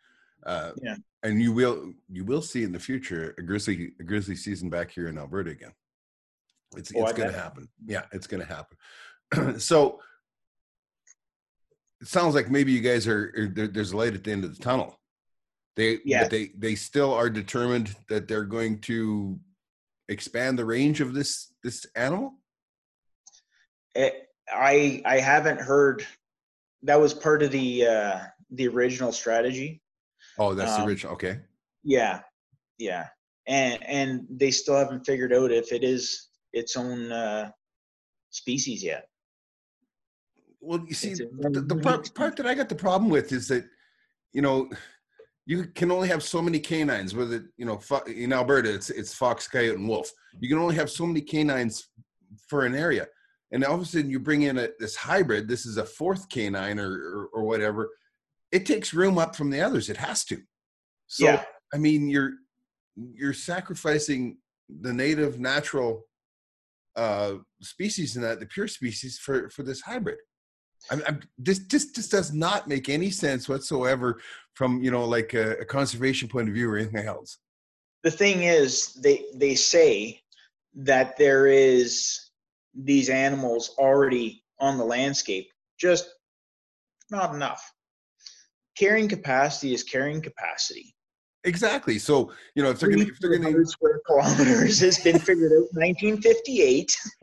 Uh, 0.46 0.72
Yeah. 0.82 0.96
And 1.22 1.40
you 1.40 1.52
will 1.52 1.92
you 2.10 2.24
will 2.24 2.42
see 2.42 2.62
in 2.64 2.72
the 2.72 2.78
future 2.78 3.34
a 3.38 3.42
grizzly 3.42 3.92
a 3.98 4.02
grizzly 4.04 4.36
season 4.36 4.68
back 4.68 4.90
here 4.90 5.08
in 5.08 5.18
Alberta 5.18 5.50
again. 5.50 5.72
It's 6.76 6.92
Oh, 6.94 7.02
it's 7.04 7.12
going 7.12 7.32
to 7.32 7.38
happen. 7.38 7.68
Yeah, 7.86 8.02
it's 8.12 8.26
going 8.26 8.44
to 8.46 8.52
happen. 8.52 9.58
so 9.60 10.00
it 12.00 12.08
sounds 12.08 12.34
like 12.34 12.50
maybe 12.50 12.72
you 12.72 12.80
guys 12.80 13.08
are, 13.08 13.32
are 13.36 13.46
there, 13.48 13.68
there's 13.68 13.92
a 13.92 13.96
light 13.96 14.14
at 14.14 14.24
the 14.24 14.32
end 14.32 14.44
of 14.44 14.54
the 14.56 14.62
tunnel. 14.62 15.00
They 15.76 15.98
Yeah. 16.04 16.22
but 16.22 16.30
they 16.30 16.50
they 16.58 16.74
still 16.74 17.12
are 17.14 17.30
determined 17.30 17.96
that 18.08 18.28
they're 18.28 18.44
going 18.44 18.80
to 18.82 19.40
expand 20.08 20.58
the 20.58 20.64
range 20.64 21.00
of 21.00 21.14
this 21.14 21.52
this 21.62 21.86
animal. 21.96 22.34
It, 23.94 24.28
I 24.52 25.02
I 25.04 25.18
haven't 25.18 25.60
heard 25.60 26.06
that 26.82 27.00
was 27.00 27.14
part 27.14 27.42
of 27.42 27.50
the 27.50 27.86
uh, 27.86 28.20
the 28.50 28.68
original 28.68 29.12
strategy. 29.12 29.80
Oh, 30.38 30.54
that's 30.54 30.76
the 30.76 30.82
Um, 30.82 30.88
original. 30.88 31.12
Okay. 31.14 31.40
Yeah, 31.82 32.20
yeah, 32.78 33.08
and 33.46 33.82
and 33.84 34.26
they 34.30 34.50
still 34.50 34.76
haven't 34.76 35.04
figured 35.04 35.32
out 35.32 35.52
if 35.52 35.72
it 35.72 35.84
is 35.84 36.28
its 36.52 36.76
own 36.76 37.12
uh, 37.12 37.50
species 38.30 38.82
yet. 38.82 39.08
Well, 40.60 40.82
you 40.88 40.94
see, 40.94 41.12
the, 41.12 41.60
the 41.66 41.76
part, 41.76 42.14
part 42.14 42.36
that 42.36 42.46
I 42.46 42.54
got 42.54 42.70
the 42.70 42.74
problem 42.74 43.10
with 43.10 43.32
is 43.32 43.48
that, 43.48 43.64
you 44.32 44.40
know, 44.40 44.70
you 45.46 45.64
can 45.64 45.90
only 45.90 46.08
have 46.08 46.22
so 46.22 46.40
many 46.40 46.58
canines. 46.58 47.14
Whether 47.14 47.46
you 47.56 47.66
know, 47.66 47.80
in 48.06 48.32
Alberta, 48.32 48.72
it's 48.72 48.90
it's 48.90 49.14
fox, 49.14 49.46
coyote, 49.46 49.76
and 49.76 49.88
wolf. 49.88 50.10
You 50.40 50.48
can 50.48 50.58
only 50.58 50.74
have 50.76 50.90
so 50.90 51.06
many 51.06 51.20
canines 51.20 51.88
for 52.48 52.64
an 52.64 52.74
area, 52.74 53.06
and 53.52 53.64
all 53.64 53.74
of 53.74 53.82
a 53.82 53.84
sudden 53.84 54.10
you 54.10 54.18
bring 54.18 54.42
in 54.42 54.58
a, 54.58 54.68
this 54.78 54.96
hybrid. 54.96 55.48
This 55.48 55.66
is 55.66 55.76
a 55.76 55.84
fourth 55.84 56.28
canine 56.28 56.78
or, 56.78 56.92
or 56.92 57.28
or 57.34 57.44
whatever. 57.44 57.90
It 58.52 58.66
takes 58.66 58.94
room 58.94 59.18
up 59.18 59.36
from 59.36 59.50
the 59.50 59.60
others. 59.60 59.90
It 59.90 59.96
has 59.98 60.24
to. 60.26 60.38
So 61.08 61.24
yeah, 61.24 61.44
I 61.72 61.78
mean, 61.78 62.08
you're 62.08 62.32
you're 62.96 63.34
sacrificing 63.34 64.38
the 64.80 64.92
native 64.92 65.38
natural 65.38 66.04
uh, 66.96 67.34
species 67.60 68.16
in 68.16 68.22
that 68.22 68.40
the 68.40 68.46
pure 68.46 68.68
species 68.68 69.18
for 69.18 69.50
for 69.50 69.62
this 69.62 69.82
hybrid. 69.82 70.18
I'm, 70.90 71.02
I'm, 71.06 71.20
this 71.38 71.60
this 71.70 71.92
this 71.92 72.08
does 72.08 72.32
not 72.32 72.68
make 72.68 72.88
any 72.88 73.10
sense 73.10 73.48
whatsoever 73.48 74.20
from 74.54 74.82
you 74.82 74.90
know 74.90 75.04
like 75.04 75.34
a, 75.34 75.52
a 75.58 75.64
conservation 75.64 76.28
point 76.28 76.48
of 76.48 76.54
view 76.54 76.70
or 76.70 76.76
anything 76.76 77.06
else. 77.06 77.38
the 78.02 78.10
thing 78.10 78.42
is, 78.42 78.94
they 78.94 79.24
they 79.34 79.54
say 79.54 80.20
that 80.74 81.16
there 81.16 81.46
is 81.46 82.30
these 82.74 83.08
animals 83.08 83.74
already 83.78 84.44
on 84.58 84.78
the 84.78 84.84
landscape, 84.84 85.50
just 85.78 86.08
not 87.10 87.34
enough. 87.34 87.72
Carrying 88.76 89.08
capacity 89.08 89.72
is 89.72 89.82
carrying 89.84 90.20
capacity. 90.20 90.93
Exactly. 91.44 91.98
So 91.98 92.32
you 92.54 92.62
know 92.62 92.70
if 92.70 92.80
they're 92.80 92.90
gonna 92.90 93.02
if 93.02 93.18
they're 93.20 93.30
gonna 93.30 93.44
300 93.44 93.68
square 93.68 94.00
kilometers 94.06 94.80
has 94.80 94.98
been 94.98 95.18
figured 95.18 95.52
out 95.52 95.68
1958. 95.72 96.96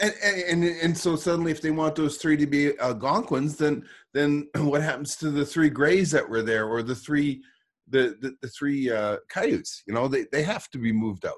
and, 0.00 0.14
and 0.22 0.42
and 0.42 0.64
and 0.64 0.98
so 0.98 1.14
suddenly 1.14 1.52
if 1.52 1.60
they 1.60 1.70
want 1.70 1.94
those 1.94 2.16
three 2.16 2.36
to 2.36 2.46
be 2.46 2.78
Algonquins, 2.80 3.56
then 3.56 3.84
then 4.12 4.48
what 4.56 4.82
happens 4.82 5.16
to 5.16 5.30
the 5.30 5.46
three 5.46 5.70
grays 5.70 6.10
that 6.10 6.28
were 6.28 6.42
there 6.42 6.66
or 6.66 6.82
the 6.82 6.96
three 6.96 7.42
the 7.88 8.16
the, 8.20 8.34
the 8.42 8.48
three 8.48 8.90
uh, 8.90 9.18
coyotes? 9.28 9.82
You 9.86 9.94
know 9.94 10.08
they 10.08 10.26
they 10.32 10.42
have 10.42 10.68
to 10.70 10.78
be 10.78 10.92
moved 10.92 11.24
out. 11.24 11.34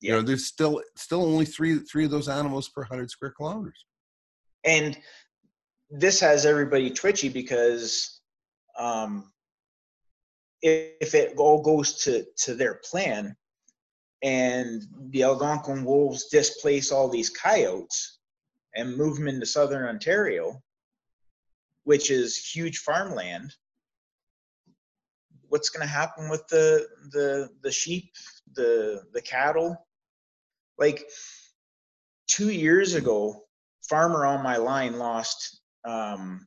You 0.00 0.12
know 0.12 0.20
there's 0.20 0.46
still 0.46 0.82
still 0.94 1.24
only 1.24 1.46
three 1.46 1.78
three 1.78 2.04
of 2.04 2.10
those 2.10 2.28
animals 2.28 2.68
per 2.68 2.82
hundred 2.82 3.10
square 3.10 3.32
kilometers. 3.34 3.86
and 4.64 4.98
this 5.90 6.20
has 6.20 6.46
everybody 6.46 6.90
twitchy 6.90 7.28
because 7.28 8.20
um, 8.78 9.32
if, 10.62 11.14
it 11.14 11.34
all 11.36 11.62
goes 11.62 12.02
to 12.04 12.24
to 12.38 12.54
their 12.54 12.80
plan 12.90 13.34
and 14.22 14.82
the 15.08 15.22
algonquin 15.22 15.84
wolves 15.84 16.26
displace 16.26 16.92
all 16.92 17.08
these 17.08 17.30
coyotes 17.30 18.18
and 18.74 18.96
move 18.96 19.16
them 19.16 19.28
into 19.28 19.46
southern 19.46 19.88
ontario 19.88 20.60
which 21.84 22.10
is 22.10 22.36
huge 22.36 22.78
farmland 22.78 23.54
what's 25.50 25.68
going 25.68 25.86
to 25.86 25.92
happen 25.92 26.30
with 26.30 26.46
the 26.48 26.86
the 27.10 27.50
the 27.62 27.70
sheep 27.70 28.14
the 28.54 29.02
the 29.12 29.20
cattle? 29.20 29.86
Like 30.78 31.04
two 32.26 32.50
years 32.50 32.94
ago 32.94 33.42
farmer 33.88 34.24
on 34.24 34.42
my 34.42 34.56
line 34.56 34.98
lost 34.98 35.60
um, 35.84 36.46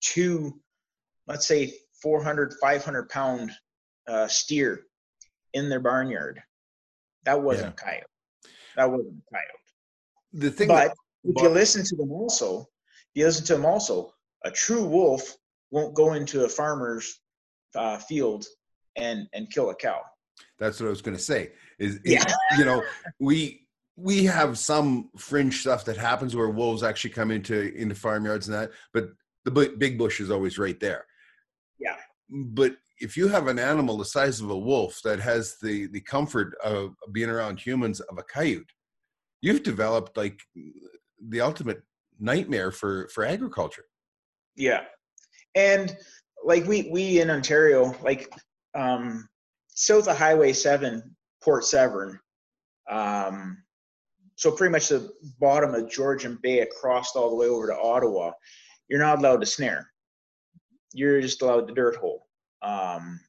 two, 0.00 0.60
let's 1.26 1.46
say 1.46 1.74
400, 2.02 2.54
500 2.60 3.08
pound 3.08 3.52
uh, 4.08 4.26
steer 4.28 4.82
in 5.54 5.68
their 5.68 5.80
barnyard. 5.80 6.42
That 7.24 7.40
wasn't 7.40 7.74
a 7.74 7.84
coyote. 7.84 8.04
That 8.76 8.90
wasn't 8.90 9.16
a 9.16 9.34
coyote. 9.34 9.66
The 10.32 10.50
thing 10.50 10.68
But 10.68 10.88
that 10.88 10.96
if 11.24 11.42
you 11.42 11.48
listen 11.48 11.84
to 11.84 11.96
them 11.96 12.12
also, 12.12 12.60
if 12.60 12.66
you 13.14 13.24
listen 13.24 13.44
to 13.46 13.54
them 13.54 13.64
also, 13.64 14.12
a 14.44 14.50
true 14.50 14.84
wolf 14.84 15.36
won't 15.70 15.94
go 15.94 16.12
into 16.12 16.44
a 16.44 16.48
farmer's 16.48 17.20
uh, 17.74 17.98
field 17.98 18.46
and 18.96 19.26
and 19.32 19.50
kill 19.50 19.70
a 19.70 19.74
cow. 19.74 20.00
That's 20.58 20.80
what 20.80 20.86
I 20.86 20.90
was 20.90 21.02
going 21.02 21.16
to 21.16 21.22
say. 21.22 21.52
Is, 21.78 21.96
is 21.96 22.12
Yeah. 22.12 22.24
you 22.58 22.64
know 22.64 22.82
we 23.18 23.66
we 23.96 24.24
have 24.24 24.58
some 24.58 25.10
fringe 25.16 25.60
stuff 25.60 25.84
that 25.86 25.96
happens 25.96 26.36
where 26.36 26.50
wolves 26.50 26.82
actually 26.82 27.10
come 27.10 27.30
into 27.30 27.74
into 27.74 27.94
farmyards 27.94 28.48
and 28.48 28.56
that, 28.56 28.70
but 28.92 29.08
the 29.44 29.50
big 29.78 29.96
bush 29.96 30.20
is 30.20 30.30
always 30.30 30.58
right 30.58 30.78
there. 30.80 31.06
Yeah. 31.78 31.96
But 32.30 32.76
if 33.00 33.16
you 33.16 33.28
have 33.28 33.46
an 33.46 33.58
animal 33.58 33.98
the 33.98 34.04
size 34.04 34.40
of 34.40 34.50
a 34.50 34.58
wolf 34.58 35.00
that 35.04 35.20
has 35.20 35.56
the 35.62 35.86
the 35.88 36.00
comfort 36.00 36.54
of 36.64 36.94
being 37.12 37.30
around 37.30 37.60
humans 37.60 38.00
of 38.00 38.18
a 38.18 38.22
coyote, 38.22 38.66
you've 39.42 39.62
developed 39.62 40.16
like 40.16 40.40
the 41.28 41.40
ultimate 41.40 41.82
nightmare 42.18 42.72
for 42.72 43.08
for 43.08 43.24
agriculture. 43.24 43.84
Yeah. 44.56 44.84
And 45.54 45.96
like 46.44 46.66
we 46.66 46.88
we 46.90 47.20
in 47.20 47.30
Ontario, 47.30 47.94
like 48.02 48.32
um 48.74 49.28
south 49.68 50.08
of 50.08 50.16
Highway 50.16 50.52
7, 50.52 51.16
Port 51.42 51.64
Severn, 51.64 52.18
um 52.90 53.62
so 54.36 54.50
pretty 54.50 54.70
much 54.72 54.88
the 54.88 55.10
bottom 55.40 55.74
of 55.74 55.90
Georgian 55.90 56.38
Bay 56.42 56.60
across 56.60 57.16
all 57.16 57.30
the 57.30 57.36
way 57.36 57.46
over 57.46 57.66
to 57.68 57.78
Ottawa, 57.78 58.32
you're 58.88 59.00
not 59.00 59.18
allowed 59.18 59.40
to 59.40 59.46
snare. 59.46 59.90
You're 60.92 61.20
just 61.20 61.42
allowed 61.42 61.68
to 61.68 61.74
dirt 61.74 61.96
hole. 61.96 62.26
Um 62.62 63.20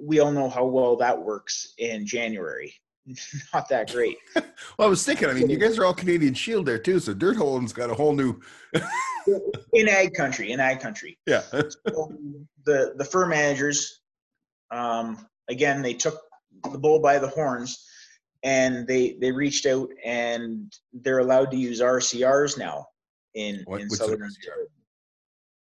we 0.00 0.20
all 0.20 0.30
know 0.32 0.48
how 0.48 0.64
well 0.64 0.96
that 0.96 1.20
works 1.20 1.74
in 1.78 2.06
January. 2.06 2.72
not 3.54 3.68
that 3.68 3.90
great. 3.90 4.18
Well, 4.76 4.86
I 4.86 4.90
was 4.90 5.04
thinking, 5.04 5.28
I 5.28 5.32
mean, 5.34 5.48
you 5.48 5.56
guys 5.56 5.78
are 5.78 5.84
all 5.84 5.94
Canadian 5.94 6.34
Shield 6.34 6.66
there 6.66 6.78
too, 6.80 6.98
so 6.98 7.14
Dirt 7.14 7.36
Hole's 7.36 7.72
got 7.72 7.90
a 7.90 7.94
whole 7.94 8.12
new, 8.12 8.40
in 9.72 9.88
ag 9.88 10.14
country, 10.14 10.50
in 10.52 10.58
ag 10.60 10.80
country. 10.80 11.16
yeah. 11.26 11.42
So 11.42 12.12
the 12.64 12.92
the 12.96 13.04
fur 13.04 13.26
managers 13.26 14.00
um, 14.72 15.26
again 15.48 15.80
they 15.80 15.94
took 15.94 16.20
the 16.72 16.78
bull 16.78 17.00
by 17.00 17.18
the 17.18 17.28
horns 17.28 17.84
and 18.42 18.86
they 18.86 19.16
they 19.20 19.30
reached 19.32 19.64
out 19.66 19.88
and 20.04 20.72
they're 20.92 21.20
allowed 21.20 21.50
to 21.52 21.56
use 21.56 21.80
RCRs 21.80 22.58
now 22.58 22.86
in 23.34 23.62
What- 23.66 23.80
in 23.80 23.90
southern 23.90 24.22
Ontario. 24.22 24.66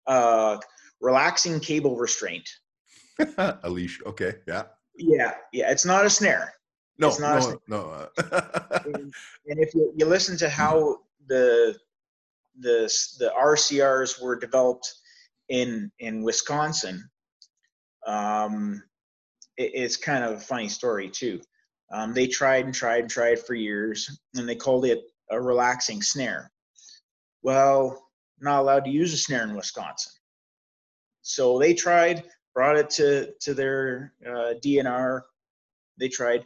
Uh, 0.06 0.58
relaxing 1.00 1.60
cable 1.60 1.96
restraint. 1.96 2.48
a 3.38 3.68
leash. 3.68 4.00
Okay. 4.06 4.34
Yeah. 4.46 4.64
Yeah, 4.98 5.34
yeah, 5.52 5.70
it's 5.70 5.84
not 5.84 6.06
a 6.06 6.10
snare. 6.10 6.54
No, 6.98 7.08
It's 7.08 7.20
not 7.20 7.44
a 7.44 7.58
no, 7.68 8.08
no. 8.18 8.30
uh, 8.32 8.80
And, 8.86 9.14
and 9.46 9.60
if 9.60 9.74
you, 9.74 9.92
you 9.96 10.06
listen 10.06 10.36
to 10.38 10.48
how 10.48 10.98
the 11.26 11.76
the 12.58 12.90
the 13.18 13.32
RCRs 13.38 14.22
were 14.22 14.38
developed 14.38 14.90
in 15.48 15.90
in 15.98 16.22
Wisconsin, 16.22 17.08
um, 18.06 18.82
it, 19.58 19.72
it's 19.74 19.96
kind 19.96 20.24
of 20.24 20.32
a 20.32 20.40
funny 20.40 20.68
story 20.68 21.10
too. 21.10 21.40
Um, 21.92 22.14
they 22.14 22.26
tried 22.26 22.64
and 22.64 22.74
tried 22.74 23.02
and 23.02 23.10
tried 23.10 23.38
for 23.38 23.54
years, 23.54 24.18
and 24.34 24.48
they 24.48 24.56
called 24.56 24.86
it 24.86 25.02
a 25.30 25.40
relaxing 25.40 26.00
snare. 26.02 26.50
Well, 27.42 28.05
not 28.40 28.60
allowed 28.60 28.84
to 28.84 28.90
use 28.90 29.12
a 29.12 29.16
snare 29.16 29.44
in 29.44 29.54
Wisconsin. 29.54 30.12
So 31.22 31.58
they 31.58 31.74
tried, 31.74 32.24
brought 32.54 32.76
it 32.76 32.90
to 32.90 33.32
to 33.40 33.54
their 33.54 34.12
uh, 34.24 34.54
DNR. 34.64 35.22
They 35.98 36.08
tried. 36.08 36.44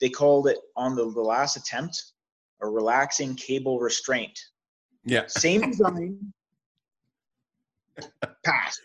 They 0.00 0.10
called 0.10 0.48
it 0.48 0.58
on 0.76 0.94
the, 0.94 1.10
the 1.10 1.22
last 1.22 1.56
attempt 1.56 2.12
a 2.60 2.68
relaxing 2.68 3.34
cable 3.34 3.78
restraint. 3.78 4.38
Yeah. 5.04 5.24
Same 5.26 5.70
design. 5.70 6.32
passed. 8.44 8.80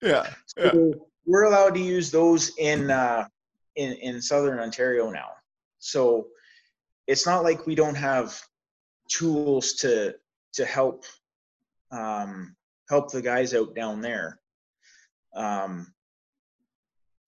Yeah. 0.00 0.28
So 0.46 0.62
yeah. 0.64 0.94
we're 1.26 1.44
allowed 1.44 1.74
to 1.74 1.80
use 1.80 2.10
those 2.10 2.52
in 2.58 2.90
uh, 2.90 3.26
in 3.76 3.92
in 3.94 4.20
southern 4.20 4.58
Ontario 4.58 5.10
now. 5.10 5.28
So 5.78 6.26
it's 7.06 7.26
not 7.26 7.42
like 7.42 7.66
we 7.66 7.74
don't 7.74 7.94
have 7.94 8.40
tools 9.08 9.74
to 9.74 10.14
to 10.54 10.64
help 10.64 11.04
um, 11.90 12.54
help 12.88 13.10
the 13.10 13.22
guys 13.22 13.54
out 13.54 13.74
down 13.74 14.00
there. 14.00 14.40
Um, 15.34 15.92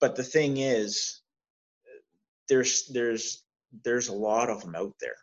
but 0.01 0.17
the 0.17 0.25
thing 0.25 0.59
is, 0.59 1.21
there's 2.49 2.87
there's 2.89 3.45
there's 3.85 4.09
a 4.09 4.15
lot 4.15 4.51
of 4.51 4.61
them 4.61 4.75
out 4.75 4.95
there. 5.01 5.17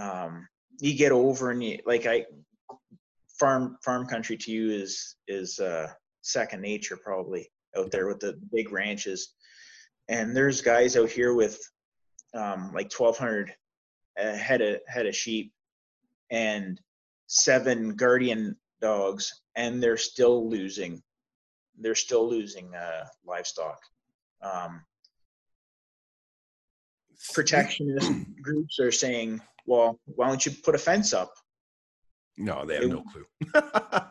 Um, 0.00 0.46
you 0.80 0.94
get 0.96 1.12
over 1.12 1.50
and 1.50 1.62
you 1.62 1.78
like 1.86 2.06
I 2.06 2.26
farm 3.38 3.78
farm 3.82 4.06
country 4.06 4.36
to 4.36 4.52
you 4.52 4.70
is 4.70 5.16
is 5.26 5.58
uh, 5.58 5.88
second 6.22 6.60
nature 6.60 6.98
probably 7.02 7.50
out 7.76 7.90
there 7.90 8.06
with 8.06 8.20
the 8.20 8.38
big 8.52 8.72
ranches, 8.72 9.34
and 10.08 10.36
there's 10.36 10.60
guys 10.60 10.96
out 10.96 11.10
here 11.10 11.34
with 11.34 11.58
um, 12.34 12.72
like 12.74 12.92
1,200 12.92 13.54
head 14.16 14.60
of 14.60 14.80
head 14.86 15.06
of 15.06 15.16
sheep 15.16 15.52
and 16.30 16.80
seven 17.28 17.94
guardian 17.94 18.56
dogs, 18.80 19.42
and 19.54 19.80
they're 19.80 19.96
still 19.96 20.48
losing. 20.48 21.00
They're 21.78 21.94
still 21.94 22.28
losing 22.28 22.74
uh, 22.74 23.04
livestock. 23.24 23.78
Um, 24.42 24.82
protectionist 27.32 28.10
groups 28.42 28.80
are 28.80 28.90
saying, 28.90 29.40
"Well, 29.66 30.00
why 30.06 30.26
don't 30.26 30.44
you 30.44 30.52
put 30.64 30.74
a 30.74 30.78
fence 30.78 31.12
up?" 31.12 31.32
No, 32.36 32.64
they 32.64 32.74
have 32.74 32.84
it, 32.84 32.88
no 32.88 33.04
clue. 33.12 33.26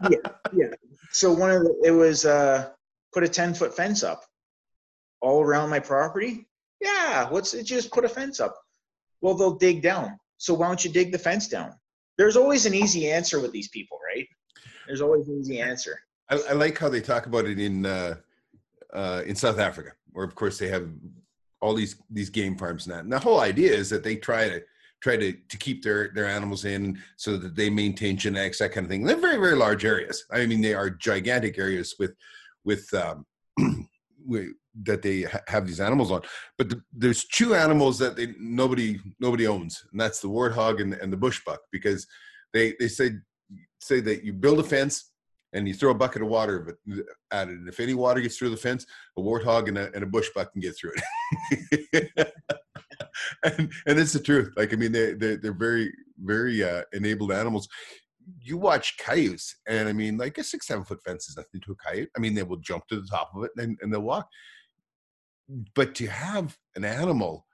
yeah, 0.10 0.32
yeah. 0.54 0.74
So 1.12 1.32
one 1.32 1.52
of 1.52 1.64
the, 1.64 1.82
it 1.84 1.92
was 1.92 2.26
uh, 2.26 2.70
put 3.14 3.24
a 3.24 3.28
ten 3.28 3.54
foot 3.54 3.76
fence 3.76 4.04
up 4.04 4.24
all 5.22 5.42
around 5.42 5.70
my 5.70 5.80
property. 5.80 6.48
Yeah, 6.80 7.30
what's 7.30 7.54
it? 7.54 7.64
Just 7.64 7.92
put 7.92 8.06
a 8.06 8.10
fence 8.10 8.40
up. 8.40 8.56
Well, 9.22 9.34
they'll 9.34 9.56
dig 9.56 9.82
down. 9.82 10.20
So 10.38 10.54
why 10.54 10.68
don't 10.68 10.84
you 10.86 10.92
dig 10.92 11.12
the 11.12 11.18
fence 11.18 11.48
down? 11.48 11.74
There's 12.18 12.38
always 12.38 12.66
an 12.66 12.74
easy 12.74 13.10
answer 13.10 13.40
with 13.40 13.52
these 13.52 13.68
people, 13.68 14.00
right? 14.14 14.28
There's 14.88 15.02
always 15.02 15.28
an 15.28 15.40
easy 15.40 15.62
answer. 15.62 16.00
I, 16.30 16.40
I 16.50 16.54
like 16.54 16.78
how 16.78 16.90
they 16.90 17.02
talk 17.02 17.26
about 17.26 17.46
it 17.46 17.60
in 17.60 17.86
uh, 17.86 18.16
uh, 18.94 19.24
in 19.26 19.36
South 19.36 19.60
Africa, 19.60 19.92
where 20.12 20.26
of 20.26 20.36
course 20.36 20.58
they 20.58 20.68
have 20.70 20.90
all 21.62 21.74
these 21.74 21.96
these 22.10 22.30
game 22.30 22.58
farms 22.58 22.88
and 22.88 22.96
that. 22.96 23.04
And 23.04 23.12
the 23.12 23.20
whole 23.20 23.40
idea 23.40 23.74
is 23.74 23.90
that 23.90 24.04
they 24.04 24.16
try 24.16 24.50
to 24.50 24.64
try 25.02 25.18
to 25.18 25.32
to 25.34 25.58
keep 25.58 25.84
their 25.84 26.10
their 26.10 26.28
animals 26.28 26.66
in 26.66 27.00
so 27.16 27.38
that 27.38 27.56
they 27.56 27.70
maintain 27.70 28.18
genetics, 28.18 28.60
that 28.60 28.72
kind 28.72 28.86
of 28.86 28.90
thing. 28.90 29.04
They're 29.04 29.18
very 29.18 29.38
very 29.38 29.56
large 29.56 29.86
areas. 29.86 30.26
I 30.32 30.46
mean, 30.46 30.62
they 30.62 30.74
are 30.74 30.90
gigantic 30.90 31.58
areas 31.58 31.96
with 32.00 32.16
with 32.66 32.92
um, 32.94 33.26
that 34.84 35.02
they 35.02 35.24
ha- 35.24 35.42
have 35.48 35.66
these 35.66 35.80
animals 35.80 36.12
on. 36.12 36.22
But 36.58 36.70
the, 36.70 36.82
there's 36.94 37.26
two 37.26 37.56
animals 37.56 38.00
that 38.00 38.16
they 38.16 38.34
nobody 38.40 39.00
nobody 39.20 39.48
owns, 39.48 39.84
and 39.92 40.00
that's 40.00 40.20
the 40.20 40.30
warthog 40.30 40.82
and, 40.82 40.94
and 40.94 41.12
the 41.12 41.18
bushbuck 41.18 41.60
because 41.72 42.08
they 42.54 42.76
they 42.80 42.88
say 42.88 43.12
say 43.80 44.00
that 44.02 44.24
you 44.24 44.34
build 44.34 44.60
a 44.60 44.64
fence 44.64 45.12
and 45.54 45.68
you 45.68 45.74
throw 45.74 45.92
a 45.92 45.96
bucket 45.96 46.22
of 46.22 46.28
water 46.28 46.78
at 47.32 47.48
it, 47.48 47.54
and 47.54 47.68
if 47.70 47.80
any 47.80 47.94
water 47.94 48.20
gets 48.20 48.38
through 48.38 48.50
the 48.50 48.58
fence, 48.58 48.86
a 49.18 49.22
warthog 49.22 49.68
and 49.68 49.78
a, 49.78 49.94
and 49.94 50.04
a 50.04 50.08
bushbuck 50.08 50.52
can 50.52 50.62
get 50.62 50.76
through 50.78 50.92
it. 51.94 52.34
and 53.44 53.72
and 53.86 54.00
it's 54.00 54.14
the 54.14 54.20
truth. 54.20 54.54
Like 54.58 54.74
I 54.74 54.76
mean, 54.76 54.92
they 54.92 55.14
they 55.14 55.38
they're 55.38 55.54
very 55.54 55.92
very 56.24 56.64
uh, 56.64 56.84
enabled 56.94 57.32
animals. 57.32 57.68
You 58.42 58.58
watch 58.58 58.98
coyotes, 58.98 59.56
and 59.68 59.88
I 59.88 59.94
mean, 59.94 60.18
like 60.18 60.38
a 60.38 60.44
six 60.44 60.68
seven 60.68 60.84
foot 60.84 61.02
fence 61.04 61.30
is 61.30 61.38
nothing 61.38 61.62
to 61.62 61.72
a 61.72 61.76
coyote. 61.76 62.10
I 62.16 62.20
mean, 62.20 62.34
they 62.34 62.44
will 62.44 62.58
jump 62.58 62.88
to 62.88 63.00
the 63.00 63.08
top 63.08 63.32
of 63.36 63.44
it 63.44 63.52
and, 63.58 63.78
and 63.82 63.94
they'll 63.94 64.02
walk. 64.02 64.28
But 65.76 65.96
to 65.96 66.08
have 66.08 66.58
an 66.76 66.84
animal 66.84 67.48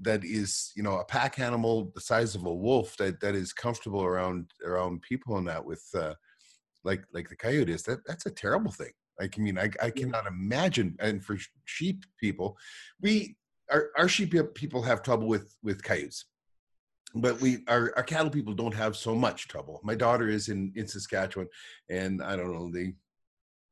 that 0.00 0.24
is 0.24 0.72
you 0.76 0.82
know 0.82 0.98
a 0.98 1.04
pack 1.04 1.38
animal 1.38 1.90
the 1.94 2.00
size 2.00 2.34
of 2.34 2.44
a 2.44 2.54
wolf 2.54 2.96
that 2.96 3.20
that 3.20 3.34
is 3.34 3.52
comfortable 3.52 4.04
around 4.04 4.50
around 4.64 5.02
people 5.02 5.36
and 5.38 5.48
that 5.48 5.64
with 5.64 5.84
uh 5.94 6.14
like 6.84 7.02
like 7.12 7.28
the 7.28 7.36
coyote 7.36 7.72
is 7.72 7.82
that 7.82 7.98
that's 8.06 8.26
a 8.26 8.30
terrible 8.30 8.70
thing 8.70 8.92
like 9.20 9.34
i 9.38 9.42
mean 9.42 9.58
i, 9.58 9.68
I 9.82 9.90
cannot 9.90 10.26
imagine 10.26 10.96
and 11.00 11.24
for 11.24 11.36
sheep 11.64 12.04
people 12.20 12.56
we 13.00 13.36
our, 13.70 13.90
our 13.98 14.08
sheep 14.08 14.34
people 14.54 14.82
have 14.82 15.02
trouble 15.02 15.26
with 15.26 15.54
with 15.62 15.82
coyotes 15.82 16.26
but 17.14 17.40
we 17.40 17.58
our, 17.68 17.92
our 17.96 18.02
cattle 18.02 18.30
people 18.30 18.52
don't 18.52 18.74
have 18.74 18.96
so 18.96 19.14
much 19.14 19.48
trouble 19.48 19.80
my 19.82 19.94
daughter 19.94 20.28
is 20.28 20.48
in 20.48 20.72
in 20.76 20.86
saskatchewan 20.86 21.48
and 21.88 22.22
i 22.22 22.36
don't 22.36 22.52
know 22.52 22.70
they 22.70 22.92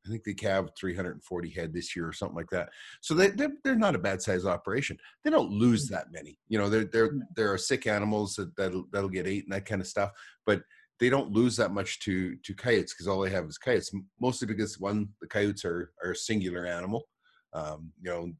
I 0.07 0.09
think 0.09 0.25
they 0.25 0.35
calved 0.35 0.71
340 0.79 1.51
head 1.51 1.73
this 1.73 1.97
year 1.97 2.07
or 2.07 2.13
something 2.13 2.37
like 2.37 2.51
that. 2.51 2.69
So 3.01 3.15
they 3.15 3.29
they're, 3.29 3.53
they're 3.65 3.75
not 3.75 3.95
a 3.95 3.99
bad 3.99 4.23
size 4.23 4.47
operation. 4.47 4.97
They 5.25 5.31
don't 5.31 5.51
lose 5.51 5.87
mm. 5.87 5.91
that 5.91 6.13
many. 6.13 6.39
You 6.49 6.59
know, 6.59 6.69
there 6.69 6.85
there 6.85 7.11
there 7.35 7.53
are 7.53 7.59
sick 7.59 7.87
animals 7.87 8.35
that 8.37 8.55
that'll, 8.57 8.87
that'll 8.93 9.09
get 9.09 9.27
ate 9.27 9.45
and 9.45 9.53
that 9.53 9.67
kind 9.67 9.81
of 9.81 9.87
stuff, 9.87 10.11
but 10.45 10.63
they 10.99 11.11
don't 11.11 11.33
lose 11.33 11.57
that 11.57 11.73
much 11.73 12.01
to 12.01 12.37
to 12.37 12.55
coyotes 12.55 12.95
because 12.95 13.09
all 13.09 13.21
they 13.21 13.31
have 13.31 13.47
is 13.47 13.59
coyotes. 13.59 13.93
Mostly 14.21 14.47
because 14.47 14.79
one, 14.79 15.09
the 15.21 15.27
coyotes 15.27 15.65
are 15.65 15.93
are 16.03 16.13
a 16.13 16.17
singular 16.17 16.67
animal. 16.67 17.09
Um, 17.53 17.93
you 18.01 18.11
know, 18.11 18.33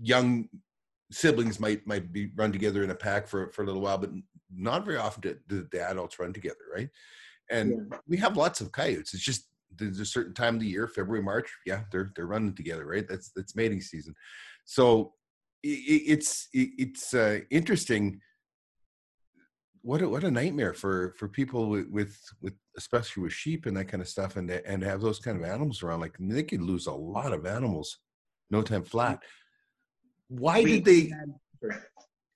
young 0.00 0.48
siblings 1.10 1.60
might 1.60 1.86
might 1.86 2.12
be 2.12 2.30
run 2.36 2.52
together 2.52 2.82
in 2.82 2.90
a 2.90 2.94
pack 2.94 3.26
for 3.26 3.50
for 3.50 3.62
a 3.62 3.66
little 3.66 3.82
while, 3.82 3.98
but 3.98 4.10
not 4.54 4.84
very 4.84 4.96
often 4.96 5.20
do, 5.20 5.36
do 5.48 5.66
the 5.70 5.82
adults 5.82 6.18
run 6.18 6.32
together, 6.32 6.64
right? 6.74 6.88
And 7.50 7.70
yeah. 7.70 7.98
we 8.06 8.16
have 8.18 8.36
lots 8.36 8.60
of 8.60 8.72
coyotes. 8.72 9.14
It's 9.14 9.22
just 9.22 9.46
there's 9.76 10.00
a 10.00 10.04
certain 10.04 10.34
time 10.34 10.54
of 10.54 10.60
the 10.60 10.66
year, 10.66 10.88
February, 10.88 11.22
March. 11.22 11.50
Yeah, 11.66 11.82
they're 11.90 12.12
they're 12.14 12.26
running 12.26 12.54
together, 12.54 12.86
right? 12.86 13.06
That's 13.08 13.30
that's 13.34 13.56
mating 13.56 13.80
season. 13.80 14.14
So 14.64 15.14
it, 15.62 15.68
it's 15.68 16.48
it, 16.52 16.70
it's 16.78 17.14
uh, 17.14 17.40
interesting. 17.50 18.20
What 19.82 20.02
a, 20.02 20.08
what 20.08 20.24
a 20.24 20.30
nightmare 20.30 20.74
for 20.74 21.14
for 21.18 21.28
people 21.28 21.68
with, 21.68 21.88
with 21.88 22.16
with 22.42 22.54
especially 22.76 23.22
with 23.22 23.32
sheep 23.32 23.66
and 23.66 23.76
that 23.76 23.86
kind 23.86 24.02
of 24.02 24.08
stuff, 24.08 24.36
and 24.36 24.50
and 24.50 24.82
have 24.82 25.00
those 25.00 25.18
kind 25.18 25.38
of 25.38 25.48
animals 25.48 25.82
around. 25.82 26.00
Like 26.00 26.16
they 26.18 26.42
could 26.42 26.62
lose 26.62 26.86
a 26.86 26.92
lot 26.92 27.32
of 27.32 27.46
animals, 27.46 27.98
no 28.50 28.62
time 28.62 28.84
flat. 28.84 29.22
Why 30.30 30.62
did 30.62 30.84
they? 30.84 31.12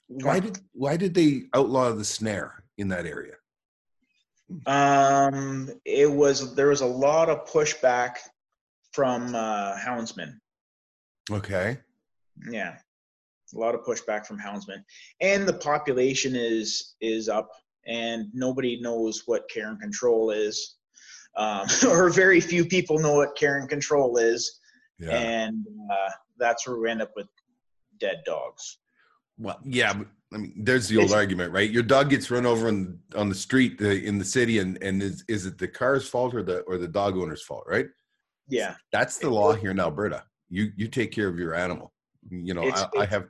Why 0.09 0.41
did 0.41 0.59
why 0.73 0.97
did 0.97 1.15
they 1.15 1.45
outlaw 1.55 1.93
the 1.93 2.05
snare 2.05 2.65
in 2.77 2.89
that 2.89 3.07
area? 3.07 3.35
Um, 4.67 5.71
it 5.85 6.11
was 6.11 6.55
there 6.55 6.69
was 6.69 6.81
a 6.81 6.87
lot 6.87 7.31
of 7.31 7.49
pushback 7.49 8.17
from 8.93 9.35
uh, 9.35 9.77
houndsmen. 9.79 10.35
Okay. 11.31 11.79
Yeah, 12.51 12.77
a 13.55 13.59
lot 13.59 13.75
of 13.77 13.83
pushback 13.83 14.27
from 14.27 14.39
houndsmen, 14.39 14.83
and 15.21 15.47
the 15.47 15.55
population 15.55 16.35
is 16.35 16.97
is 17.01 17.29
up, 17.29 17.49
and 17.87 18.27
nobody 18.35 18.81
knows 18.81 19.23
what 19.27 19.49
care 19.49 19.69
and 19.69 19.81
control 19.81 20.33
is, 20.33 20.77
um, 21.37 21.67
or 21.89 22.11
very 22.11 22.41
few 22.41 22.65
people 22.65 22.99
know 22.99 23.15
what 23.15 23.37
care 23.37 23.59
and 23.59 23.69
control 23.69 24.19
is, 24.19 24.59
yeah. 24.99 25.11
and 25.11 25.65
uh, 25.91 26.11
that's 26.39 26.67
where 26.67 26.79
we 26.79 26.91
end 26.91 27.01
up 27.01 27.13
with 27.15 27.29
dead 28.05 28.23
dogs. 28.27 28.79
Well, 29.39 29.59
yeah, 29.65 29.95
I 30.33 30.37
mean, 30.37 30.53
there's 30.57 30.89
the 30.89 30.99
old 30.99 31.07
it's, 31.07 31.15
argument, 31.15 31.53
right? 31.53 31.71
Your 31.71 31.83
dog 31.83 32.11
gets 32.11 32.31
run 32.31 32.47
over 32.47 32.69
on 32.69 32.99
on 33.17 33.29
the 33.29 33.35
street 33.35 33.81
uh, 33.81 33.87
in 33.89 34.19
the 34.19 34.25
city, 34.25 34.59
and 34.59 34.81
and 34.83 35.03
is 35.03 35.25
is 35.29 35.47
it 35.47 35.59
the 35.59 35.69
car's 35.69 36.09
fault 36.09 36.35
or 36.35 36.43
the 36.43 36.61
or 36.63 36.77
the 36.77 36.89
dog 36.89 37.17
owner's 37.17 37.43
fault, 37.43 37.65
right? 37.67 37.87
Yeah, 38.49 38.75
that's 38.93 39.19
the 39.19 39.31
law 39.31 39.53
here 39.55 39.71
in 39.71 39.81
Alberta. 39.81 40.25
You 40.51 40.71
you 40.77 40.89
take 40.89 41.13
care 41.13 41.29
of 41.29 41.39
your 41.39 41.55
animal. 41.55 41.93
You 42.31 42.55
know, 42.55 42.65
I, 42.65 42.87
I, 42.99 43.07
have. 43.07 43.27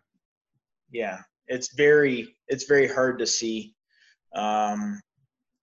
Yeah, 0.90 1.18
it's 1.46 1.74
very 1.74 2.36
it's 2.48 2.64
very 2.64 2.88
hard 2.88 3.18
to 3.20 3.26
see. 3.26 3.74
Um, 4.34 5.00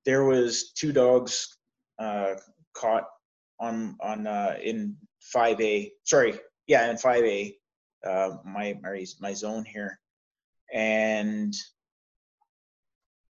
there 0.06 0.24
was 0.26 0.72
two 0.72 0.92
dogs 0.92 1.58
uh, 2.00 2.36
caught 2.74 3.06
on 3.60 3.98
on 4.02 4.26
uh, 4.26 4.56
in 4.64 4.96
five 5.22 5.60
A. 5.62 5.92
Sorry, 6.04 6.40
yeah, 6.68 6.90
in 6.90 6.98
five 6.98 7.24
A. 7.24 7.56
Uh, 8.06 8.38
my 8.44 8.78
my 8.82 9.06
my 9.20 9.34
zone 9.34 9.64
here 9.64 10.00
and 10.74 11.54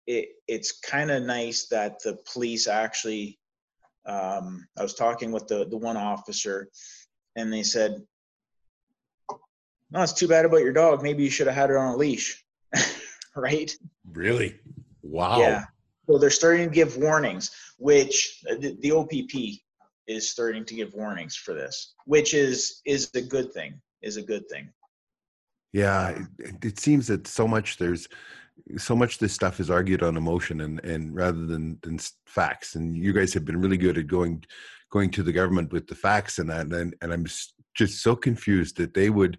it 0.06 0.28
it's 0.46 0.80
kind 0.80 1.10
of 1.10 1.22
nice 1.22 1.66
that 1.66 2.00
the 2.02 2.18
police 2.32 2.68
actually 2.68 3.38
um, 4.04 4.66
I 4.76 4.82
was 4.82 4.94
talking 4.94 5.32
with 5.32 5.46
the 5.48 5.66
the 5.68 5.76
one 5.76 5.96
officer 5.96 6.68
and 7.36 7.52
they 7.52 7.62
said 7.62 8.02
no, 9.92 10.02
it's 10.02 10.14
too 10.14 10.26
bad 10.26 10.46
about 10.46 10.62
your 10.62 10.72
dog. 10.72 11.02
Maybe 11.02 11.22
you 11.22 11.28
should 11.28 11.46
have 11.46 11.54
had 11.54 11.70
it 11.70 11.76
on 11.76 11.92
a 11.92 11.96
leash, 11.96 12.42
right? 13.36 13.70
Really? 14.10 14.58
Wow. 15.02 15.38
Yeah. 15.38 15.64
So 16.08 16.16
they're 16.16 16.30
starting 16.30 16.68
to 16.68 16.74
give 16.74 16.96
warnings, 16.96 17.50
which 17.78 18.42
the, 18.44 18.76
the 18.80 18.92
OPP 18.92 19.60
is 20.06 20.30
starting 20.30 20.64
to 20.64 20.74
give 20.74 20.94
warnings 20.94 21.36
for 21.36 21.52
this, 21.52 21.94
which 22.06 22.32
is 22.32 22.80
is 22.86 23.10
a 23.14 23.20
good 23.20 23.52
thing. 23.52 23.80
Is 24.03 24.16
a 24.16 24.22
good 24.22 24.48
thing. 24.48 24.68
Yeah, 25.72 26.24
it, 26.38 26.64
it 26.64 26.78
seems 26.78 27.07
that 27.07 27.26
so 27.26 27.48
much 27.48 27.78
there's 27.78 28.09
so 28.76 28.94
much 28.94 29.18
this 29.18 29.32
stuff 29.32 29.61
is 29.61 29.70
argued 29.70 30.03
on 30.03 30.16
emotion 30.16 30.61
and 30.61 30.84
and 30.84 31.14
rather 31.14 31.46
than 31.46 31.78
than 31.82 31.98
facts. 32.26 32.74
And 32.74 32.96
you 32.96 33.12
guys 33.12 33.32
have 33.34 33.44
been 33.44 33.61
really 33.61 33.78
good 33.78 33.98
at 33.98 34.07
going 34.07 34.44
going 34.90 35.11
to 35.11 35.22
the 35.22 35.32
government 35.32 35.72
with 35.72 35.86
the 35.86 35.94
facts 35.94 36.38
and 36.38 36.50
that. 36.50 36.66
And 36.66 36.94
and 37.00 37.12
I'm 37.12 37.26
just 37.74 38.03
so 38.03 38.14
confused 38.14 38.76
that 38.76 38.94
they 38.94 39.11
would, 39.11 39.38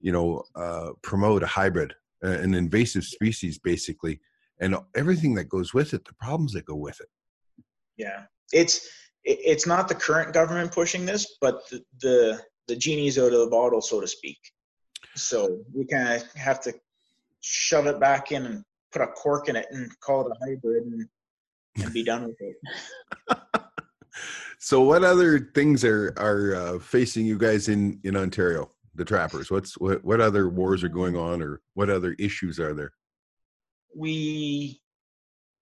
you 0.00 0.12
know, 0.12 0.42
uh, 0.54 0.90
promote 1.02 1.42
a 1.42 1.46
hybrid, 1.46 1.94
uh, 2.24 2.30
an 2.30 2.54
invasive 2.54 3.04
species, 3.04 3.58
basically, 3.58 4.20
and 4.60 4.76
everything 4.96 5.34
that 5.36 5.48
goes 5.48 5.72
with 5.72 5.94
it, 5.94 6.04
the 6.04 6.14
problems 6.14 6.52
that 6.52 6.66
go 6.66 6.74
with 6.74 7.00
it. 7.00 7.08
Yeah, 7.96 8.24
it's 8.52 8.88
it's 9.24 9.66
not 9.66 9.88
the 9.88 9.94
current 9.94 10.32
government 10.32 10.72
pushing 10.72 11.06
this, 11.06 11.36
but 11.40 11.68
the 11.70 11.82
the, 12.00 12.40
the 12.68 12.76
genie's 12.76 13.18
out 13.18 13.32
of 13.32 13.40
the 13.40 13.48
bottle, 13.50 13.80
so 13.80 14.00
to 14.00 14.06
speak. 14.06 14.38
So 15.16 15.60
we 15.74 15.86
kind 15.86 16.08
of 16.08 16.32
have 16.34 16.60
to 16.62 16.74
shove 17.40 17.86
it 17.86 17.98
back 17.98 18.30
in 18.30 18.46
and 18.46 18.64
put 18.92 19.02
a 19.02 19.06
cork 19.08 19.48
in 19.48 19.56
it 19.56 19.66
and 19.70 19.90
call 20.00 20.26
it 20.26 20.32
a 20.32 20.46
hybrid 20.46 20.84
and, 20.84 21.08
and 21.82 21.92
be 21.92 22.04
done 22.04 22.24
with 22.24 22.36
it. 22.40 22.56
so, 24.58 24.82
what 24.82 25.04
other 25.04 25.50
things 25.54 25.84
are 25.84 26.14
are 26.16 26.54
uh, 26.54 26.78
facing 26.78 27.26
you 27.26 27.38
guys 27.38 27.68
in 27.68 28.00
in 28.04 28.16
Ontario, 28.16 28.70
the 28.94 29.04
trappers? 29.04 29.50
What's 29.50 29.78
what 29.78 30.04
what 30.04 30.20
other 30.20 30.48
wars 30.48 30.84
are 30.84 30.88
going 30.88 31.16
on, 31.16 31.42
or 31.42 31.60
what 31.74 31.90
other 31.90 32.14
issues 32.18 32.60
are 32.60 32.74
there? 32.74 32.92
We 33.94 34.80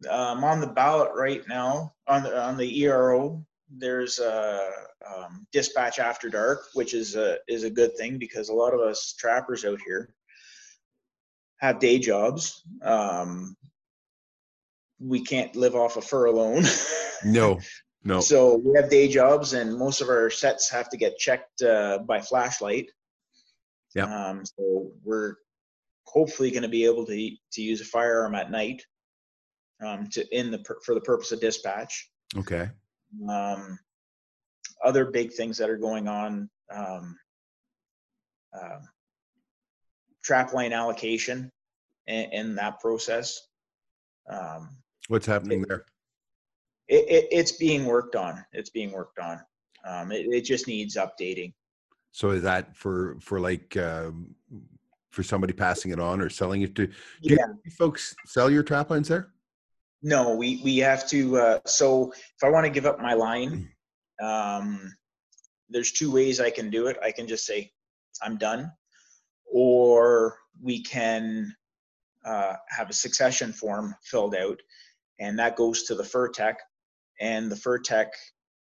um, 0.08 0.44
on 0.44 0.60
the 0.60 0.66
ballot 0.66 1.10
right 1.14 1.46
now 1.48 1.94
on 2.06 2.22
the 2.22 2.40
on 2.40 2.56
the 2.56 2.82
ERO. 2.82 3.44
There's 3.74 4.18
a 4.18 4.70
um, 5.06 5.46
dispatch 5.52 5.98
after 5.98 6.28
dark, 6.28 6.64
which 6.74 6.94
is 6.94 7.16
a 7.16 7.38
is 7.48 7.64
a 7.64 7.70
good 7.70 7.96
thing 7.96 8.18
because 8.18 8.48
a 8.48 8.54
lot 8.54 8.74
of 8.74 8.80
us 8.80 9.14
trappers 9.18 9.64
out 9.64 9.80
here 9.84 10.14
have 11.58 11.78
day 11.78 11.98
jobs. 11.98 12.62
Um, 12.82 13.56
we 14.98 15.24
can't 15.24 15.56
live 15.56 15.74
off 15.74 15.96
a 15.96 16.02
fur 16.02 16.26
alone. 16.26 16.64
no, 17.24 17.60
no. 18.04 18.20
So 18.20 18.56
we 18.56 18.76
have 18.76 18.90
day 18.90 19.08
jobs, 19.08 19.52
and 19.52 19.78
most 19.78 20.00
of 20.00 20.08
our 20.08 20.28
sets 20.28 20.68
have 20.70 20.90
to 20.90 20.96
get 20.96 21.18
checked 21.18 21.62
uh, 21.62 21.98
by 21.98 22.20
flashlight. 22.20 22.90
Yeah. 23.94 24.04
Um, 24.04 24.44
so 24.44 24.92
we're 25.04 25.36
hopefully 26.04 26.50
going 26.50 26.62
to 26.62 26.68
be 26.68 26.84
able 26.84 27.06
to 27.06 27.30
to 27.52 27.62
use 27.62 27.80
a 27.80 27.84
firearm 27.84 28.34
at 28.34 28.50
night 28.50 28.82
um, 29.84 30.08
to 30.10 30.26
in 30.36 30.50
the 30.50 30.64
for 30.84 30.94
the 30.94 31.00
purpose 31.00 31.32
of 31.32 31.40
dispatch. 31.40 32.10
Okay. 32.36 32.70
Um, 33.28 33.78
other 34.84 35.06
big 35.06 35.32
things 35.32 35.56
that 35.58 35.70
are 35.70 35.76
going 35.78 36.08
on. 36.08 36.48
Um, 36.74 37.16
uh, 38.54 38.80
trap 40.22 40.52
line 40.52 40.72
allocation 40.72 41.50
in, 42.06 42.30
in 42.32 42.54
that 42.56 42.80
process. 42.80 43.40
Um, 44.28 44.76
What's 45.08 45.26
happening 45.26 45.62
it, 45.62 45.68
there? 45.68 45.84
It, 46.88 47.08
it, 47.08 47.28
it's 47.30 47.52
being 47.52 47.86
worked 47.86 48.16
on. 48.16 48.44
It's 48.52 48.70
being 48.70 48.92
worked 48.92 49.18
on. 49.18 49.40
Um, 49.84 50.12
it, 50.12 50.26
it 50.26 50.42
just 50.42 50.68
needs 50.68 50.96
updating. 50.96 51.52
So 52.12 52.30
is 52.30 52.42
that 52.42 52.76
for 52.76 53.16
for 53.20 53.40
like 53.40 53.76
um, 53.78 54.34
for 55.10 55.22
somebody 55.22 55.54
passing 55.54 55.92
it 55.92 55.98
on 55.98 56.20
or 56.20 56.28
selling 56.28 56.62
it 56.62 56.74
to? 56.74 56.86
Do 56.86 56.94
yeah. 57.22 57.46
you 57.64 57.70
folks 57.70 58.14
sell 58.26 58.50
your 58.50 58.62
trap 58.62 58.90
lines 58.90 59.08
there? 59.08 59.30
No, 60.02 60.34
we 60.34 60.60
we 60.64 60.78
have 60.78 61.08
to. 61.10 61.38
Uh, 61.38 61.58
so 61.64 62.10
if 62.12 62.42
I 62.42 62.50
want 62.50 62.66
to 62.66 62.72
give 62.72 62.86
up 62.86 63.00
my 63.00 63.14
line, 63.14 63.70
um, 64.20 64.92
there's 65.68 65.92
two 65.92 66.10
ways 66.10 66.40
I 66.40 66.50
can 66.50 66.70
do 66.70 66.88
it. 66.88 66.96
I 67.02 67.12
can 67.12 67.28
just 67.28 67.46
say 67.46 67.70
I'm 68.20 68.36
done, 68.36 68.72
or 69.46 70.38
we 70.60 70.82
can 70.82 71.54
uh, 72.24 72.54
have 72.68 72.90
a 72.90 72.94
succession 72.94 73.52
form 73.52 73.94
filled 74.02 74.34
out, 74.34 74.60
and 75.20 75.38
that 75.38 75.56
goes 75.56 75.84
to 75.84 75.94
the 75.94 76.04
fur 76.04 76.28
tech, 76.28 76.58
and 77.20 77.50
the 77.50 77.56
fur 77.56 77.78
tech 77.78 78.12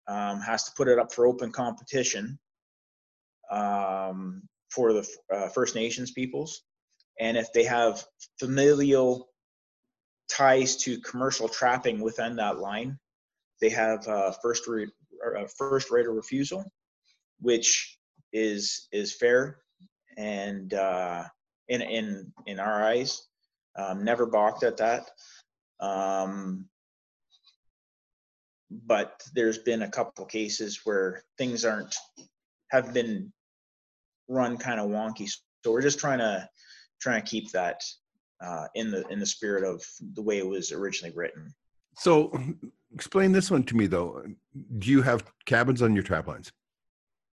um, 0.09 0.41
has 0.41 0.65
to 0.65 0.73
put 0.77 0.89
it 0.89 0.99
up 0.99 1.13
for 1.13 1.27
open 1.27 1.53
competition 1.53 2.39
um, 3.51 4.43
for 4.71 4.95
the 4.95 5.07
uh, 5.31 5.49
First 5.49 5.75
Nations 5.75 6.11
peoples, 6.11 6.63
and 7.21 7.37
if 7.37 7.53
they 7.53 7.65
have 7.65 8.03
familial 8.41 9.29
ties 10.29 10.77
to 10.77 11.01
commercial 11.01 11.49
trapping 11.49 12.01
within 12.01 12.37
that 12.37 12.59
line, 12.59 12.99
they 13.61 13.71
have 13.71 14.07
uh, 14.07 14.33
first 14.43 14.67
re- 14.67 14.91
first 15.59 15.91
right 15.91 16.07
of 16.07 16.15
refusal, 16.15 16.65
which 17.41 17.99
is 18.33 18.89
is 18.93 19.15
fair 19.15 19.59
and 20.19 20.75
uh, 20.75 21.25
in 21.69 21.81
in 21.81 22.33
in 22.47 22.59
our 22.59 22.85
eyes, 22.85 23.23
um, 23.77 24.05
never 24.05 24.27
balked 24.27 24.65
at 24.65 24.77
that. 24.79 25.11
Um, 25.81 26.67
but 28.71 29.23
there's 29.35 29.59
been 29.59 29.83
a 29.83 29.91
couple 29.91 30.27
cases 30.27 30.81
where 30.85 31.23
things 31.39 31.65
aren't 31.65 31.95
have 32.71 32.93
been 32.93 33.33
run 34.29 34.59
kind 34.59 34.81
of 34.81 34.91
wonky. 34.91 35.31
So 35.65 35.73
we're 35.73 35.83
just 35.83 36.01
trying 36.01 36.19
to 36.19 36.49
trying 37.01 37.23
to 37.23 37.29
keep 37.29 37.53
that 37.53 37.81
uh, 38.41 38.67
in 38.75 38.91
the 38.91 39.07
in 39.09 39.19
the 39.19 39.27
spirit 39.27 39.65
of 39.65 39.85
the 40.15 40.23
way 40.23 40.39
it 40.39 40.47
was 40.47 40.73
originally 40.73 41.15
written. 41.15 41.53
So 41.97 42.33
explain 42.95 43.33
this 43.33 43.51
one 43.51 43.65
to 43.65 43.77
me 43.77 43.87
though. 43.87 44.25
Do 44.79 44.91
you 44.91 45.03
have 45.03 45.25
cabins 45.47 45.83
on 45.83 45.95
your 45.95 46.05
trap 46.05 46.27
lines? 46.27 46.53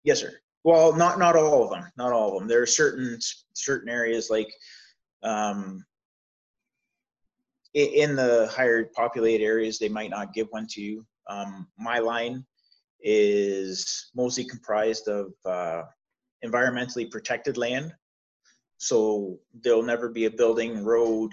Yes, 0.03 0.19
sir. 0.19 0.31
Well, 0.63 0.93
not 0.95 1.19
not 1.19 1.35
all 1.35 1.63
of 1.63 1.71
them. 1.71 1.91
Not 1.97 2.13
all 2.13 2.33
of 2.33 2.39
them. 2.39 2.47
There 2.47 2.61
are 2.61 2.67
certain 2.67 3.19
certain 3.53 3.89
areas 3.89 4.29
like 4.29 4.51
um, 5.23 5.85
in 7.73 8.15
the 8.15 8.47
higher 8.51 8.85
populated 8.95 9.43
areas, 9.43 9.79
they 9.79 9.89
might 9.89 10.11
not 10.11 10.33
give 10.33 10.47
one 10.51 10.67
to 10.67 10.81
you. 10.81 11.05
Um, 11.27 11.67
my 11.77 11.99
line 11.99 12.45
is 13.01 14.11
mostly 14.15 14.45
comprised 14.45 15.07
of 15.07 15.33
uh, 15.45 15.83
environmentally 16.45 17.09
protected 17.09 17.57
land, 17.57 17.93
so 18.83 19.39
there'll 19.61 19.83
never 19.83 20.09
be 20.09 20.25
a 20.25 20.31
building, 20.31 20.83
road, 20.83 21.31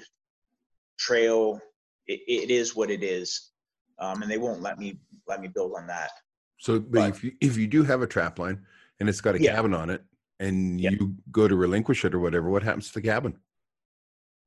trail. 0.98 1.60
it, 2.06 2.20
it 2.26 2.50
is 2.50 2.76
what 2.76 2.90
it 2.90 3.02
is, 3.02 3.50
um, 3.98 4.22
and 4.22 4.30
they 4.30 4.38
won't 4.38 4.62
let 4.62 4.78
me 4.78 4.98
let 5.26 5.40
me 5.40 5.48
build 5.48 5.74
on 5.76 5.86
that. 5.86 6.10
So, 6.58 6.78
but, 6.78 6.92
but 6.92 7.08
if 7.10 7.24
you 7.24 7.32
if 7.40 7.56
you 7.56 7.66
do 7.66 7.82
have 7.84 8.02
a 8.02 8.06
trap 8.06 8.38
line, 8.38 8.64
and 9.00 9.08
it's 9.08 9.20
got 9.20 9.34
a 9.34 9.42
yeah. 9.42 9.54
cabin 9.54 9.74
on 9.74 9.90
it 9.90 10.02
and 10.38 10.80
yeah. 10.80 10.90
you 10.90 11.14
go 11.30 11.48
to 11.48 11.56
relinquish 11.56 12.04
it 12.04 12.14
or 12.14 12.20
whatever, 12.20 12.50
what 12.50 12.62
happens 12.62 12.88
to 12.88 12.94
the 12.94 13.02
cabin? 13.02 13.36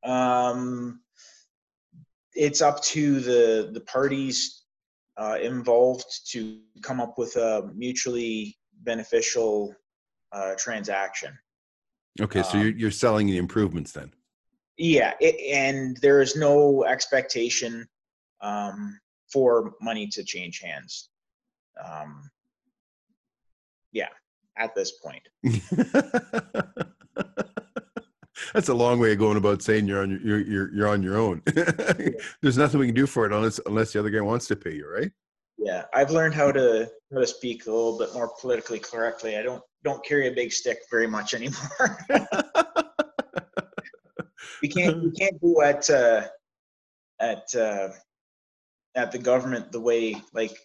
Um, 0.04 1.02
it's 2.34 2.62
up 2.62 2.82
to 2.84 3.20
the 3.20 3.70
the 3.74 3.82
parties 3.82 4.64
uh, 5.18 5.38
involved 5.42 6.06
to 6.32 6.60
come 6.82 7.00
up 7.00 7.18
with 7.18 7.36
a 7.36 7.70
mutually 7.76 8.58
beneficial 8.82 9.76
uh, 10.32 10.56
transaction. 10.58 11.38
Okay, 12.22 12.44
so 12.44 12.58
um, 12.58 12.62
you're 12.62 12.72
you're 12.72 12.92
selling 12.92 13.28
the 13.28 13.38
improvements 13.38 13.92
then. 13.92 14.12
Yeah, 14.78 15.14
it, 15.20 15.36
and 15.54 15.98
there 15.98 16.22
is 16.22 16.36
no 16.36 16.84
expectation 16.86 17.88
um, 18.42 19.00
for 19.32 19.74
money 19.82 20.08
to 20.08 20.24
change 20.24 20.60
hands. 20.60 21.10
Um, 21.84 22.30
yeah 23.92 24.10
at 24.58 24.76
this 24.76 24.92
point. 24.92 25.28
That's 28.54 28.70
a 28.70 28.74
long 28.74 29.00
way 29.00 29.14
of 29.14 29.20
going 29.20 29.38
about 29.38 29.62
saying 29.62 29.88
you're 29.88 30.02
on 30.02 30.10
your 30.12 30.20
you're 30.20 30.42
you're, 30.42 30.74
you're 30.74 30.88
on 30.88 31.02
your 31.02 31.18
own. 31.18 31.42
There's 32.42 32.58
nothing 32.58 32.80
we 32.80 32.88
can 32.88 32.96
do 32.96 33.08
for 33.08 33.26
it 33.26 33.32
unless 33.32 33.60
unless 33.66 33.94
the 33.94 34.00
other 34.00 34.10
guy 34.10 34.22
wants 34.22 34.48
to 34.48 34.56
pay 34.56 34.76
you, 34.76 34.88
right? 34.88 35.12
Yeah, 35.64 35.86
I've 35.94 36.12
learned 36.12 36.34
how 36.36 36.52
to 36.52 36.92
how 37.14 37.20
to 37.20 37.28
speak 37.28 37.68
a 37.68 37.72
little 37.72 37.98
bit 37.98 38.14
more 38.14 38.32
politically 38.40 38.80
correctly. 38.80 39.38
I 39.38 39.44
don't 39.44 39.64
don't 39.84 40.06
carry 40.06 40.28
a 40.28 40.34
big 40.34 40.52
stick 40.52 40.80
very 40.92 41.08
much 41.08 41.34
anymore. 41.34 41.98
we 44.62 44.68
can't 44.68 45.04
we 45.04 45.12
can't 45.12 45.42
go 45.42 45.62
at 45.62 45.90
uh, 45.90 46.28
at 47.22 47.44
uh, 47.56 47.90
at 48.96 49.12
the 49.12 49.20
government 49.20 49.72
the 49.72 49.80
way 49.80 50.16
like 50.34 50.58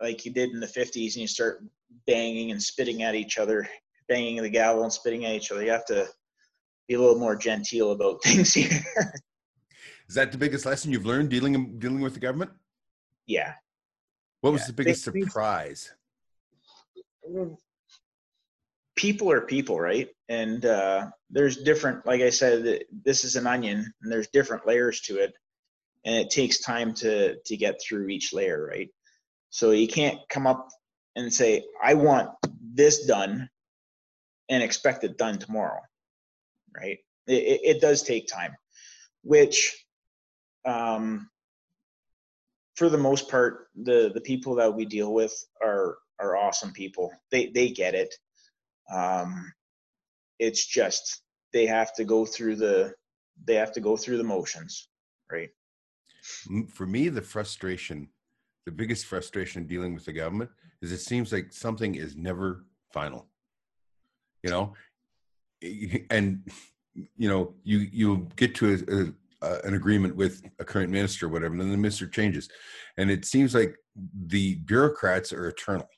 like 0.00 0.24
you 0.24 0.32
did 0.32 0.50
in 0.50 0.60
the 0.60 0.66
50s 0.66 1.14
and 1.14 1.16
you 1.16 1.26
start 1.26 1.62
banging 2.06 2.50
and 2.50 2.62
spitting 2.62 3.02
at 3.02 3.14
each 3.14 3.38
other, 3.38 3.68
banging 4.08 4.42
the 4.42 4.48
gavel 4.48 4.82
and 4.82 4.92
spitting 4.92 5.24
at 5.24 5.34
each 5.34 5.52
other. 5.52 5.62
You 5.62 5.70
have 5.70 5.84
to 5.86 6.08
be 6.88 6.94
a 6.94 7.00
little 7.00 7.18
more 7.18 7.36
genteel 7.36 7.92
about 7.92 8.22
things 8.24 8.54
here. 8.54 8.84
Is 10.08 10.14
that 10.14 10.32
the 10.32 10.38
biggest 10.38 10.66
lesson 10.66 10.92
you've 10.92 11.06
learned 11.06 11.28
dealing 11.28 11.78
dealing 11.78 12.00
with 12.00 12.14
the 12.14 12.20
government? 12.20 12.50
Yeah. 13.26 13.52
What 14.44 14.52
was 14.52 14.62
yeah. 14.62 14.66
the 14.66 14.72
biggest 14.74 15.04
surprise? 15.04 15.90
people 18.94 19.32
are 19.32 19.40
people, 19.40 19.80
right? 19.80 20.08
And 20.28 20.66
uh, 20.66 21.06
there's 21.30 21.62
different, 21.62 22.04
like 22.04 22.20
I 22.20 22.28
said, 22.28 22.84
this 22.92 23.24
is 23.24 23.36
an 23.36 23.46
onion, 23.46 23.90
and 24.02 24.12
there's 24.12 24.28
different 24.28 24.66
layers 24.66 25.00
to 25.02 25.16
it, 25.16 25.32
and 26.04 26.14
it 26.14 26.28
takes 26.28 26.60
time 26.60 26.92
to 26.96 27.36
to 27.42 27.56
get 27.56 27.80
through 27.80 28.08
each 28.08 28.34
layer, 28.34 28.66
right? 28.66 28.90
So 29.48 29.70
you 29.70 29.88
can't 29.88 30.18
come 30.28 30.46
up 30.46 30.68
and 31.16 31.32
say, 31.32 31.64
"I 31.82 31.94
want 31.94 32.28
this 32.60 33.06
done," 33.06 33.48
and 34.50 34.62
expect 34.62 35.04
it 35.04 35.16
done 35.16 35.38
tomorrow, 35.38 35.80
right? 36.76 36.98
It, 37.26 37.60
it 37.64 37.80
does 37.80 38.02
take 38.02 38.26
time, 38.26 38.54
which, 39.22 39.86
um, 40.66 41.30
for 42.74 42.88
the 42.88 42.98
most 42.98 43.30
part, 43.30 43.68
the 43.74 44.10
the 44.14 44.20
people 44.20 44.54
that 44.56 44.72
we 44.72 44.84
deal 44.84 45.12
with 45.12 45.32
are 45.62 45.98
are 46.20 46.36
awesome 46.36 46.72
people. 46.72 47.12
They 47.30 47.46
they 47.46 47.68
get 47.70 47.94
it. 47.94 48.14
Um, 48.92 49.52
it's 50.38 50.66
just 50.66 51.22
they 51.52 51.66
have 51.66 51.94
to 51.94 52.04
go 52.04 52.26
through 52.26 52.56
the 52.56 52.94
they 53.46 53.54
have 53.54 53.72
to 53.72 53.80
go 53.80 53.96
through 53.96 54.18
the 54.18 54.24
motions, 54.24 54.88
right? 55.30 55.50
For 56.72 56.86
me, 56.86 57.08
the 57.08 57.22
frustration, 57.22 58.08
the 58.66 58.72
biggest 58.72 59.06
frustration 59.06 59.66
dealing 59.66 59.94
with 59.94 60.04
the 60.04 60.12
government 60.12 60.50
is 60.82 60.90
it 60.92 60.98
seems 60.98 61.32
like 61.32 61.52
something 61.52 61.94
is 61.94 62.16
never 62.16 62.64
final. 62.92 63.26
You 64.42 64.50
know, 64.50 64.74
and 66.10 66.42
you 67.16 67.28
know 67.28 67.54
you 67.62 67.78
you 67.92 68.28
get 68.36 68.54
to 68.56 68.74
a, 68.74 68.94
a, 68.94 69.12
an 69.64 69.74
agreement 69.74 70.16
with 70.16 70.42
a 70.58 70.64
current 70.64 70.90
minister 70.90 71.26
or 71.26 71.28
whatever, 71.30 71.54
and 71.54 71.60
then 71.60 71.70
the 71.70 71.76
minister 71.76 72.06
changes, 72.06 72.48
and 72.98 73.10
it 73.10 73.24
seems 73.24 73.54
like 73.54 73.76
the 74.26 74.56
bureaucrats 74.56 75.32
are 75.32 75.46
eternal 75.46 75.88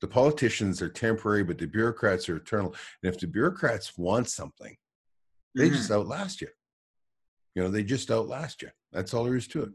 the 0.00 0.08
politicians 0.08 0.80
are 0.80 0.88
temporary, 0.88 1.42
but 1.42 1.58
the 1.58 1.66
bureaucrats 1.66 2.28
are 2.28 2.36
eternal. 2.36 2.74
And 3.02 3.12
if 3.12 3.20
the 3.20 3.26
bureaucrats 3.26 3.98
want 3.98 4.28
something, 4.28 4.76
they 5.54 5.66
mm-hmm. 5.66 5.74
just 5.74 5.90
outlast 5.90 6.40
you. 6.40 6.48
You 7.54 7.62
know, 7.62 7.68
they 7.68 7.82
just 7.82 8.10
outlast 8.10 8.62
you. 8.62 8.68
That's 8.92 9.12
all 9.12 9.24
there 9.24 9.36
is 9.36 9.48
to 9.48 9.62
it. 9.62 9.70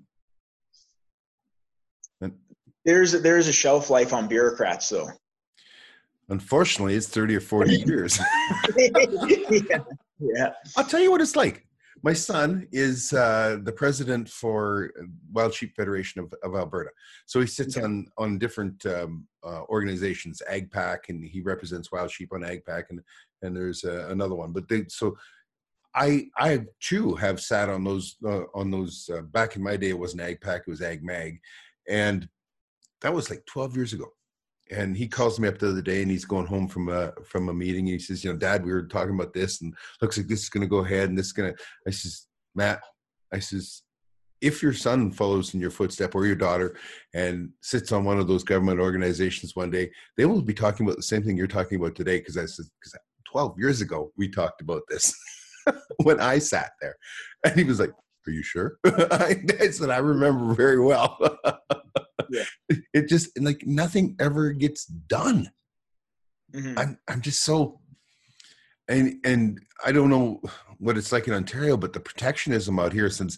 And 2.22 2.34
there's 2.86 3.11
there's 3.11 3.47
a 3.47 3.53
shelf 3.53 3.89
life 3.89 4.14
on 4.14 4.28
bureaucrats, 4.28 4.88
though. 4.89 5.09
Unfortunately, 6.30 6.95
it's 6.95 7.09
thirty 7.09 7.36
or 7.36 7.41
forty 7.41 7.76
years. 7.76 8.18
yeah. 8.78 8.88
yeah. 10.20 10.49
I'll 10.78 10.86
tell 10.86 11.01
you 11.01 11.11
what 11.11 11.20
it's 11.20 11.36
like 11.36 11.66
my 12.03 12.11
son 12.11 12.67
is 12.73 13.13
uh, 13.13 13.57
the 13.63 13.71
president 13.71 14.27
for 14.29 14.91
Wild 15.31 15.53
Sheep 15.53 15.73
Federation 15.73 16.19
of, 16.19 16.33
of 16.43 16.53
Alberta. 16.53 16.89
So 17.25 17.39
he 17.39 17.47
sits 17.47 17.77
okay. 17.77 17.85
on 17.85 18.07
on 18.17 18.37
different 18.37 18.85
um, 18.85 19.25
uh, 19.43 19.61
organizations, 19.69 20.41
AgPack, 20.51 21.09
and 21.09 21.23
he 21.23 21.39
represents 21.41 21.91
Wild 21.91 22.11
Sheep 22.11 22.33
on 22.33 22.41
AgPack, 22.41 22.83
and 22.89 22.99
and 23.41 23.55
there's 23.55 23.85
uh, 23.85 24.07
another 24.09 24.35
one. 24.35 24.51
But 24.51 24.67
they 24.67 24.85
so 24.89 25.17
I 25.95 26.27
I 26.37 26.65
too 26.81 27.15
have 27.15 27.39
sat 27.39 27.69
on 27.69 27.85
those 27.85 28.17
uh, 28.25 28.43
on 28.53 28.69
those 28.69 29.09
uh, 29.11 29.21
back 29.21 29.55
in 29.55 29.63
my 29.63 29.77
day. 29.77 29.89
It 29.89 29.99
wasn't 29.99 30.23
AgPack, 30.23 30.61
it 30.61 30.67
was 30.67 30.81
AgMag, 30.81 31.39
and 31.87 32.27
that 33.01 33.13
was 33.13 33.29
like 33.29 33.45
12 33.45 33.75
years 33.75 33.93
ago 33.93 34.11
and 34.72 34.95
he 34.95 35.07
calls 35.07 35.39
me 35.39 35.47
up 35.47 35.59
the 35.59 35.70
other 35.70 35.82
day 35.82 36.01
and 36.01 36.11
he's 36.11 36.26
going 36.26 36.45
home 36.45 36.68
from 36.68 36.89
a 36.89 37.11
from 37.24 37.49
a 37.49 37.53
meeting 37.53 37.86
and 37.86 37.93
he 37.93 37.99
says 37.99 38.24
you 38.24 38.32
know 38.32 38.38
dad 38.38 38.66
we 38.66 38.72
were 38.72 38.84
talking 38.84 39.14
about 39.14 39.34
this 39.34 39.61
and 39.61 39.74
looks 40.01 40.18
like 40.18 40.28
this 40.28 40.43
is 40.43 40.49
going 40.49 40.61
to 40.61 40.68
go 40.68 40.80
ahead 40.80 41.09
and 41.09 41.18
this 41.18 41.28
is 41.28 41.34
going 41.34 41.53
to 41.53 41.64
i 41.88 41.91
says 41.91 42.28
matt 42.55 42.82
i 43.34 43.39
says 43.39 43.84
if 44.41 44.61
your 44.61 44.74
son 44.74 45.11
follows 45.11 45.53
in 45.53 45.59
your 45.59 45.72
footstep 45.72 46.16
or 46.16 46.26
your 46.26 46.36
daughter 46.36 46.76
and 47.14 47.49
sits 47.61 47.91
on 47.91 48.03
one 48.03 48.20
of 48.20 48.28
those 48.28 48.43
government 48.43 48.80
organizations 48.80 49.55
one 49.55 49.70
day 49.70 49.89
they 50.18 50.26
will 50.26 50.41
be 50.41 50.53
talking 50.53 50.86
about 50.86 50.97
the 50.97 51.03
same 51.03 51.24
thing 51.24 51.38
you're 51.38 51.47
talking 51.47 51.80
about 51.80 51.95
today 51.95 52.20
because 52.20 52.38
i 52.38 52.45
said 52.45 52.66
because 52.80 52.99
12 53.32 53.57
years 53.57 53.82
ago 53.82 54.11
we 54.18 54.30
talked 54.30 54.61
about 54.61 54.84
this 54.89 55.14
when 56.03 56.20
i 56.20 56.38
sat 56.39 56.72
there 56.82 56.95
and 57.45 57.55
he 57.55 57.64
was 57.64 57.80
like 57.80 57.91
are 58.26 58.32
you 58.32 58.41
sure? 58.41 58.78
I 58.86 59.36
said 59.72 59.89
i 59.89 59.97
remember 59.97 60.53
very 60.53 60.80
well 60.80 61.18
yeah. 62.34 62.77
it 62.93 63.07
just 63.07 63.29
like 63.39 63.65
nothing 63.65 64.15
ever 64.19 64.51
gets 64.51 64.86
done. 64.86 65.49
Mm-hmm. 66.53 66.77
I'm 66.77 66.99
I'm 67.07 67.21
just 67.21 67.43
so 67.43 67.79
and 68.88 69.15
and 69.23 69.59
I 69.86 69.91
don't 69.91 70.09
know 70.09 70.41
what 70.79 70.97
it's 70.97 71.11
like 71.11 71.27
in 71.27 71.34
Ontario, 71.34 71.77
but 71.77 71.93
the 71.93 71.99
protectionism 71.99 72.79
out 72.79 72.93
here 72.93 73.09
since 73.09 73.38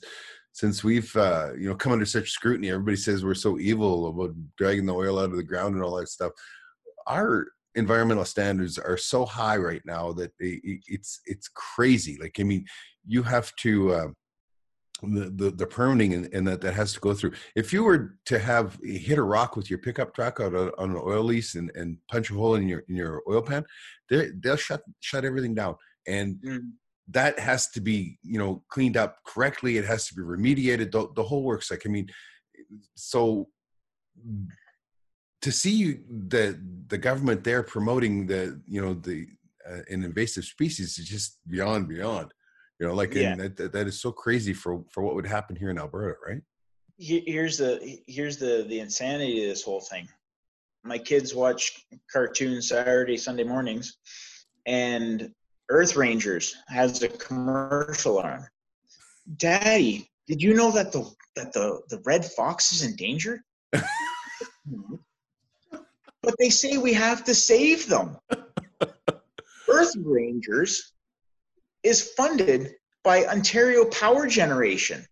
since 0.52 0.84
we've 0.84 1.16
uh, 1.16 1.50
you 1.58 1.68
know 1.70 1.76
come 1.76 1.92
under 1.92 2.06
such 2.06 2.32
scrutiny, 2.32 2.70
everybody 2.70 2.98
says 2.98 3.24
we're 3.24 3.34
so 3.34 3.60
evil 3.60 4.08
about 4.08 4.36
dragging 4.58 4.86
the 4.86 4.96
oil 4.96 5.20
out 5.20 5.32
of 5.32 5.38
the 5.38 5.44
ground 5.44 5.76
and 5.76 5.84
all 5.84 5.96
that 5.98 6.10
stuff. 6.10 6.32
Our 7.08 7.48
environmental 7.76 8.26
standards 8.26 8.80
are 8.80 8.98
so 8.98 9.26
high 9.26 9.58
right 9.58 9.82
now 9.86 10.14
that 10.14 10.32
it, 10.40 10.82
it's 10.88 11.20
it's 11.26 11.50
crazy. 11.50 12.18
Like 12.20 12.38
I 12.40 12.44
mean, 12.44 12.66
you 13.06 13.24
have 13.24 13.54
to. 13.58 13.94
Uh, 13.94 14.08
the, 15.02 15.30
the, 15.30 15.52
the 15.52 15.66
permitting 15.66 16.14
and, 16.14 16.34
and, 16.34 16.48
that 16.48 16.62
that 16.62 16.74
has 16.74 16.94
to 16.94 17.00
go 17.00 17.14
through. 17.14 17.34
If 17.56 17.74
you 17.74 17.84
were 17.84 18.16
to 18.26 18.40
have 18.40 18.80
hit 18.84 19.18
a 19.18 19.24
rock 19.24 19.56
with 19.56 19.70
your 19.70 19.80
pickup 19.80 20.14
truck 20.14 20.40
out 20.40 20.56
on, 20.56 20.92
an 20.92 20.96
oil 20.96 21.24
lease 21.24 21.56
and, 21.56 21.72
and 21.76 21.98
punch 22.10 22.32
a 22.32 22.34
hole 22.34 22.56
in 22.56 22.68
your 22.68 22.84
in 22.88 22.96
your 22.96 23.22
oil 23.30 23.42
pan, 23.42 23.66
they 24.10 24.30
they'll 24.42 24.56
shut 24.56 24.82
shut 25.02 25.26
everything 25.26 25.54
down, 25.54 25.76
and 26.08 26.38
mm. 26.38 26.62
that 27.10 27.38
has 27.40 27.70
to 27.72 27.82
be 27.82 28.18
you 28.24 28.40
know 28.40 28.64
cleaned 28.70 28.98
up 28.98 29.18
correctly. 29.26 29.78
It 29.78 29.86
has 29.86 30.08
to 30.08 30.16
be 30.16 30.22
remediated. 30.22 30.92
The, 30.92 31.10
the 31.16 31.24
whole 31.24 31.44
works. 31.44 31.72
Like 31.72 31.86
I 31.86 31.90
mean, 31.90 32.08
so 32.96 33.50
to 35.42 35.52
see 35.52 35.76
you, 35.76 36.00
the 36.10 36.60
the 36.88 36.98
government 36.98 37.44
there 37.44 37.64
promoting 37.64 38.28
the 38.28 38.62
you 38.66 38.82
know 38.82 38.94
the 38.94 39.28
uh, 39.70 39.82
an 39.90 40.04
invasive 40.04 40.46
species 40.46 40.98
is 40.98 41.08
just 41.08 41.40
beyond 41.48 41.90
beyond 41.90 42.32
you 42.80 42.88
know 42.88 42.94
like 42.94 43.14
yeah. 43.14 43.36
that, 43.36 43.72
that 43.72 43.88
is 43.88 44.00
so 44.00 44.12
crazy 44.12 44.54
for 44.54 44.84
for 44.90 45.04
what 45.04 45.16
would 45.16 45.26
happen 45.26 45.56
here 45.56 45.70
in 45.70 45.78
alberta 45.78 46.16
right? 46.26 46.42
Here's 46.98 47.58
the 47.58 48.00
here's 48.08 48.38
the 48.38 48.66
the 48.70 48.80
insanity 48.80 49.44
of 49.44 49.50
this 49.50 49.64
whole 49.64 49.82
thing. 49.82 50.08
My 50.84 50.98
kids 50.98 51.36
watch 51.36 51.86
cartoons 52.12 52.70
saturday 52.70 53.18
sunday 53.18 53.44
mornings 53.44 53.98
and 54.66 55.32
earth 55.70 55.96
rangers 55.96 56.56
has 56.68 57.02
a 57.04 57.10
commercial 57.10 58.20
on. 58.20 58.48
Daddy 59.38 60.10
did 60.28 60.42
you 60.42 60.54
know 60.54 60.72
that 60.72 60.92
the 60.92 61.10
that 61.36 61.54
the 61.54 61.82
the 61.90 62.02
red 62.06 62.26
fox 62.26 62.72
is 62.72 62.84
in 62.84 62.96
danger? 62.96 63.44
But 66.26 66.36
they 66.40 66.50
say 66.50 66.78
we 66.78 66.92
have 66.94 67.24
to 67.26 67.36
save 67.36 67.88
them. 67.88 68.18
Earth 69.70 69.94
rangers 70.04 70.94
is 71.86 72.12
funded 72.18 72.74
by 73.04 73.26
Ontario 73.26 73.86
Power 73.86 74.26
Generation. 74.26 75.06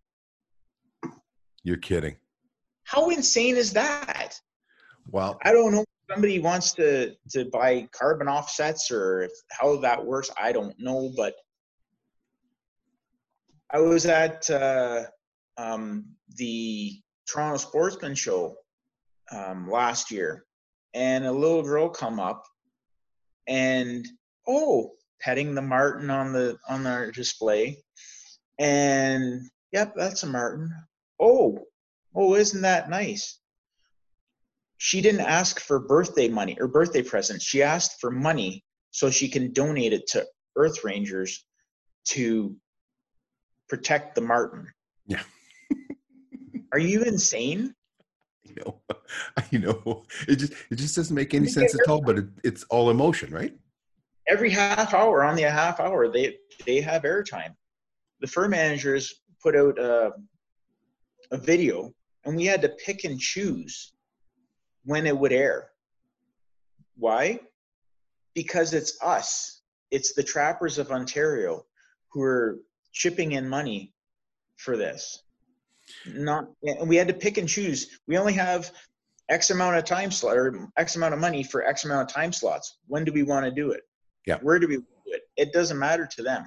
You're 1.63 1.78
kidding. 1.78 2.17
How 2.84 3.11
insane 3.11 3.55
is 3.55 3.71
that? 3.74 4.34
Well, 5.07 5.38
I 5.43 5.53
don't 5.53 5.71
know 5.71 5.82
if 5.82 5.88
somebody 6.09 6.39
wants 6.39 6.74
to 6.74 7.13
to 7.30 7.45
buy 7.45 7.88
carbon 7.91 8.28
offsets 8.28 8.91
or 8.91 9.21
if, 9.21 9.32
how 9.51 9.78
that 9.78 10.03
works. 10.03 10.30
I 10.38 10.51
don't 10.51 10.76
know, 10.80 11.11
but 11.15 11.36
I 13.71 13.80
was 13.80 14.05
at 14.05 14.49
uh, 14.49 15.03
um, 15.57 16.05
the 16.36 16.99
Toronto 17.28 17.57
Sportsman 17.57 18.15
Show 18.15 18.55
um, 19.32 19.69
last 19.69 20.11
year, 20.11 20.45
and 20.93 21.26
a 21.26 21.32
little 21.32 21.63
girl 21.63 21.89
come 21.89 22.19
up, 22.19 22.43
and 23.47 24.05
oh, 24.47 24.91
petting 25.24 25.55
the 25.55 25.61
marten 25.61 26.09
on 26.09 26.34
the 26.34 26.57
on 26.67 26.86
our 26.86 27.11
display 27.11 27.78
and 28.59 29.41
yep 29.71 29.93
that's 29.95 30.24
a 30.24 30.28
marten. 30.28 30.69
oh 31.19 31.57
oh 32.15 32.36
isn't 32.36 32.61
that 32.61 32.89
nice 32.89 33.39
she 34.78 35.01
didn't 35.01 35.21
ask 35.21 35.59
for 35.59 35.80
birthday 35.80 36.28
money 36.28 36.57
or 36.59 36.67
birthday 36.67 37.01
presents 37.01 37.45
she 37.45 37.63
asked 37.63 37.99
for 38.01 38.11
money 38.11 38.63
so 38.91 39.09
she 39.09 39.30
can 39.30 39.51
donate 39.53 39.93
it 39.93 40.05
to 40.07 40.26
earth 40.55 40.84
rangers 40.84 41.45
to 42.05 42.55
protect 43.69 44.15
the 44.15 44.21
marten. 44.21 44.67
yeah 45.07 45.24
are 46.74 46.80
you 46.80 47.03
insane 47.03 47.74
I 48.45 48.51
know, 48.59 48.82
I 49.38 49.57
know. 49.57 50.03
It 50.28 50.36
just 50.36 50.53
it 50.69 50.76
just 50.76 50.95
doesn't 50.95 51.15
make 51.15 51.34
any 51.34 51.47
sense 51.47 51.74
at 51.74 51.88
all. 51.88 52.01
But 52.01 52.17
it, 52.19 52.26
it's 52.43 52.63
all 52.65 52.89
emotion, 52.89 53.34
right? 53.34 53.53
Every 54.28 54.49
half 54.49 54.93
hour 54.93 55.24
on 55.24 55.36
the 55.36 55.43
half 55.43 55.80
hour 55.80 56.07
they 56.07 56.38
they 56.65 56.82
have 56.82 57.03
airtime. 57.03 57.55
The 58.21 58.28
fur 58.28 58.47
managers 58.47 59.21
put 59.41 59.55
out 59.55 59.78
a, 59.78 60.13
a 61.32 61.38
video, 61.38 61.93
and 62.26 62.36
we 62.36 62.45
had 62.45 62.61
to 62.61 62.69
pick 62.69 63.03
and 63.03 63.19
choose 63.19 63.93
when 64.86 65.05
it 65.05 65.17
would 65.17 65.34
air. 65.34 65.69
Why? 66.95 67.39
Because 68.34 68.74
it's 68.74 68.97
us. 69.01 69.61
It's 69.91 70.13
the 70.13 70.24
trappers 70.24 70.78
of 70.78 70.91
Ontario 70.91 71.65
who 72.09 72.21
are 72.21 72.59
chipping 72.91 73.34
in 73.34 73.47
money 73.47 73.93
for 74.55 74.78
this. 74.78 75.24
Not, 76.05 76.47
and 76.63 76.88
we 76.88 76.95
had 76.95 77.09
to 77.09 77.13
pick 77.13 77.38
and 77.38 77.49
choose. 77.49 77.99
We 78.07 78.17
only 78.17 78.34
have 78.34 78.71
X 79.30 79.49
amount 79.49 79.78
of 79.78 79.86
time 79.86 80.11
slot 80.11 80.38
or 80.38 80.69
X 80.78 80.95
amount 80.95 81.13
of 81.13 81.19
money 81.19 81.43
for 81.43 81.65
X 81.65 81.86
amount 81.86 82.09
of 82.09 82.15
time 82.15 82.32
slots. 82.32 82.78
When 82.88 83.03
do 83.03 83.11
we 83.11 83.24
want 83.24 83.45
to 83.45 83.51
do 83.51 83.71
it? 83.71 83.82
Yeah. 84.26 84.38
Where 84.41 84.59
do 84.59 84.67
we 84.67 84.78
do 84.78 84.84
it? 85.07 85.24
It 85.38 85.53
doesn't 85.53 85.78
matter 85.78 86.07
to 86.15 86.24
them. 86.24 86.45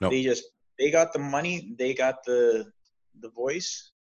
No. 0.00 0.10
They 0.10 0.22
just 0.22 0.44
they 0.78 0.90
got 0.90 1.12
the 1.12 1.18
money, 1.18 1.74
they 1.78 1.94
got 1.94 2.24
the 2.24 2.70
the 3.20 3.30
voice. 3.30 3.92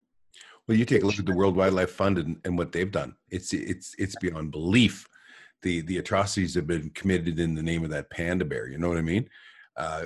Well, 0.66 0.78
you 0.78 0.84
take 0.84 1.02
a 1.02 1.06
look 1.06 1.18
at 1.18 1.26
the 1.26 1.34
World 1.34 1.56
Wildlife 1.56 1.90
Fund 1.90 2.18
and, 2.18 2.40
and 2.44 2.56
what 2.56 2.72
they've 2.72 2.90
done. 2.90 3.16
It's 3.30 3.52
it's 3.52 3.94
it's 3.98 4.16
beyond 4.20 4.52
belief. 4.52 5.06
The 5.62 5.80
the 5.82 5.98
atrocities 5.98 6.54
have 6.54 6.66
been 6.66 6.90
committed 6.90 7.38
in 7.38 7.54
the 7.54 7.62
name 7.62 7.84
of 7.84 7.90
that 7.90 8.10
panda 8.10 8.44
bear. 8.44 8.68
You 8.68 8.78
know 8.78 8.88
what 8.88 8.98
I 8.98 9.02
mean? 9.02 9.28
Uh, 9.76 10.04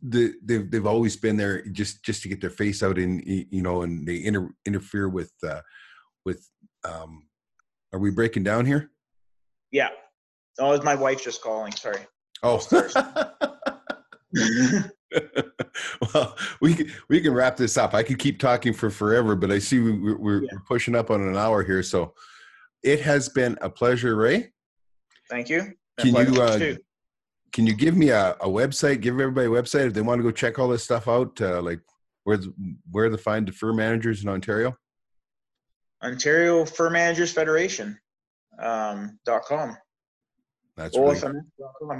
the 0.00 0.34
they've 0.42 0.70
they've 0.70 0.86
always 0.86 1.16
been 1.16 1.36
there 1.36 1.64
just 1.66 2.02
just 2.02 2.22
to 2.22 2.28
get 2.28 2.40
their 2.40 2.50
face 2.50 2.82
out 2.82 2.98
in 2.98 3.22
you 3.50 3.62
know, 3.62 3.82
and 3.82 4.06
they 4.06 4.24
inter, 4.24 4.50
interfere 4.64 5.08
with 5.08 5.32
uh, 5.46 5.60
with. 6.24 6.48
Um, 6.84 7.28
are 7.92 7.98
we 7.98 8.10
breaking 8.10 8.42
down 8.42 8.64
here? 8.64 8.90
Yeah. 9.70 9.90
Oh, 10.58 10.72
it's 10.72 10.84
my 10.84 10.94
wife 10.94 11.22
just 11.22 11.42
calling. 11.42 11.72
Sorry. 11.72 12.00
Oh. 12.42 12.60
well, 16.14 16.36
we 16.60 16.74
can, 16.74 16.90
we 17.08 17.20
can 17.20 17.32
wrap 17.34 17.56
this 17.56 17.76
up. 17.76 17.94
I 17.94 18.02
could 18.02 18.18
keep 18.18 18.38
talking 18.38 18.72
for 18.72 18.90
forever, 18.90 19.34
but 19.36 19.50
I 19.50 19.58
see 19.58 19.78
we, 19.80 19.92
we're, 19.92 20.16
we're 20.18 20.42
Yeah. 20.42 20.50
pushing 20.66 20.94
up 20.94 21.10
on 21.10 21.20
an 21.22 21.36
hour 21.36 21.62
here. 21.62 21.82
So 21.82 22.14
it 22.82 23.00
has 23.00 23.28
been 23.28 23.56
a 23.60 23.70
pleasure, 23.70 24.16
Ray. 24.16 24.52
Thank 25.30 25.48
you. 25.48 25.72
Can 25.98 26.14
you, 26.14 26.42
uh. 26.42 26.74
Can 27.52 27.66
you 27.66 27.74
give 27.74 27.96
me 27.96 28.08
a, 28.08 28.30
a 28.40 28.48
website? 28.48 29.02
Give 29.02 29.20
everybody 29.20 29.46
a 29.46 29.50
website 29.50 29.86
if 29.86 29.92
they 29.94 30.00
want 30.00 30.18
to 30.18 30.22
go 30.22 30.30
check 30.30 30.58
all 30.58 30.68
this 30.68 30.82
stuff 30.84 31.06
out. 31.06 31.38
Uh, 31.40 31.60
like 31.60 31.80
where 32.24 32.38
where 32.90 33.10
to 33.10 33.18
find 33.18 33.46
the 33.46 33.52
fur 33.52 33.74
managers 33.74 34.22
in 34.22 34.28
Ontario? 34.30 34.74
Ontario 36.02 36.64
Fur 36.64 36.88
Managers 36.88 37.30
Federation 37.30 37.98
um, 38.58 39.18
dot 39.26 39.42
com. 39.44 39.76
That's 40.76 40.96
really 40.96 41.20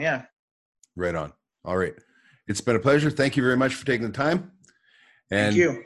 yeah. 0.00 0.22
right 0.96 1.14
on. 1.14 1.32
All 1.64 1.76
right. 1.76 1.94
It's 2.48 2.60
been 2.60 2.76
a 2.76 2.80
pleasure. 2.80 3.10
Thank 3.10 3.36
you 3.36 3.42
very 3.42 3.56
much 3.56 3.74
for 3.74 3.86
taking 3.86 4.06
the 4.06 4.12
time. 4.12 4.52
And 5.30 5.54
Thank 5.54 5.56
you. 5.56 5.84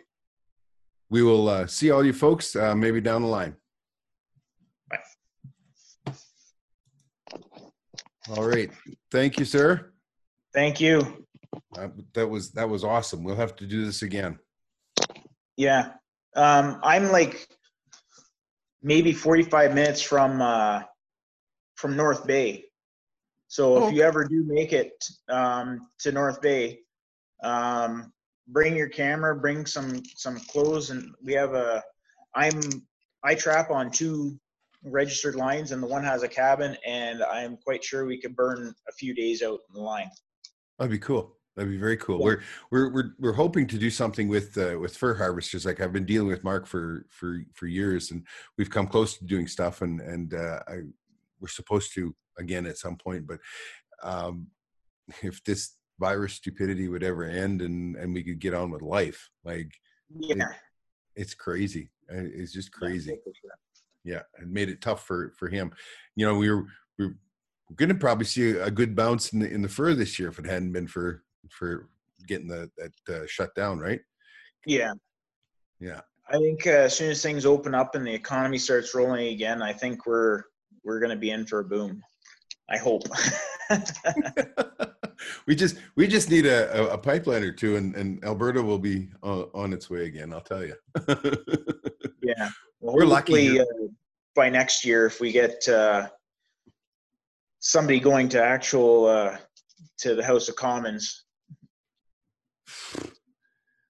we 1.11 1.23
will 1.23 1.49
uh, 1.49 1.67
see 1.67 1.91
all 1.91 2.05
you 2.05 2.13
folks 2.13 2.57
uh, 2.57 2.75
maybe 2.75 3.01
down 3.01 3.23
the 3.23 3.29
line. 3.29 3.57
Bye. 4.89 6.13
All 8.31 8.49
right. 8.49 8.71
Thank 9.11 9.39
you, 9.39 9.45
sir. 9.45 9.93
Thank 10.55 10.81
you. 10.81 11.27
Uh, 11.77 11.89
that 12.15 12.27
was 12.27 12.53
that 12.53 12.69
was 12.69 12.85
awesome. 12.85 13.23
We'll 13.23 13.37
have 13.37 13.57
to 13.57 13.67
do 13.67 13.85
this 13.85 14.03
again. 14.03 14.39
Yeah. 15.57 15.93
Um, 16.35 16.81
I'm 16.83 17.11
like 17.13 17.49
maybe 18.83 19.13
45 19.13 19.75
minutes 19.75 20.03
from 20.03 20.41
uh, 20.41 20.83
from 21.77 21.97
North 21.97 22.27
Bay. 22.27 22.66
So 23.49 23.77
if 23.79 23.83
Oh, 23.85 23.89
you 23.91 24.03
ever 24.03 24.25
do 24.25 24.43
make 24.45 24.73
it 24.73 25.05
um, 25.29 25.89
to 26.01 26.13
North 26.13 26.41
Bay, 26.41 26.81
um, 27.43 28.13
bring 28.49 28.77
your 28.77 28.89
camera, 28.89 29.37
bring 29.37 29.67
some 29.67 30.03
some 30.17 30.39
clothes, 30.41 30.91
and 30.91 31.15
we 31.23 31.33
have 31.35 31.55
a. 31.55 31.83
I'm 32.35 32.61
I 33.25 33.35
trap 33.35 33.71
on 33.71 33.91
two 33.91 34.39
registered 34.85 35.37
lines, 35.37 35.73
and 35.73 35.83
the 35.83 35.87
one 35.87 36.05
has 36.05 36.23
a 36.23 36.29
cabin, 36.29 36.77
and 36.87 37.23
I'm 37.23 37.57
quite 37.57 37.83
sure 37.83 38.05
we 38.05 38.21
could 38.21 38.37
burn 38.37 38.75
a 38.89 38.93
few 38.93 39.15
days 39.15 39.43
out 39.43 39.61
in 39.69 39.75
the 39.75 39.81
line. 39.81 40.11
That'd 40.79 40.91
be 40.91 40.99
cool. 40.99 41.37
That'd 41.57 41.71
be 41.71 41.79
very 41.79 41.97
cool. 41.97 42.19
Yeah. 42.19 42.25
We're 42.25 42.43
we're 42.71 42.93
we're 42.93 43.11
we're 43.19 43.33
hoping 43.33 43.67
to 43.69 43.79
do 43.79 43.91
something 43.91 44.29
with 44.29 44.59
uh, 44.59 44.79
with 44.79 44.97
fur 44.97 45.15
harvesters. 45.15 45.65
Like 45.65 45.81
I've 45.81 45.93
been 45.93 46.05
dealing 46.05 46.29
with 46.29 46.45
Mark 46.45 46.67
for 46.67 47.07
for 47.09 47.43
for 47.55 47.67
years, 47.67 48.11
and 48.11 48.27
we've 48.59 48.71
come 48.71 48.87
close 48.87 49.17
to 49.19 49.25
doing 49.25 49.47
stuff. 49.47 49.83
And 49.83 50.01
and 50.01 50.35
uh, 50.35 50.61
I 50.69 50.81
we're 51.41 51.49
supposed 51.49 51.95
to 51.95 52.15
again 52.39 52.67
at 52.67 52.79
some 52.79 52.97
point. 52.97 53.27
But 53.27 53.41
um, 54.03 54.49
if 55.23 55.43
this 55.45 55.77
virus 55.99 56.35
stupidity 56.35 56.89
would 56.89 57.03
ever 57.03 57.25
end, 57.25 57.63
and 57.63 57.97
and 57.97 58.13
we 58.15 58.23
could 58.23 58.39
get 58.39 58.55
on 58.55 58.71
with 58.71 58.83
life, 58.83 59.31
like 59.45 59.73
Yeah. 60.11 60.53
it's 61.15 61.35
crazy. 61.35 61.91
Uh, 62.11 62.23
It's 62.23 62.53
just 62.53 62.71
crazy. 62.73 63.19
yeah 64.05 64.23
it 64.41 64.47
made 64.47 64.69
it 64.69 64.81
tough 64.81 65.05
for 65.05 65.33
for 65.37 65.49
him 65.49 65.73
you 66.15 66.25
know 66.25 66.37
we 66.37 66.49
were 66.49 66.65
we 66.97 67.07
were 67.07 67.17
going 67.75 67.89
to 67.89 67.95
probably 67.97 68.25
see 68.25 68.51
a 68.51 68.71
good 68.71 68.95
bounce 68.95 69.33
in 69.33 69.41
the 69.41 69.51
in 69.51 69.61
the 69.61 69.69
fur 69.69 69.93
this 69.95 70.17
year 70.17 70.29
if 70.29 70.39
it 70.39 70.47
hadn't 70.47 70.71
been 70.71 70.87
for 70.87 71.25
for 71.51 71.89
getting 72.29 72.47
the 72.47 72.71
that 72.77 72.93
uh, 73.23 73.27
shut 73.27 73.53
down 73.57 73.81
right 73.81 74.01
Yeah. 74.65 74.93
yeah 75.81 76.03
I 76.29 76.37
think 76.39 76.65
uh, 76.69 76.87
as 76.87 76.97
soon 76.97 77.11
as 77.11 77.21
things 77.23 77.45
open 77.45 77.75
up 77.75 77.97
and 77.97 78.07
the 78.07 78.15
economy 78.15 78.59
starts 78.59 78.95
rolling 78.95 79.29
again, 79.35 79.63
I 79.63 79.73
think 79.73 80.07
we're 80.07 80.43
we're 80.85 81.01
going 81.01 81.11
to 81.11 81.17
be 81.27 81.31
in 81.31 81.45
for 81.47 81.59
a 81.61 81.65
boom. 81.65 82.01
I 82.69 82.79
hope. 82.79 83.03
we 85.47 85.55
just 85.55 85.77
we 85.97 86.07
just 86.07 86.31
need 86.31 86.47
a, 86.47 86.93
a, 86.93 86.99
pipeline 86.99 87.43
or 87.43 87.53
two 87.53 87.77
and, 87.77 87.95
and 87.97 88.23
alberta 88.25 88.63
will 88.63 88.79
be 88.79 89.09
on, 89.23 89.49
on 89.55 89.73
its 89.73 89.91
way 89.91 90.05
again 90.05 90.33
i'll 90.33 90.41
tell 90.41 90.65
you 90.65 90.75
yeah. 92.23 92.49
Well, 92.81 92.95
We're 92.95 93.07
lucky 93.07 93.59
Uh, 93.59 93.65
by 94.35 94.51
next 94.51 94.85
year, 94.85 95.07
if 95.07 95.21
we 95.21 95.33
get 95.33 95.67
uh, 95.69 96.09
somebody 97.59 97.99
going 97.99 98.29
to 98.29 98.43
actual 98.43 99.07
uh, 99.07 99.39
to 99.99 100.15
the 100.15 100.23
House 100.25 100.49
of 100.49 100.57
Commons, 100.57 101.25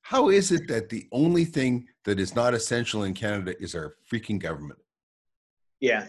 how 0.02 0.30
is 0.30 0.52
it 0.52 0.68
that 0.68 0.88
the 0.88 1.08
only 1.10 1.44
thing 1.44 1.86
that 2.04 2.20
is 2.20 2.36
not 2.36 2.54
essential 2.54 3.02
in 3.02 3.12
canada 3.12 3.60
is 3.60 3.74
our 3.74 3.96
freaking 4.10 4.38
government? 4.38 4.78
Yeah, 5.80 6.06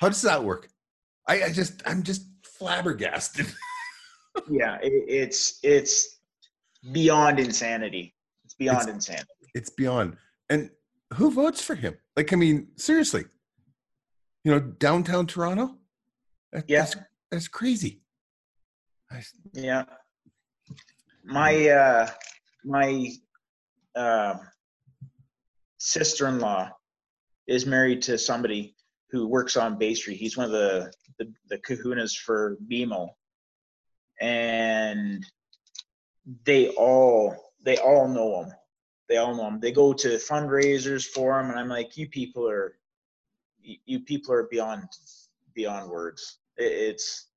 how 0.00 0.08
does 0.08 0.22
that 0.22 0.42
work 0.42 0.68
i, 1.28 1.44
I 1.44 1.52
just 1.52 1.82
i'm 1.86 2.02
just 2.02 2.22
flabbergasted 2.44 3.46
yeah, 4.50 4.78
it, 4.82 4.92
it's 5.08 5.58
it's 5.64 6.20
beyond 6.92 7.40
insanity. 7.40 8.14
It's 8.44 8.54
beyond 8.54 8.82
It's- 8.82 8.94
insanity. 8.94 9.28
it's 9.54 9.70
beyond. 9.70 10.16
And 10.48 10.70
who 11.14 11.32
votes 11.32 11.60
for 11.62 11.74
him? 11.74 11.96
Like, 12.16 12.32
I 12.32 12.36
mean, 12.36 12.68
seriously, 12.76 13.24
you 14.44 14.52
know, 14.52 14.60
downtown 14.60 15.26
Toronto. 15.26 15.76
That- 16.52 16.66
Yeah. 16.68 16.80
that's, 16.80 16.96
that's 17.32 17.48
crazy. 17.48 18.02
I, 19.10 19.22
Yeah. 19.52 19.84
My 21.24 21.68
uh 21.68 22.08
my 22.64 23.10
uh, 23.96 24.34
sister-in-law 25.78 26.70
is 27.48 27.66
married 27.66 28.02
to 28.02 28.18
somebody 28.18 28.76
who 29.10 29.26
works 29.26 29.56
on 29.56 29.78
Bay 29.78 29.94
Street. 29.94 30.16
He's 30.16 30.36
one 30.36 30.46
of 30.46 30.52
the 30.52 30.92
the, 31.18 31.32
the 31.48 31.58
kahunas 31.58 32.16
for 32.16 32.56
BMO. 32.70 33.08
And 34.20 35.24
they 36.44 36.68
all 36.70 37.52
they 37.64 37.78
all 37.78 38.08
know 38.08 38.42
him. 38.42 38.52
They 39.08 39.16
all 39.16 39.34
know 39.34 39.48
him. 39.48 39.60
They 39.60 39.72
go 39.72 39.92
to 39.92 40.08
fundraisers 40.16 41.04
for 41.06 41.40
him 41.40 41.50
and 41.50 41.58
I'm 41.58 41.68
like, 41.68 41.96
you 41.96 42.08
people 42.08 42.48
are 42.48 42.76
you, 43.60 43.76
you 43.86 44.00
people 44.00 44.34
are 44.34 44.48
beyond 44.50 44.84
beyond 45.54 45.90
words. 45.90 46.38
It, 46.56 46.72
it's 46.72 47.28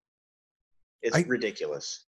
it's 1.01 1.15
I- 1.15 1.25
ridiculous. 1.27 2.05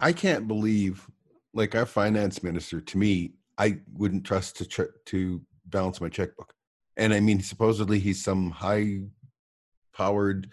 I 0.00 0.12
can't 0.12 0.48
believe, 0.48 1.08
like 1.52 1.76
our 1.76 1.86
finance 1.86 2.42
minister, 2.42 2.80
to 2.80 2.98
me, 2.98 3.34
I 3.58 3.78
wouldn't 3.92 4.24
trust 4.24 4.56
to 4.56 4.66
ch- 4.66 4.92
to 5.06 5.40
balance 5.66 6.00
my 6.00 6.08
checkbook. 6.08 6.53
And 6.96 7.12
I 7.12 7.20
mean, 7.20 7.42
supposedly 7.42 7.98
he's 7.98 8.22
some 8.22 8.50
high-powered 8.50 10.50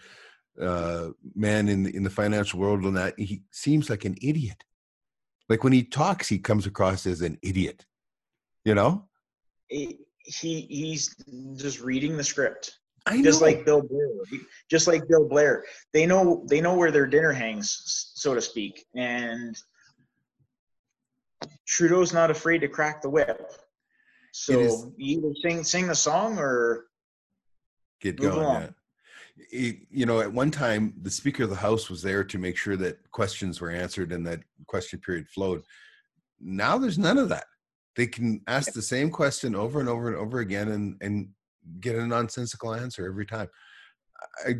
uh, 0.60 1.08
man 1.34 1.68
in 1.68 1.84
the, 1.84 1.96
in 1.96 2.02
the 2.02 2.10
financial 2.10 2.60
world, 2.60 2.84
and 2.84 2.96
that 2.96 3.18
he 3.18 3.42
seems 3.50 3.88
like 3.88 4.04
an 4.04 4.16
idiot. 4.20 4.64
Like 5.48 5.64
when 5.64 5.72
he 5.72 5.82
talks, 5.82 6.28
he 6.28 6.38
comes 6.38 6.66
across 6.66 7.06
as 7.06 7.22
an 7.22 7.38
idiot. 7.42 7.86
You 8.64 8.74
know, 8.74 9.08
he 9.68 9.98
he- 10.18 10.66
he's 10.68 11.14
just 11.56 11.80
reading 11.80 12.16
the 12.16 12.22
script 12.24 12.78
I 13.06 13.20
just 13.22 13.40
know. 13.40 13.46
like 13.48 13.64
bill 13.64 13.82
blair 13.82 14.06
just 14.70 14.86
like 14.86 15.08
bill 15.08 15.28
blair 15.28 15.64
they 15.92 16.06
know 16.06 16.46
they 16.48 16.60
know 16.60 16.74
where 16.74 16.92
their 16.92 17.08
dinner 17.08 17.32
hangs 17.32 18.12
so 18.14 18.32
to 18.32 18.40
speak 18.40 18.86
and 18.94 19.60
trudeau's 21.66 22.12
not 22.12 22.30
afraid 22.30 22.60
to 22.60 22.68
crack 22.68 23.02
the 23.02 23.10
whip 23.10 23.52
so 24.32 24.60
is- 24.60 24.86
you 24.96 25.18
either 25.18 25.34
sing 25.40 25.62
sing 25.64 25.86
the 25.86 25.94
song 25.94 26.38
or 26.38 26.86
get 28.00 28.16
going. 28.16 28.62
Yeah. 28.62 28.70
It- 29.50 29.86
you 29.90 30.04
know, 30.06 30.20
at 30.20 30.32
one 30.32 30.50
time, 30.50 30.94
the 31.00 31.10
Speaker 31.10 31.44
of 31.44 31.50
the 31.50 31.56
House 31.56 31.88
was 31.88 32.02
there 32.02 32.24
to 32.24 32.38
make 32.38 32.56
sure 32.56 32.76
that 32.76 33.10
questions 33.12 33.60
were 33.60 33.70
answered 33.70 34.12
and 34.12 34.26
that 34.26 34.40
question 34.66 35.00
period 35.00 35.28
flowed. 35.28 35.62
Now 36.40 36.76
there's 36.78 36.98
none 36.98 37.18
of 37.18 37.28
that. 37.28 37.46
They 37.94 38.06
can 38.06 38.42
ask 38.46 38.72
the 38.72 38.82
same 38.82 39.10
question 39.10 39.54
over 39.54 39.78
and 39.78 39.88
over 39.88 40.08
and 40.08 40.16
over 40.16 40.40
again 40.40 40.68
and 40.68 40.96
and 41.00 41.34
get 41.80 41.94
a 41.96 42.06
nonsensical 42.06 42.74
answer 42.74 43.06
every 43.06 43.26
time. 43.26 43.48
I 44.46 44.54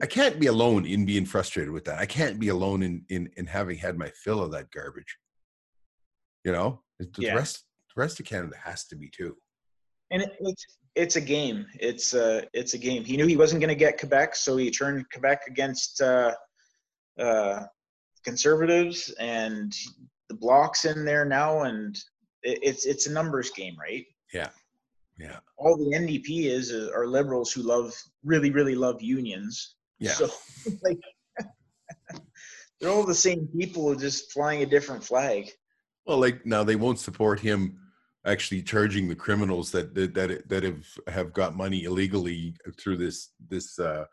I 0.00 0.06
can't 0.06 0.40
be 0.40 0.46
alone 0.46 0.86
in 0.86 1.04
being 1.04 1.26
frustrated 1.26 1.70
with 1.70 1.84
that. 1.84 1.98
I 1.98 2.06
can't 2.06 2.38
be 2.40 2.48
alone 2.48 2.82
in 2.82 3.04
in 3.10 3.30
in 3.36 3.46
having 3.46 3.76
had 3.76 3.98
my 3.98 4.10
fill 4.10 4.40
of 4.42 4.52
that 4.52 4.70
garbage. 4.70 5.18
You 6.44 6.52
know, 6.52 6.82
the 6.98 7.10
Yeah. 7.18 7.34
rest 7.34 7.64
the 7.94 8.00
rest 8.00 8.20
of 8.20 8.26
Canada 8.26 8.56
has 8.62 8.84
to 8.86 8.96
be 8.96 9.08
too. 9.08 9.36
and 10.10 10.22
it, 10.22 10.32
it's 10.40 10.66
it's 10.96 11.16
a 11.16 11.20
game 11.20 11.66
it's 11.80 12.14
uh 12.14 12.42
it's 12.52 12.74
a 12.74 12.78
game 12.78 13.02
he 13.02 13.16
knew 13.16 13.26
he 13.26 13.36
wasn't 13.36 13.60
going 13.60 13.68
to 13.68 13.74
get 13.74 13.98
quebec 13.98 14.36
so 14.36 14.56
he 14.56 14.70
turned 14.70 15.04
quebec 15.10 15.40
against 15.48 16.00
uh 16.00 16.32
uh, 17.18 17.64
conservatives 18.24 19.10
and 19.20 19.72
the 20.28 20.34
Bloc's 20.34 20.84
in 20.84 21.04
there 21.04 21.24
now, 21.24 21.62
and 21.62 21.96
it, 22.42 22.58
it's 22.62 22.86
it's 22.86 23.06
a 23.06 23.12
numbers 23.12 23.50
game, 23.50 23.76
right? 23.78 24.04
Yeah, 24.32 24.48
yeah. 25.18 25.38
All 25.56 25.76
the 25.76 25.96
NDP 25.96 26.46
is 26.46 26.72
uh, 26.72 26.90
are 26.94 27.06
liberals 27.06 27.52
who 27.52 27.62
love 27.62 27.94
really 28.24 28.50
really 28.50 28.74
love 28.74 29.02
unions. 29.02 29.76
Yeah. 29.98 30.12
So 30.12 30.30
like 30.82 30.98
they're 32.80 32.90
all 32.90 33.06
the 33.06 33.14
same 33.14 33.48
people 33.56 33.94
just 33.94 34.32
flying 34.32 34.62
a 34.62 34.66
different 34.66 35.04
flag. 35.04 35.50
Well, 36.06 36.18
like 36.18 36.44
now 36.44 36.64
they 36.64 36.76
won't 36.76 36.98
support 36.98 37.40
him 37.40 37.78
actually 38.26 38.62
charging 38.62 39.08
the 39.08 39.14
criminals 39.14 39.70
that 39.72 39.94
that 39.94 40.48
that, 40.48 40.62
have 40.62 40.86
have 41.08 41.32
got 41.32 41.56
money 41.56 41.84
illegally 41.84 42.54
through 42.78 42.96
this 42.96 43.30
this 43.48 43.78
uh, 43.78 44.04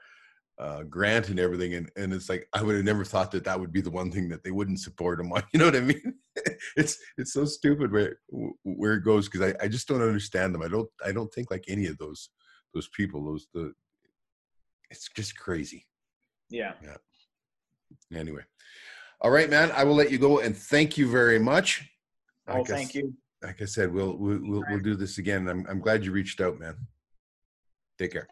uh, 0.60 0.84
grant 0.84 1.30
and 1.30 1.40
everything, 1.40 1.76
and 1.76 1.90
and 1.96 2.14
it's 2.14 2.30
like 2.30 2.48
I 2.54 2.64
would 2.64 2.76
have 2.76 2.86
never 2.86 3.06
thought 3.06 3.32
that 3.32 3.44
that 3.46 3.60
would 3.60 3.72
be 3.72 3.82
the 3.82 3.90
one 3.90 4.12
thing 4.12 4.30
that 4.30 4.44
they 4.44 4.52
wouldn't 4.52 4.80
support 4.80 5.20
him 5.20 5.32
on. 5.32 5.44
You 5.54 5.60
know 5.60 5.66
what 5.66 5.76
I 5.76 5.82
mean? 5.82 6.14
it's 6.76 6.98
it's 7.18 7.34
so 7.34 7.46
stupid 7.46 7.92
where 7.92 8.18
where 8.64 8.94
it 8.94 9.04
goes 9.04 9.28
because 9.28 9.54
I, 9.54 9.66
I 9.66 9.68
just 9.68 9.88
don't 9.88 10.02
understand 10.02 10.54
them. 10.54 10.62
I 10.62 10.68
don't 10.68 10.90
I 11.06 11.12
don't 11.12 11.34
think 11.34 11.52
like 11.52 11.66
any 11.68 11.88
of 11.88 11.98
those 11.98 12.30
those 12.74 12.90
people. 12.90 13.26
Those 13.26 13.48
the 13.54 13.74
it's 14.90 15.10
just 15.16 15.38
crazy. 15.38 15.86
Yeah. 16.50 16.74
Yeah. 16.84 16.98
Anyway. 18.18 18.42
All 19.22 19.32
right, 19.32 19.50
man. 19.50 19.72
I 19.72 19.84
will 19.84 19.96
let 19.96 20.12
you 20.12 20.18
go 20.18 20.40
and 20.40 20.56
thank 20.56 20.98
you 20.98 21.10
very 21.10 21.40
much. 21.40 21.90
Oh, 22.48 22.66
thank 22.66 22.94
you. 22.94 23.14
Like 23.42 23.62
I 23.62 23.66
said, 23.66 23.92
we'll 23.92 24.16
we'll 24.18 24.40
we'll, 24.42 24.64
we'll 24.70 24.80
do 24.80 24.96
this 24.96 25.18
again. 25.18 25.48
I'm 25.48 25.66
I'm 25.68 25.80
glad 25.80 26.06
you 26.06 26.12
reached 26.12 26.42
out, 26.42 26.60
man. 26.60 26.76
Take 27.98 28.14
care. 28.14 28.28